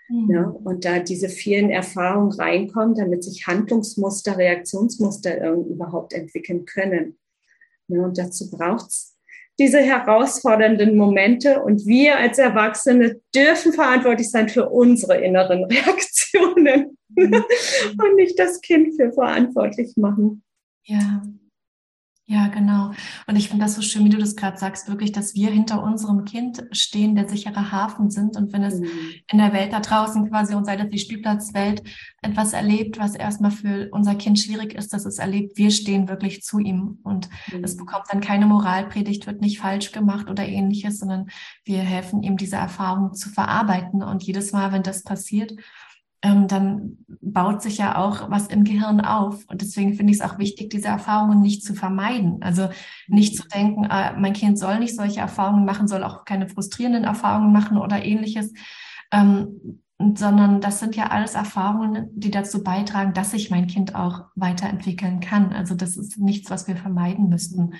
Mhm. 0.08 0.56
Und 0.64 0.84
da 0.84 0.98
diese 0.98 1.28
vielen 1.28 1.70
Erfahrungen 1.70 2.32
reinkommen, 2.32 2.94
damit 2.94 3.24
sich 3.24 3.46
Handlungsmuster, 3.46 4.36
Reaktionsmuster 4.36 5.52
überhaupt 5.52 6.12
entwickeln 6.12 6.64
können. 6.66 7.18
Ja, 7.88 8.04
und 8.04 8.18
dazu 8.18 8.50
braucht 8.50 8.90
es 8.90 9.11
diese 9.58 9.80
herausfordernden 9.80 10.96
Momente 10.96 11.62
und 11.62 11.86
wir 11.86 12.18
als 12.18 12.38
Erwachsene 12.38 13.20
dürfen 13.34 13.72
verantwortlich 13.72 14.30
sein 14.30 14.48
für 14.48 14.68
unsere 14.68 15.18
inneren 15.22 15.64
Reaktionen 15.72 16.96
mhm. 17.14 17.34
und 17.98 18.16
nicht 18.16 18.38
das 18.38 18.60
Kind 18.60 18.96
für 18.96 19.12
verantwortlich 19.12 19.96
machen. 19.96 20.42
Ja, 20.84 21.22
ja, 22.26 22.46
genau. 22.46 22.92
Und 23.26 23.34
ich 23.36 23.48
finde 23.48 23.64
das 23.64 23.74
so 23.74 23.82
schön, 23.82 24.04
wie 24.04 24.08
du 24.08 24.16
das 24.16 24.36
gerade 24.36 24.56
sagst, 24.56 24.88
wirklich, 24.88 25.10
dass 25.10 25.34
wir 25.34 25.50
hinter 25.50 25.82
unserem 25.82 26.24
Kind 26.24 26.64
stehen, 26.70 27.16
der 27.16 27.28
sichere 27.28 27.72
Hafen 27.72 28.10
sind. 28.10 28.36
Und 28.36 28.52
wenn 28.52 28.62
es 28.62 28.78
mhm. 28.78 28.86
in 29.30 29.38
der 29.38 29.52
Welt 29.52 29.72
da 29.72 29.80
draußen 29.80 30.30
quasi 30.30 30.54
und 30.54 30.64
sei 30.64 30.76
das 30.76 30.88
die 30.88 31.00
Spielplatzwelt 31.00 31.82
etwas 32.22 32.52
erlebt, 32.52 32.98
was 33.00 33.16
erstmal 33.16 33.50
für 33.50 33.88
unser 33.90 34.14
Kind 34.14 34.38
schwierig 34.38 34.74
ist, 34.74 34.92
dass 34.92 35.04
es 35.04 35.18
erlebt, 35.18 35.58
wir 35.58 35.72
stehen 35.72 36.08
wirklich 36.08 36.42
zu 36.42 36.60
ihm. 36.60 37.00
Und 37.02 37.28
mhm. 37.52 37.64
es 37.64 37.76
bekommt 37.76 38.04
dann 38.10 38.20
keine 38.20 38.46
Moralpredigt, 38.46 39.26
wird 39.26 39.40
nicht 39.40 39.58
falsch 39.58 39.90
gemacht 39.90 40.30
oder 40.30 40.46
ähnliches, 40.46 41.00
sondern 41.00 41.26
wir 41.64 41.80
helfen 41.80 42.22
ihm, 42.22 42.36
diese 42.36 42.56
Erfahrung 42.56 43.14
zu 43.14 43.30
verarbeiten. 43.30 44.02
Und 44.02 44.22
jedes 44.22 44.52
Mal, 44.52 44.70
wenn 44.70 44.84
das 44.84 45.02
passiert, 45.02 45.54
ähm, 46.22 46.46
dann 46.46 46.98
baut 47.20 47.62
sich 47.62 47.78
ja 47.78 47.96
auch 47.96 48.30
was 48.30 48.46
im 48.46 48.64
Gehirn 48.64 49.00
auf. 49.00 49.44
Und 49.48 49.60
deswegen 49.60 49.94
finde 49.94 50.12
ich 50.12 50.20
es 50.20 50.24
auch 50.24 50.38
wichtig, 50.38 50.70
diese 50.70 50.88
Erfahrungen 50.88 51.40
nicht 51.40 51.64
zu 51.64 51.74
vermeiden. 51.74 52.42
Also 52.42 52.68
nicht 53.08 53.36
zu 53.36 53.46
denken, 53.48 53.84
äh, 53.84 54.12
mein 54.16 54.32
Kind 54.32 54.58
soll 54.58 54.78
nicht 54.78 54.94
solche 54.94 55.20
Erfahrungen 55.20 55.64
machen, 55.64 55.88
soll 55.88 56.04
auch 56.04 56.24
keine 56.24 56.48
frustrierenden 56.48 57.04
Erfahrungen 57.04 57.52
machen 57.52 57.76
oder 57.76 58.04
ähnliches. 58.04 58.52
Ähm, 59.10 59.80
sondern 60.14 60.60
das 60.60 60.80
sind 60.80 60.96
ja 60.96 61.08
alles 61.08 61.34
Erfahrungen, 61.34 62.08
die 62.14 62.30
dazu 62.30 62.62
beitragen, 62.64 63.14
dass 63.14 63.32
sich 63.32 63.50
mein 63.50 63.66
Kind 63.66 63.94
auch 63.94 64.24
weiterentwickeln 64.34 65.20
kann. 65.20 65.52
Also 65.52 65.74
das 65.74 65.96
ist 65.96 66.18
nichts, 66.18 66.50
was 66.50 66.66
wir 66.66 66.76
vermeiden 66.76 67.28
müssten. 67.28 67.74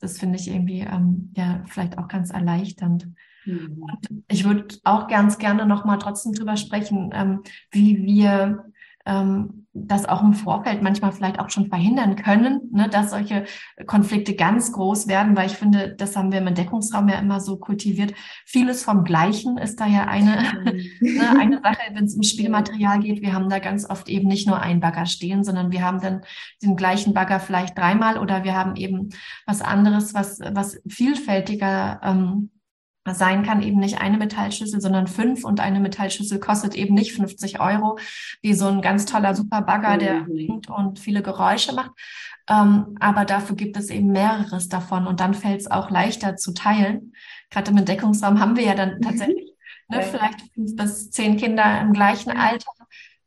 Das 0.00 0.18
finde 0.18 0.38
ich 0.38 0.48
irgendwie 0.48 0.80
ähm, 0.80 1.32
ja 1.36 1.62
vielleicht 1.66 1.98
auch 1.98 2.08
ganz 2.08 2.30
erleichternd. 2.30 3.08
Mhm. 3.44 3.84
Ich 4.28 4.44
würde 4.44 4.76
auch 4.84 5.08
ganz 5.08 5.38
gerne 5.38 5.66
noch 5.66 5.84
mal 5.84 5.98
trotzdem 5.98 6.32
drüber 6.32 6.56
sprechen, 6.56 7.10
ähm, 7.12 7.42
wie 7.70 8.02
wir 8.02 8.64
ähm, 9.04 9.66
das 9.74 10.04
auch 10.04 10.22
im 10.22 10.34
Vorfeld 10.34 10.82
manchmal 10.82 11.12
vielleicht 11.12 11.40
auch 11.40 11.48
schon 11.48 11.68
verhindern 11.68 12.14
können, 12.16 12.68
ne, 12.72 12.88
dass 12.88 13.10
solche 13.10 13.46
Konflikte 13.86 14.34
ganz 14.34 14.70
groß 14.72 15.08
werden, 15.08 15.34
weil 15.34 15.46
ich 15.46 15.56
finde, 15.56 15.94
das 15.96 16.14
haben 16.14 16.30
wir 16.30 16.40
im 16.40 16.46
Entdeckungsraum 16.46 17.08
ja 17.08 17.18
immer 17.18 17.40
so 17.40 17.56
kultiviert. 17.56 18.12
Vieles 18.44 18.84
vom 18.84 19.02
Gleichen 19.02 19.56
ist 19.56 19.80
da 19.80 19.86
ja 19.86 20.04
eine, 20.04 20.42
ne, 21.00 21.40
eine 21.40 21.60
Sache, 21.62 21.94
wenn 21.94 22.04
es 22.04 22.14
um 22.14 22.22
Spielmaterial 22.22 23.00
geht. 23.00 23.22
Wir 23.22 23.32
haben 23.32 23.48
da 23.48 23.60
ganz 23.60 23.88
oft 23.88 24.08
eben 24.08 24.28
nicht 24.28 24.46
nur 24.46 24.60
einen 24.60 24.80
Bagger 24.80 25.06
stehen, 25.06 25.42
sondern 25.42 25.72
wir 25.72 25.82
haben 25.82 26.00
dann 26.00 26.20
den 26.62 26.76
gleichen 26.76 27.14
Bagger 27.14 27.40
vielleicht 27.40 27.76
dreimal 27.78 28.18
oder 28.18 28.44
wir 28.44 28.54
haben 28.54 28.76
eben 28.76 29.08
was 29.46 29.62
anderes, 29.62 30.12
was, 30.12 30.38
was 30.52 30.80
vielfältiger 30.86 32.00
ähm, 32.04 32.50
sein 33.10 33.42
kann 33.42 33.62
eben 33.62 33.80
nicht 33.80 34.00
eine 34.00 34.16
Metallschüssel, 34.16 34.80
sondern 34.80 35.06
fünf 35.08 35.44
und 35.44 35.60
eine 35.60 35.80
Metallschüssel 35.80 36.38
kostet 36.38 36.74
eben 36.74 36.94
nicht 36.94 37.12
50 37.12 37.60
Euro, 37.60 37.98
wie 38.42 38.54
so 38.54 38.66
ein 38.68 38.80
ganz 38.80 39.06
toller 39.06 39.34
Superbagger, 39.34 39.98
der 39.98 40.20
mhm. 40.20 40.24
blinkt 40.26 40.70
und 40.70 41.00
viele 41.00 41.22
Geräusche 41.22 41.74
macht. 41.74 41.90
Ähm, 42.48 42.96
aber 43.00 43.24
dafür 43.24 43.56
gibt 43.56 43.76
es 43.76 43.90
eben 43.90 44.08
mehreres 44.08 44.68
davon 44.68 45.06
und 45.06 45.20
dann 45.20 45.34
fällt 45.34 45.60
es 45.60 45.70
auch 45.70 45.90
leichter 45.90 46.36
zu 46.36 46.54
teilen. 46.54 47.12
Gerade 47.50 47.72
im 47.72 47.78
Entdeckungsraum 47.78 48.38
haben 48.40 48.56
wir 48.56 48.64
ja 48.64 48.74
dann 48.74 48.96
mhm. 48.96 49.02
tatsächlich 49.02 49.52
ne, 49.88 50.02
vielleicht 50.02 50.40
fünf 50.54 50.76
bis 50.76 51.10
zehn 51.10 51.36
Kinder 51.36 51.80
im 51.80 51.92
gleichen 51.92 52.30
Alter 52.30 52.70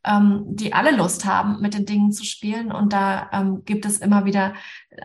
ähm, 0.06 0.44
die 0.48 0.72
alle 0.72 0.96
Lust 0.96 1.24
haben, 1.24 1.60
mit 1.60 1.74
den 1.74 1.84
Dingen 1.84 2.12
zu 2.12 2.24
spielen. 2.24 2.70
Und 2.70 2.92
da 2.92 3.28
ähm, 3.32 3.64
gibt 3.64 3.84
es 3.84 3.98
immer 3.98 4.24
wieder 4.24 4.54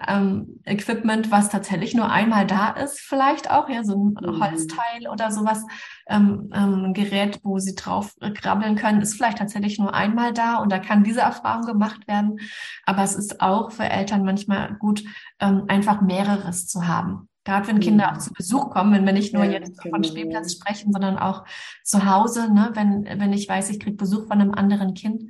ähm, 0.08 0.62
Equipment, 0.66 1.32
was 1.32 1.50
tatsächlich 1.50 1.94
nur 1.96 2.10
einmal 2.10 2.46
da 2.46 2.70
ist, 2.70 3.00
vielleicht 3.00 3.50
auch, 3.50 3.68
ja, 3.68 3.84
so 3.84 3.96
ein 3.96 4.16
mhm. 4.22 4.42
Holzteil 4.42 5.08
oder 5.12 5.32
sowas, 5.32 5.66
ähm, 6.08 6.50
ähm, 6.54 6.86
ein 6.86 6.94
Gerät, 6.94 7.40
wo 7.44 7.58
sie 7.60 7.76
drauf 7.76 8.16
krabbeln 8.36 8.76
können, 8.76 9.02
ist 9.02 9.16
vielleicht 9.16 9.40
tatsächlich 9.40 9.80
nur 9.80 9.94
einmal 9.94 10.34
da 10.34 10.58
und 10.58 10.72
da 10.72 10.80
kann 10.80 11.04
diese 11.04 11.22
Erfahrung 11.22 11.66
gemacht 11.66 12.08
werden. 12.08 12.40
Aber 12.86 13.04
es 13.04 13.16
ist 13.16 13.42
auch 13.42 13.72
für 13.72 13.90
Eltern 13.90 14.24
manchmal 14.24 14.76
gut, 14.76 15.04
ähm, 15.40 15.66
einfach 15.68 16.02
mehreres 16.02 16.68
zu 16.68 16.88
haben. 16.88 17.28
Gerade 17.44 17.68
wenn 17.68 17.80
Kinder 17.80 18.12
auch 18.12 18.18
zu 18.20 18.32
Besuch 18.34 18.70
kommen, 18.70 18.94
wenn 18.94 19.06
wir 19.06 19.14
nicht 19.14 19.34
nur 19.34 19.44
ja, 19.44 19.54
jetzt 19.54 19.82
genau. 19.82 19.96
von 19.96 20.04
Spielplatz 20.04 20.54
sprechen, 20.54 20.92
sondern 20.92 21.18
auch 21.18 21.44
zu 21.84 22.06
Hause, 22.06 22.54
ne? 22.54 22.70
wenn, 22.76 23.04
wenn 23.20 23.34
ich 23.34 23.50
weiß, 23.50 23.72
ich 23.72 23.80
kriege 23.80 23.98
Besuch 23.98 24.28
von 24.28 24.40
einem 24.40 24.54
anderen 24.54 24.94
Kind, 24.94 25.24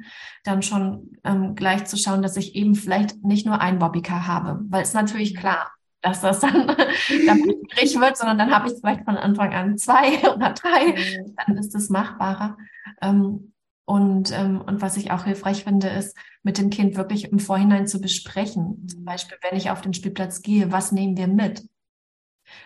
dann 0.43 0.61
schon 0.61 1.13
ähm, 1.23 1.55
gleich 1.55 1.85
zu 1.85 1.95
schauen, 1.97 2.21
dass 2.21 2.35
ich 2.35 2.55
eben 2.55 2.75
vielleicht 2.75 3.23
nicht 3.23 3.45
nur 3.45 3.61
ein 3.61 3.79
Bobbycar 3.79 4.27
habe. 4.27 4.59
Weil 4.67 4.83
es 4.83 4.93
natürlich 4.93 5.35
klar, 5.35 5.71
dass 6.01 6.19
das 6.19 6.41
dann, 6.41 6.67
dann 7.27 7.39
schwierig 7.71 7.97
wird, 7.97 8.17
sondern 8.17 8.37
dann 8.37 8.51
habe 8.51 8.67
ich 8.67 8.73
vielleicht 8.79 9.05
von 9.05 9.15
Anfang 9.15 9.53
an 9.53 9.77
zwei 9.77 10.17
oder 10.35 10.53
drei, 10.53 11.23
dann 11.45 11.57
ist 11.57 11.73
es 11.75 11.89
machbarer. 11.89 12.57
Ähm, 13.01 13.53
und, 13.85 14.31
ähm, 14.31 14.61
und 14.61 14.81
was 14.81 14.97
ich 14.97 15.11
auch 15.11 15.25
hilfreich 15.25 15.63
finde, 15.63 15.87
ist, 15.87 16.15
mit 16.43 16.57
dem 16.57 16.69
Kind 16.69 16.95
wirklich 16.95 17.31
im 17.31 17.39
Vorhinein 17.39 17.87
zu 17.87 17.99
besprechen. 17.99 18.87
Zum 18.87 19.05
Beispiel, 19.05 19.37
wenn 19.41 19.57
ich 19.57 19.69
auf 19.69 19.81
den 19.81 19.93
Spielplatz 19.93 20.41
gehe, 20.41 20.71
was 20.71 20.91
nehmen 20.91 21.17
wir 21.17 21.27
mit? 21.27 21.63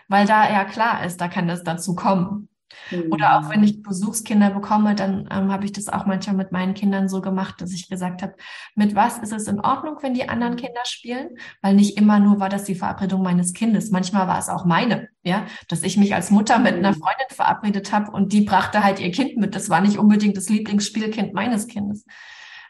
Weil 0.08 0.26
da 0.26 0.50
ja 0.50 0.64
klar 0.64 1.04
ist, 1.04 1.20
da 1.20 1.28
kann 1.28 1.48
es 1.48 1.62
dazu 1.62 1.94
kommen. 1.94 2.48
Mhm. 2.90 3.12
Oder 3.12 3.38
auch 3.38 3.50
wenn 3.50 3.64
ich 3.64 3.82
Besuchskinder 3.82 4.50
bekomme, 4.50 4.94
dann 4.94 5.28
ähm, 5.30 5.52
habe 5.52 5.64
ich 5.64 5.72
das 5.72 5.88
auch 5.88 6.06
manchmal 6.06 6.36
mit 6.36 6.52
meinen 6.52 6.74
Kindern 6.74 7.08
so 7.08 7.20
gemacht, 7.20 7.60
dass 7.60 7.72
ich 7.72 7.88
gesagt 7.88 8.22
habe, 8.22 8.34
mit 8.74 8.94
was 8.94 9.18
ist 9.18 9.32
es 9.32 9.48
in 9.48 9.60
Ordnung, 9.60 9.96
wenn 10.02 10.14
die 10.14 10.28
anderen 10.28 10.56
Kinder 10.56 10.80
spielen? 10.84 11.30
Weil 11.62 11.74
nicht 11.74 11.96
immer 11.96 12.18
nur 12.18 12.40
war 12.40 12.48
das 12.48 12.64
die 12.64 12.74
Verabredung 12.74 13.22
meines 13.22 13.52
Kindes. 13.52 13.90
Manchmal 13.90 14.28
war 14.28 14.38
es 14.38 14.48
auch 14.48 14.64
meine, 14.64 15.08
ja, 15.22 15.46
dass 15.68 15.82
ich 15.82 15.96
mich 15.96 16.14
als 16.14 16.30
Mutter 16.30 16.58
mit 16.58 16.74
einer 16.74 16.92
mhm. 16.92 17.00
Freundin 17.00 17.26
verabredet 17.30 17.92
habe 17.92 18.10
und 18.10 18.32
die 18.32 18.42
brachte 18.42 18.82
halt 18.82 19.00
ihr 19.00 19.10
Kind 19.10 19.36
mit. 19.36 19.54
Das 19.54 19.70
war 19.70 19.80
nicht 19.80 19.98
unbedingt 19.98 20.36
das 20.36 20.48
Lieblingsspielkind 20.48 21.34
meines 21.34 21.66
Kindes. 21.66 22.04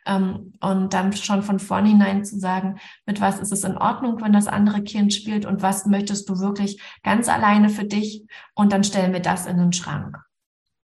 Ähm, 0.06 0.52
und 0.60 0.94
dann 0.94 1.12
schon 1.12 1.42
von 1.42 1.58
vornherein 1.58 2.24
zu 2.24 2.38
sagen, 2.38 2.78
mit 3.04 3.20
was 3.20 3.38
ist 3.40 3.52
es 3.52 3.64
in 3.64 3.76
Ordnung, 3.76 4.20
wenn 4.22 4.32
das 4.32 4.46
andere 4.46 4.82
Kind 4.82 5.12
spielt 5.12 5.44
und 5.44 5.62
was 5.62 5.86
möchtest 5.86 6.28
du 6.28 6.38
wirklich 6.38 6.80
ganz 7.02 7.28
alleine 7.28 7.68
für 7.68 7.84
dich 7.84 8.24
und 8.54 8.72
dann 8.72 8.84
stellen 8.84 9.12
wir 9.12 9.20
das 9.20 9.46
in 9.46 9.58
den 9.58 9.72
Schrank. 9.72 10.16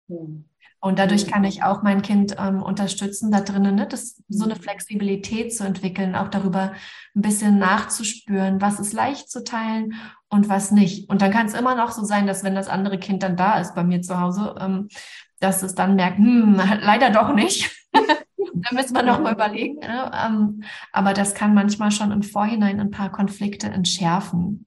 Mhm. 0.07 0.45
Und 0.81 0.97
dadurch 0.97 1.27
kann 1.27 1.43
ich 1.43 1.61
auch 1.63 1.83
mein 1.83 2.01
Kind 2.01 2.37
ähm, 2.39 2.63
unterstützen, 2.63 3.31
da 3.31 3.41
drinnen, 3.41 3.75
ne, 3.75 3.85
das, 3.85 4.23
so 4.29 4.45
eine 4.45 4.55
Flexibilität 4.55 5.53
zu 5.53 5.65
entwickeln, 5.65 6.15
auch 6.15 6.29
darüber 6.29 6.71
ein 7.15 7.21
bisschen 7.21 7.59
nachzuspüren, 7.59 8.61
was 8.61 8.79
ist 8.79 8.93
leicht 8.93 9.29
zu 9.29 9.43
teilen 9.43 9.95
und 10.29 10.47
was 10.47 10.71
nicht. 10.71 11.09
Und 11.09 11.21
dann 11.21 11.31
kann 11.31 11.47
es 11.47 11.53
immer 11.53 11.75
noch 11.75 11.91
so 11.91 12.05
sein, 12.05 12.27
dass 12.27 12.45
wenn 12.45 12.55
das 12.55 12.69
andere 12.69 12.97
Kind 12.97 13.23
dann 13.23 13.35
da 13.35 13.59
ist 13.59 13.75
bei 13.75 13.83
mir 13.83 14.01
zu 14.01 14.21
Hause, 14.21 14.55
ähm, 14.57 14.87
dass 15.41 15.63
es 15.63 15.75
dann 15.75 15.95
merkt, 15.95 16.17
hm, 16.17 16.55
leider 16.81 17.09
doch 17.09 17.33
nicht. 17.33 17.69
da 18.53 18.75
müssen 18.75 18.95
wir 18.95 19.03
noch 19.03 19.19
mal 19.19 19.33
überlegen. 19.33 19.79
Ne? 19.79 20.11
Ähm, 20.25 20.63
aber 20.91 21.13
das 21.13 21.33
kann 21.33 21.53
manchmal 21.53 21.91
schon 21.91 22.11
im 22.11 22.23
Vorhinein 22.23 22.79
ein 22.79 22.91
paar 22.91 23.11
Konflikte 23.11 23.67
entschärfen 23.67 24.65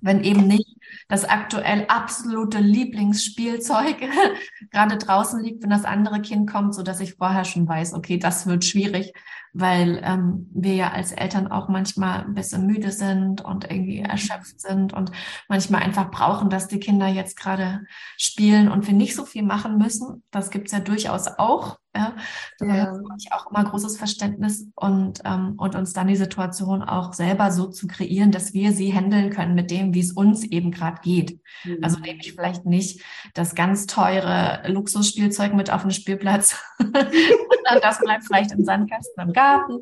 wenn 0.00 0.22
eben 0.22 0.46
nicht 0.46 0.76
das 1.08 1.24
aktuell 1.24 1.86
absolute 1.88 2.58
Lieblingsspielzeug 2.58 3.96
gerade 4.70 4.96
draußen 4.96 5.42
liegt, 5.42 5.62
wenn 5.62 5.70
das 5.70 5.84
andere 5.84 6.20
Kind 6.20 6.50
kommt, 6.50 6.74
so 6.74 6.82
dass 6.82 7.00
ich 7.00 7.14
vorher 7.14 7.44
schon 7.44 7.68
weiß, 7.68 7.94
okay, 7.94 8.18
das 8.18 8.46
wird 8.46 8.64
schwierig, 8.64 9.12
weil 9.52 10.00
ähm, 10.04 10.48
wir 10.54 10.74
ja 10.74 10.92
als 10.92 11.12
Eltern 11.12 11.48
auch 11.48 11.68
manchmal 11.68 12.20
ein 12.20 12.34
bisschen 12.34 12.66
müde 12.66 12.92
sind 12.92 13.40
und 13.40 13.68
irgendwie 13.70 14.00
erschöpft 14.00 14.60
sind 14.60 14.92
und 14.92 15.10
manchmal 15.48 15.82
einfach 15.82 16.10
brauchen, 16.10 16.50
dass 16.50 16.68
die 16.68 16.80
Kinder 16.80 17.08
jetzt 17.08 17.36
gerade 17.36 17.84
spielen 18.16 18.68
und 18.68 18.86
wir 18.86 18.94
nicht 18.94 19.16
so 19.16 19.24
viel 19.24 19.42
machen 19.42 19.78
müssen. 19.78 20.22
Das 20.30 20.50
gibt's 20.50 20.72
ja 20.72 20.80
durchaus 20.80 21.26
auch. 21.26 21.78
Ja, 21.96 22.14
da 22.58 22.66
ja. 22.66 22.86
habe 22.86 23.02
ich 23.18 23.32
auch 23.32 23.50
immer 23.50 23.64
großes 23.64 23.96
Verständnis 23.96 24.66
und, 24.74 25.20
ähm, 25.24 25.54
und 25.56 25.74
uns 25.74 25.94
dann 25.94 26.06
die 26.06 26.16
Situation 26.16 26.82
auch 26.82 27.14
selber 27.14 27.50
so 27.50 27.66
zu 27.66 27.86
kreieren, 27.86 28.30
dass 28.30 28.52
wir 28.52 28.72
sie 28.72 28.92
handeln 28.92 29.30
können 29.30 29.54
mit 29.54 29.70
dem, 29.70 29.94
wie 29.94 30.00
es 30.00 30.12
uns 30.12 30.44
eben 30.44 30.70
gerade 30.70 31.00
geht. 31.02 31.40
Mhm. 31.64 31.78
Also 31.82 31.98
nehme 31.98 32.20
ich 32.20 32.34
vielleicht 32.34 32.66
nicht 32.66 33.02
das 33.34 33.54
ganz 33.54 33.86
teure 33.86 34.62
Luxusspielzeug 34.66 35.54
mit 35.54 35.70
auf 35.70 35.82
den 35.82 35.90
Spielplatz. 35.90 36.62
das 37.82 37.98
bleibt 38.00 38.24
vielleicht 38.26 38.52
im 38.52 38.64
Sandkasten 38.64 39.22
im 39.22 39.32
Garten. 39.32 39.80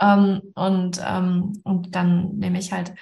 Ähm, 0.00 0.40
und, 0.54 1.00
ähm, 1.04 1.60
und 1.64 1.94
dann 1.94 2.36
nehme 2.36 2.58
ich 2.58 2.72
halt 2.72 2.94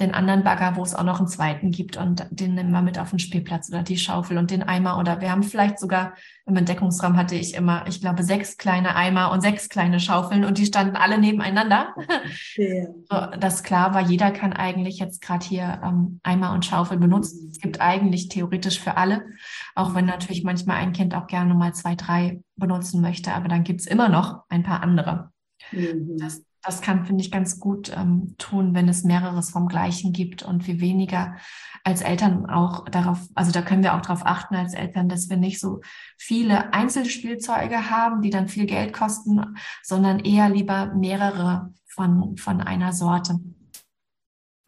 den 0.00 0.14
anderen 0.14 0.42
Bagger, 0.42 0.76
wo 0.76 0.82
es 0.82 0.94
auch 0.94 1.04
noch 1.04 1.18
einen 1.18 1.28
zweiten 1.28 1.70
gibt 1.70 1.96
und 1.96 2.26
den 2.30 2.54
nehmen 2.54 2.70
wir 2.70 2.82
mit 2.82 2.98
auf 2.98 3.10
den 3.10 3.18
Spielplatz 3.18 3.68
oder 3.68 3.82
die 3.82 3.98
Schaufel 3.98 4.38
und 4.38 4.50
den 4.50 4.62
Eimer 4.62 4.98
oder 4.98 5.20
wir 5.20 5.30
haben 5.30 5.42
vielleicht 5.42 5.78
sogar 5.78 6.14
im 6.46 6.56
Entdeckungsraum 6.56 7.16
hatte 7.16 7.36
ich 7.36 7.54
immer, 7.54 7.84
ich 7.86 8.00
glaube, 8.00 8.22
sechs 8.22 8.56
kleine 8.56 8.96
Eimer 8.96 9.30
und 9.30 9.40
sechs 9.40 9.68
kleine 9.68 10.00
Schaufeln 10.00 10.44
und 10.44 10.58
die 10.58 10.66
standen 10.66 10.96
alle 10.96 11.18
nebeneinander. 11.18 11.94
Ja. 12.56 12.86
So, 13.10 13.16
dass 13.38 13.62
klar 13.62 13.92
war, 13.94 14.02
jeder 14.02 14.30
kann 14.30 14.52
eigentlich 14.52 14.98
jetzt 14.98 15.20
gerade 15.20 15.44
hier 15.44 15.80
ähm, 15.84 16.20
Eimer 16.22 16.52
und 16.52 16.64
Schaufel 16.64 16.98
benutzen. 16.98 17.48
Es 17.50 17.58
gibt 17.58 17.80
eigentlich 17.80 18.28
theoretisch 18.28 18.78
für 18.78 18.96
alle, 18.96 19.24
auch 19.74 19.94
wenn 19.94 20.04
natürlich 20.04 20.44
manchmal 20.44 20.76
ein 20.76 20.92
Kind 20.92 21.14
auch 21.14 21.26
gerne 21.26 21.54
mal 21.54 21.74
zwei, 21.74 21.96
drei 21.96 22.40
benutzen 22.56 23.00
möchte, 23.00 23.32
aber 23.32 23.48
dann 23.48 23.64
gibt 23.64 23.80
es 23.80 23.86
immer 23.86 24.08
noch 24.08 24.42
ein 24.48 24.62
paar 24.62 24.82
andere. 24.82 25.32
Mhm. 25.72 26.18
Das, 26.18 26.42
das 26.62 26.82
kann, 26.82 27.06
finde 27.06 27.22
ich, 27.22 27.30
ganz 27.30 27.58
gut 27.58 27.90
ähm, 27.96 28.34
tun, 28.38 28.74
wenn 28.74 28.88
es 28.88 29.04
mehreres 29.04 29.50
vom 29.50 29.68
Gleichen 29.68 30.12
gibt 30.12 30.42
und 30.42 30.66
wir 30.66 30.80
weniger 30.80 31.36
als 31.84 32.02
Eltern 32.02 32.46
auch 32.46 32.86
darauf, 32.88 33.18
also 33.34 33.52
da 33.52 33.62
können 33.62 33.82
wir 33.82 33.94
auch 33.94 34.02
darauf 34.02 34.26
achten 34.26 34.54
als 34.54 34.74
Eltern, 34.74 35.08
dass 35.08 35.30
wir 35.30 35.36
nicht 35.36 35.60
so 35.60 35.80
viele 36.18 36.72
Einzelspielzeuge 36.74 37.90
haben, 37.90 38.20
die 38.20 38.30
dann 38.30 38.48
viel 38.48 38.66
Geld 38.66 38.92
kosten, 38.92 39.56
sondern 39.82 40.20
eher 40.20 40.50
lieber 40.50 40.92
mehrere 40.94 41.72
von, 41.86 42.36
von 42.36 42.60
einer 42.60 42.92
Sorte. 42.92 43.40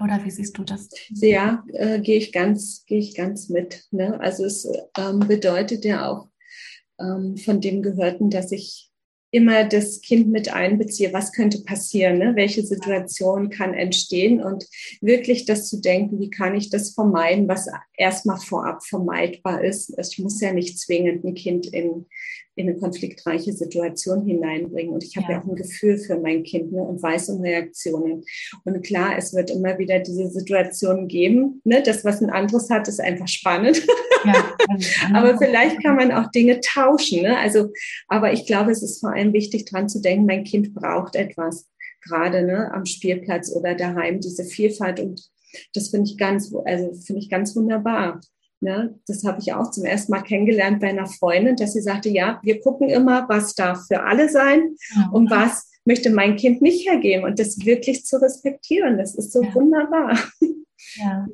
Oder 0.03 0.25
wie 0.25 0.31
siehst 0.31 0.59
du 0.59 0.65
das? 0.65 0.89
Ja, 1.11 1.63
äh, 1.75 2.01
gehe 2.01 2.19
ich 2.19 2.33
ganz, 2.33 2.85
gehe 2.87 2.99
ich 2.99 3.15
ganz 3.15 3.49
mit. 3.49 3.85
Ne? 3.91 4.19
Also 4.21 4.45
es 4.45 4.67
ähm, 4.99 5.21
bedeutet 5.21 5.85
ja 5.85 6.09
auch 6.09 6.29
ähm, 6.99 7.37
von 7.37 7.61
dem 7.61 7.83
Gehörten, 7.83 8.31
dass 8.31 8.51
ich 8.51 8.92
immer 9.33 9.65
das 9.65 10.03
Kind 10.03 10.29
mit 10.29 10.53
einbeziehe, 10.53 11.13
was 11.13 11.33
könnte 11.33 11.63
passieren, 11.65 12.19
ne? 12.19 12.37
welche 12.37 12.63
Situation 12.63 13.49
kann 13.49 13.73
entstehen 13.73 14.43
und 14.43 14.69
wirklich 15.01 15.47
das 15.47 15.69
zu 15.69 15.81
denken, 15.81 16.21
wie 16.21 16.31
kann 16.31 16.55
ich 16.55 16.69
das 16.69 16.91
vermeiden, 16.91 17.49
was 17.49 17.67
erstmal 17.97 18.39
vorab 18.39 18.85
vermeidbar 18.85 19.65
ist. 19.65 19.95
Ich 19.99 20.19
muss 20.19 20.41
ja 20.43 20.53
nicht 20.53 20.79
zwingend 20.79 21.25
ein 21.25 21.35
Kind 21.35 21.67
in, 21.67 22.07
in 22.55 22.69
eine 22.69 22.79
konfliktreiche 22.79 23.53
Situation 23.53 24.27
hineinbringen. 24.27 24.93
Und 24.93 25.05
ich 25.05 25.17
habe 25.17 25.33
ja. 25.33 25.39
ja. 25.39 25.43
auch 25.43 25.49
ein 25.49 25.57
Gefühl 25.57 25.97
für 25.97 26.19
mein 26.19 26.43
Kind 26.43 26.73
ne, 26.73 26.83
und 26.83 27.03
weiß 27.03 27.31
um 27.31 27.41
Reaktionen. 27.41 28.25
Und 28.65 28.85
klar, 28.85 29.17
es 29.17 29.35
wird 29.35 29.51
immer 29.51 29.79
wieder 29.79 30.01
diese 30.01 30.29
Situationen 30.29 31.09
geben. 31.09 31.61
Ne? 31.65 31.83
Das, 31.83 32.05
was 32.05 32.21
ein 32.21 32.31
anderes 32.31 32.69
hat, 32.71 32.89
ist 32.89 33.01
einfach 33.01 33.29
spannend. 33.29 33.83
Ja, 34.25 34.55
aber 35.15 35.37
vielleicht 35.37 35.83
kann 35.83 35.97
man 35.97 36.13
auch 36.13 36.31
Dinge 36.31 36.61
tauschen. 36.61 37.23
Ne? 37.23 37.37
Also, 37.37 37.71
aber 38.07 38.33
ich 38.33 38.47
glaube, 38.47 38.71
es 38.71 38.81
ist 38.81 39.01
vor 39.01 39.13
allem 39.13 39.33
wichtig, 39.33 39.65
dran 39.65 39.89
zu 39.89 40.01
denken, 40.01 40.27
mein 40.27 40.45
Kind 40.45 40.75
braucht 40.75 41.17
etwas. 41.17 41.67
Gerade 42.05 42.45
ne, 42.45 42.73
am 42.73 42.87
Spielplatz 42.87 43.51
oder 43.53 43.75
daheim, 43.75 44.21
diese 44.21 44.45
Vielfalt. 44.45 45.01
Und 45.01 45.29
das 45.75 45.89
finde 45.89 46.09
ich 46.09 46.19
ganz, 46.19 46.55
also 46.65 46.93
finde 46.95 47.21
ich 47.21 47.31
ganz 47.31 47.57
wunderbar. 47.57 48.21
Ne? 48.63 48.99
Das 49.07 49.25
habe 49.25 49.41
ich 49.41 49.53
auch 49.53 49.71
zum 49.71 49.85
ersten 49.85 50.13
Mal 50.13 50.23
kennengelernt 50.23 50.81
bei 50.81 50.89
einer 50.89 51.07
Freundin, 51.07 51.57
dass 51.57 51.73
sie 51.73 51.83
sagte, 51.83 52.09
ja, 52.09 52.41
wir 52.43 52.61
gucken 52.61 52.89
immer, 52.89 53.29
was 53.29 53.55
darf 53.55 53.87
für 53.89 54.05
alle 54.05 54.29
sein 54.29 54.77
ja. 54.95 55.09
und 55.13 55.31
was 55.31 55.69
möchte 55.85 56.11
mein 56.11 56.37
Kind 56.37 56.63
nicht 56.63 56.89
hergeben 56.89 57.25
und 57.25 57.39
das 57.39 57.65
wirklich 57.65 58.07
zu 58.07 58.23
respektieren. 58.23 58.99
Das 58.99 59.17
ist 59.17 59.33
so 59.33 59.43
ja. 59.43 59.55
wunderbar. 59.55 60.17
Ja. 60.97 61.27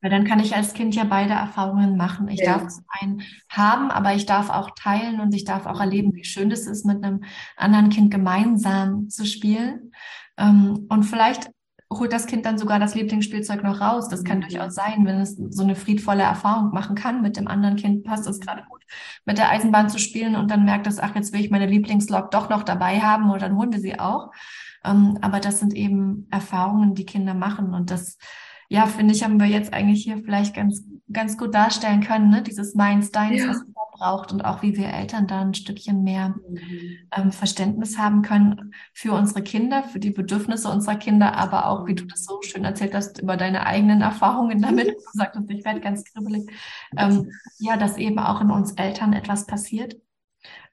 Weil 0.00 0.10
dann 0.10 0.24
kann 0.24 0.40
ich 0.40 0.54
als 0.54 0.74
Kind 0.74 0.94
ja 0.94 1.04
beide 1.04 1.32
Erfahrungen 1.32 1.96
machen. 1.96 2.28
Ich 2.28 2.40
ja. 2.40 2.58
darf 2.58 2.64
es 2.64 2.82
einen 3.00 3.22
haben, 3.48 3.90
aber 3.90 4.14
ich 4.14 4.26
darf 4.26 4.50
auch 4.50 4.70
teilen 4.76 5.20
und 5.20 5.34
ich 5.34 5.44
darf 5.44 5.64
auch 5.64 5.80
erleben, 5.80 6.14
wie 6.14 6.24
schön 6.24 6.50
es 6.50 6.66
ist, 6.66 6.84
mit 6.84 7.02
einem 7.02 7.24
anderen 7.56 7.88
Kind 7.88 8.10
gemeinsam 8.10 9.08
zu 9.08 9.24
spielen. 9.24 9.92
Ähm, 10.36 10.86
und 10.90 11.04
vielleicht 11.04 11.50
holt 11.98 12.12
das 12.12 12.26
Kind 12.26 12.46
dann 12.46 12.58
sogar 12.58 12.78
das 12.78 12.94
Lieblingsspielzeug 12.94 13.62
noch 13.62 13.80
raus. 13.80 14.08
Das 14.08 14.24
kann 14.24 14.38
mhm. 14.38 14.42
durchaus 14.42 14.74
sein, 14.74 15.04
wenn 15.04 15.20
es 15.20 15.36
so 15.36 15.62
eine 15.62 15.76
friedvolle 15.76 16.22
Erfahrung 16.22 16.70
machen 16.70 16.96
kann 16.96 17.22
mit 17.22 17.36
dem 17.36 17.48
anderen 17.48 17.76
Kind, 17.76 18.04
passt 18.04 18.26
es 18.26 18.40
gerade 18.40 18.64
gut, 18.68 18.82
mit 19.24 19.38
der 19.38 19.50
Eisenbahn 19.50 19.88
zu 19.88 19.98
spielen 19.98 20.36
und 20.36 20.50
dann 20.50 20.64
merkt 20.64 20.86
es, 20.86 20.98
ach, 20.98 21.14
jetzt 21.14 21.32
will 21.32 21.40
ich 21.40 21.50
meine 21.50 21.66
Lieblingslok 21.66 22.30
doch 22.30 22.48
noch 22.48 22.62
dabei 22.62 23.00
haben 23.00 23.30
und 23.30 23.42
dann 23.42 23.56
holen 23.56 23.72
wir 23.72 23.80
sie 23.80 23.98
auch. 23.98 24.30
Ähm, 24.84 25.18
aber 25.20 25.40
das 25.40 25.58
sind 25.60 25.74
eben 25.74 26.28
Erfahrungen, 26.30 26.94
die 26.94 27.06
Kinder 27.06 27.34
machen 27.34 27.74
und 27.74 27.90
das, 27.90 28.18
ja, 28.68 28.86
finde 28.86 29.14
ich, 29.14 29.22
haben 29.24 29.40
wir 29.40 29.46
jetzt 29.46 29.72
eigentlich 29.72 30.04
hier 30.04 30.18
vielleicht 30.18 30.54
ganz, 30.54 30.82
ganz 31.12 31.36
gut 31.36 31.54
darstellen 31.54 32.00
können, 32.00 32.30
ne? 32.30 32.42
dieses 32.42 32.74
Meins, 32.74 33.10
Deins, 33.10 33.42
ja. 33.42 33.48
was 33.48 33.64
braucht 33.94 34.32
und 34.32 34.44
auch 34.44 34.62
wie 34.62 34.76
wir 34.76 34.88
Eltern 34.88 35.26
da 35.26 35.40
ein 35.40 35.54
Stückchen 35.54 36.02
mehr 36.02 36.34
mhm. 36.48 36.60
ähm, 37.16 37.32
Verständnis 37.32 37.96
haben 37.96 38.22
können 38.22 38.74
für 38.92 39.12
unsere 39.12 39.42
Kinder, 39.42 39.84
für 39.84 40.00
die 40.00 40.10
Bedürfnisse 40.10 40.68
unserer 40.68 40.96
Kinder, 40.96 41.34
aber 41.36 41.66
auch, 41.68 41.86
wie 41.86 41.94
du 41.94 42.04
das 42.04 42.24
so 42.24 42.40
schön 42.42 42.64
erzählt 42.64 42.94
hast, 42.94 43.20
über 43.20 43.36
deine 43.36 43.66
eigenen 43.66 44.02
Erfahrungen 44.02 44.60
damit. 44.60 44.94
Du 45.04 45.18
sagst, 45.18 45.40
ich 45.48 45.64
werde 45.64 45.80
ganz 45.80 46.04
kribbelig. 46.04 46.50
Ähm, 46.96 47.30
ja, 47.58 47.76
dass 47.76 47.96
eben 47.96 48.18
auch 48.18 48.40
in 48.40 48.50
uns 48.50 48.72
Eltern 48.72 49.12
etwas 49.12 49.46
passiert. 49.46 49.96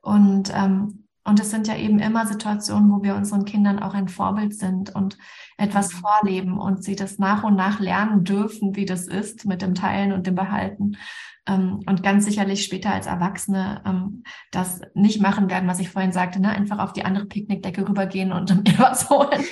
Und 0.02 0.52
ähm, 0.54 1.08
und 1.24 1.40
es 1.40 1.52
sind 1.52 1.68
ja 1.68 1.76
eben 1.76 2.00
immer 2.00 2.26
Situationen, 2.26 2.92
wo 2.92 3.04
wir 3.04 3.16
unseren 3.16 3.46
Kindern 3.46 3.80
auch 3.80 3.94
ein 3.94 4.08
Vorbild 4.08 4.56
sind 4.56 4.94
und 4.96 5.18
etwas 5.58 5.94
mhm. 5.94 5.98
vorleben 5.98 6.58
und 6.60 6.84
sie 6.84 6.96
das 6.96 7.20
nach 7.20 7.44
und 7.44 7.56
nach 7.56 7.80
lernen 7.80 8.24
dürfen, 8.24 8.76
wie 8.76 8.86
das 8.86 9.08
ist 9.08 9.46
mit 9.46 9.62
dem 9.62 9.76
Teilen 9.76 10.14
und 10.14 10.26
dem 10.26 10.36
Behalten 10.36 10.98
ähm, 11.48 11.80
und 11.88 12.04
ganz 12.04 12.26
sicherlich 12.26 12.64
später 12.64 12.94
als 12.94 13.08
Erwachsene 13.08 13.82
ähm, 13.86 14.24
das 14.52 14.82
nicht 14.94 15.22
machen 15.22 15.50
werden, 15.50 15.68
was 15.68 15.80
ich 15.80 15.90
vorhin 15.90 16.12
sagte, 16.12 16.40
ne? 16.40 16.50
einfach 16.50 16.78
auf 16.78 16.94
die 16.94 17.04
andere 17.04 17.26
Picknickdecke 17.26 17.88
rübergehen 17.88 18.32
und 18.32 18.50
mir 18.68 18.80
was 18.80 19.10
holen. 19.10 19.44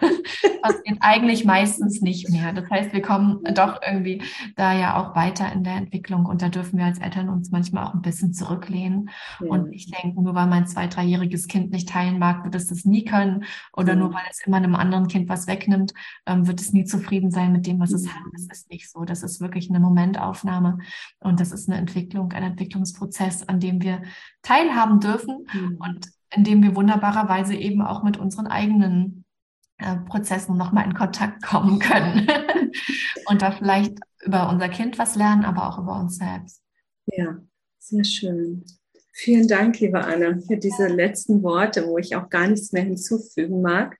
das 0.62 0.82
geht 0.82 0.98
eigentlich 1.00 1.44
meistens 1.44 2.00
nicht 2.00 2.28
mehr. 2.30 2.52
Das 2.52 2.68
heißt, 2.68 2.92
wir 2.92 3.02
kommen 3.02 3.44
doch 3.54 3.80
irgendwie 3.86 4.22
da 4.56 4.72
ja 4.72 5.00
auch 5.00 5.14
weiter 5.14 5.50
in 5.52 5.62
der 5.62 5.74
Entwicklung 5.74 6.26
und 6.26 6.42
da 6.42 6.48
dürfen 6.48 6.76
wir 6.76 6.86
als 6.86 6.98
Eltern 6.98 7.28
uns 7.28 7.50
manchmal 7.50 7.86
auch 7.86 7.94
ein 7.94 8.02
bisschen 8.02 8.32
zurücklehnen 8.32 9.10
ja. 9.40 9.48
und 9.48 9.72
ich 9.72 9.90
denke, 9.90 10.20
nur 10.20 10.34
weil 10.34 10.48
mein 10.48 10.66
zwei-, 10.66 10.88
dreijähriges 10.88 11.46
Kind 11.46 11.70
nicht 11.70 11.88
teilen 11.88 12.18
mag, 12.18 12.44
wird 12.44 12.56
es 12.56 12.66
das 12.66 12.84
nie 12.84 13.04
können 13.04 13.44
oder 13.72 13.92
ja. 13.92 13.98
nur 13.98 14.12
weil 14.12 14.24
es 14.28 14.44
immer 14.44 14.56
einem 14.56 14.74
anderen 14.74 15.06
Kind 15.06 15.28
was 15.28 15.46
wegnimmt, 15.46 15.94
ähm, 16.26 16.48
wird 16.48 16.60
es 16.60 16.72
nie 16.72 16.84
zufrieden 16.84 17.30
sein 17.30 17.52
mit 17.52 17.66
dem, 17.66 17.78
was 17.78 17.92
es 17.92 18.08
hat. 18.08 18.22
Das 18.32 18.58
ist 18.58 18.70
nicht 18.70 18.90
so. 18.90 19.04
Das 19.04 19.22
ist 19.22 19.40
wirklich 19.40 19.70
eine 19.70 19.78
Momentaufnahme 19.80 20.78
und 21.20 21.27
das 21.36 21.52
ist 21.52 21.68
eine 21.68 21.78
Entwicklung, 21.78 22.32
ein 22.32 22.42
Entwicklungsprozess, 22.42 23.48
an 23.48 23.60
dem 23.60 23.82
wir 23.82 24.02
teilhaben 24.42 25.00
dürfen 25.00 25.46
mhm. 25.52 25.78
und 25.78 26.08
in 26.30 26.44
dem 26.44 26.62
wir 26.62 26.76
wunderbarerweise 26.76 27.54
eben 27.54 27.82
auch 27.82 28.02
mit 28.02 28.16
unseren 28.16 28.46
eigenen 28.46 29.24
äh, 29.78 29.96
Prozessen 29.96 30.56
nochmal 30.56 30.86
in 30.86 30.94
Kontakt 30.94 31.42
kommen 31.46 31.78
können 31.78 32.26
und 33.26 33.42
da 33.42 33.52
vielleicht 33.52 33.94
über 34.24 34.48
unser 34.48 34.68
Kind 34.68 34.98
was 34.98 35.14
lernen, 35.14 35.44
aber 35.44 35.68
auch 35.68 35.78
über 35.78 35.98
uns 36.00 36.16
selbst. 36.16 36.62
Ja, 37.06 37.38
sehr 37.78 38.04
schön. 38.04 38.64
Vielen 39.12 39.48
Dank, 39.48 39.80
liebe 39.80 40.04
Anna, 40.04 40.38
für 40.46 40.56
diese 40.58 40.86
letzten 40.86 41.42
Worte, 41.42 41.86
wo 41.86 41.98
ich 41.98 42.14
auch 42.14 42.28
gar 42.28 42.46
nichts 42.46 42.72
mehr 42.72 42.84
hinzufügen 42.84 43.62
mag. 43.62 43.98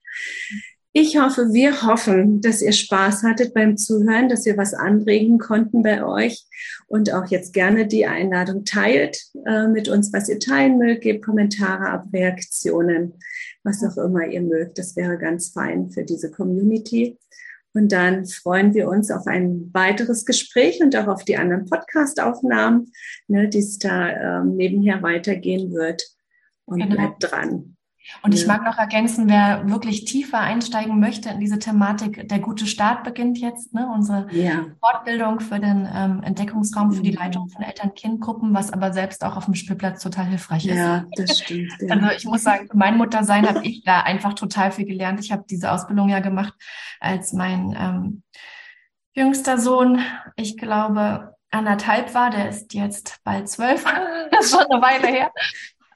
Ich 0.92 1.18
hoffe, 1.18 1.52
wir 1.52 1.82
hoffen, 1.82 2.40
dass 2.40 2.62
ihr 2.62 2.72
Spaß 2.72 3.22
hattet 3.22 3.54
beim 3.54 3.76
Zuhören, 3.76 4.28
dass 4.28 4.46
wir 4.46 4.56
was 4.56 4.74
anregen 4.74 5.38
konnten 5.38 5.82
bei 5.82 6.04
euch 6.04 6.44
und 6.88 7.12
auch 7.12 7.26
jetzt 7.26 7.52
gerne 7.52 7.86
die 7.86 8.06
Einladung 8.06 8.64
teilt 8.64 9.22
äh, 9.46 9.68
mit 9.68 9.88
uns, 9.88 10.12
was 10.12 10.28
ihr 10.28 10.40
teilen 10.40 10.78
mögt, 10.78 11.02
gebt 11.02 11.24
Kommentare 11.24 11.90
ab, 11.90 12.06
Reaktionen, 12.12 13.14
was 13.62 13.84
auch 13.84 13.96
immer 14.02 14.26
ihr 14.26 14.40
mögt. 14.40 14.78
Das 14.78 14.96
wäre 14.96 15.18
ganz 15.18 15.50
fein 15.50 15.90
für 15.90 16.04
diese 16.04 16.30
Community. 16.30 17.18
Und 17.74 17.92
dann 17.92 18.24
freuen 18.26 18.72
wir 18.72 18.88
uns 18.88 19.10
auf 19.10 19.26
ein 19.26 19.70
weiteres 19.74 20.24
Gespräch 20.24 20.80
und 20.80 20.96
auch 20.96 21.06
auf 21.06 21.24
die 21.24 21.36
anderen 21.36 21.66
Podcast-Aufnahmen, 21.66 22.90
ne, 23.28 23.48
die 23.48 23.58
es 23.58 23.78
da 23.78 24.40
ähm, 24.40 24.56
nebenher 24.56 25.02
weitergehen 25.02 25.72
wird. 25.72 26.02
Und 26.64 26.80
genau. 26.80 26.96
bleibt 26.96 27.30
dran. 27.30 27.76
Und 28.22 28.34
ja. 28.34 28.40
ich 28.40 28.46
mag 28.46 28.64
noch 28.64 28.78
ergänzen, 28.78 29.28
wer 29.28 29.68
wirklich 29.68 30.04
tiefer 30.04 30.40
einsteigen 30.40 30.98
möchte 30.98 31.28
in 31.28 31.40
diese 31.40 31.58
Thematik, 31.58 32.28
der 32.28 32.38
gute 32.38 32.66
Start 32.66 33.04
beginnt 33.04 33.38
jetzt, 33.38 33.74
ne? 33.74 33.88
unsere 33.92 34.26
ja. 34.32 34.66
Fortbildung 34.80 35.40
für 35.40 35.58
den 35.58 35.88
ähm, 35.92 36.22
Entdeckungsraum, 36.22 36.92
für 36.92 37.02
die 37.02 37.12
mhm. 37.12 37.18
Leitung 37.18 37.48
von 37.48 37.62
Eltern-Kind-Gruppen, 37.62 38.54
was 38.54 38.72
aber 38.72 38.92
selbst 38.92 39.24
auch 39.24 39.36
auf 39.36 39.44
dem 39.44 39.54
Spielplatz 39.54 40.02
total 40.02 40.26
hilfreich 40.26 40.66
ist. 40.66 40.76
Ja, 40.76 41.04
das 41.16 41.38
stimmt. 41.38 41.72
Ja. 41.80 41.94
Also 41.94 42.16
ich 42.16 42.24
muss 42.24 42.42
sagen, 42.42 42.68
für 42.68 42.76
mein 42.76 42.96
Muttersein 42.96 43.48
habe 43.48 43.64
ich 43.64 43.84
da 43.84 44.00
einfach 44.00 44.34
total 44.34 44.72
viel 44.72 44.86
gelernt. 44.86 45.20
Ich 45.20 45.32
habe 45.32 45.44
diese 45.48 45.70
Ausbildung 45.70 46.08
ja 46.08 46.20
gemacht, 46.20 46.54
als 47.00 47.32
mein 47.32 47.76
ähm, 47.78 48.22
jüngster 49.14 49.58
Sohn, 49.58 50.00
ich 50.36 50.56
glaube, 50.56 51.34
anderthalb 51.50 52.14
war, 52.14 52.30
der 52.30 52.48
ist 52.48 52.74
jetzt 52.74 53.20
bald 53.24 53.48
zwölf, 53.48 53.84
das 54.30 54.46
ist 54.46 54.50
schon 54.52 54.70
eine 54.70 54.82
Weile 54.82 55.08
her. 55.08 55.30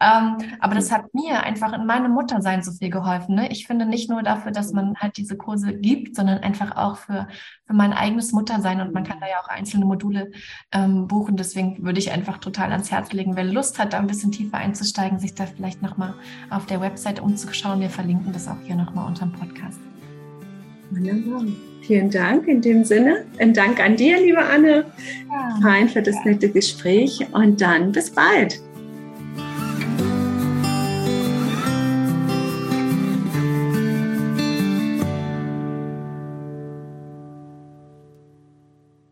Ähm, 0.02 0.38
aber 0.58 0.74
das 0.74 0.90
hat 0.90 1.14
mir 1.14 1.44
einfach 1.44 1.72
in 1.72 1.86
meinem 1.86 2.12
Muttersein 2.12 2.62
so 2.62 2.72
viel 2.72 2.90
geholfen. 2.90 3.36
Ne? 3.36 3.50
Ich 3.52 3.66
finde 3.66 3.86
nicht 3.86 4.10
nur 4.10 4.22
dafür, 4.22 4.50
dass 4.50 4.72
man 4.72 4.96
halt 4.96 5.16
diese 5.16 5.36
Kurse 5.36 5.74
gibt, 5.74 6.16
sondern 6.16 6.38
einfach 6.38 6.76
auch 6.76 6.96
für, 6.96 7.28
für 7.66 7.74
mein 7.74 7.92
eigenes 7.92 8.32
Muttersein. 8.32 8.80
Und 8.80 8.92
man 8.92 9.04
kann 9.04 9.20
da 9.20 9.28
ja 9.28 9.40
auch 9.40 9.48
einzelne 9.48 9.84
Module 9.84 10.32
ähm, 10.72 11.06
buchen. 11.06 11.36
Deswegen 11.36 11.84
würde 11.84 12.00
ich 12.00 12.10
einfach 12.10 12.38
total 12.38 12.72
ans 12.72 12.90
Herz 12.90 13.12
legen, 13.12 13.36
wer 13.36 13.44
Lust 13.44 13.78
hat, 13.78 13.92
da 13.92 13.98
ein 13.98 14.08
bisschen 14.08 14.32
tiefer 14.32 14.56
einzusteigen, 14.56 15.20
sich 15.20 15.34
da 15.34 15.46
vielleicht 15.46 15.82
nochmal 15.82 16.14
auf 16.50 16.66
der 16.66 16.80
Website 16.80 17.20
umzuschauen. 17.20 17.80
Wir 17.80 17.90
verlinken 17.90 18.32
das 18.32 18.48
auch 18.48 18.60
hier 18.64 18.76
nochmal 18.76 19.06
unter 19.06 19.26
dem 19.26 19.32
Podcast. 19.32 19.78
Wunderbar. 20.90 21.44
Vielen 21.82 22.10
Dank 22.10 22.46
in 22.46 22.60
dem 22.60 22.84
Sinne. 22.84 23.24
Ein 23.38 23.54
Dank 23.54 23.80
an 23.80 23.96
dir, 23.96 24.20
liebe 24.20 24.44
Anne. 24.44 24.84
Ja. 25.28 25.58
Fein 25.62 25.88
für 25.88 26.02
das 26.02 26.16
nette 26.24 26.48
Gespräch 26.48 27.26
und 27.32 27.60
dann 27.60 27.92
bis 27.92 28.10
bald. 28.10 28.60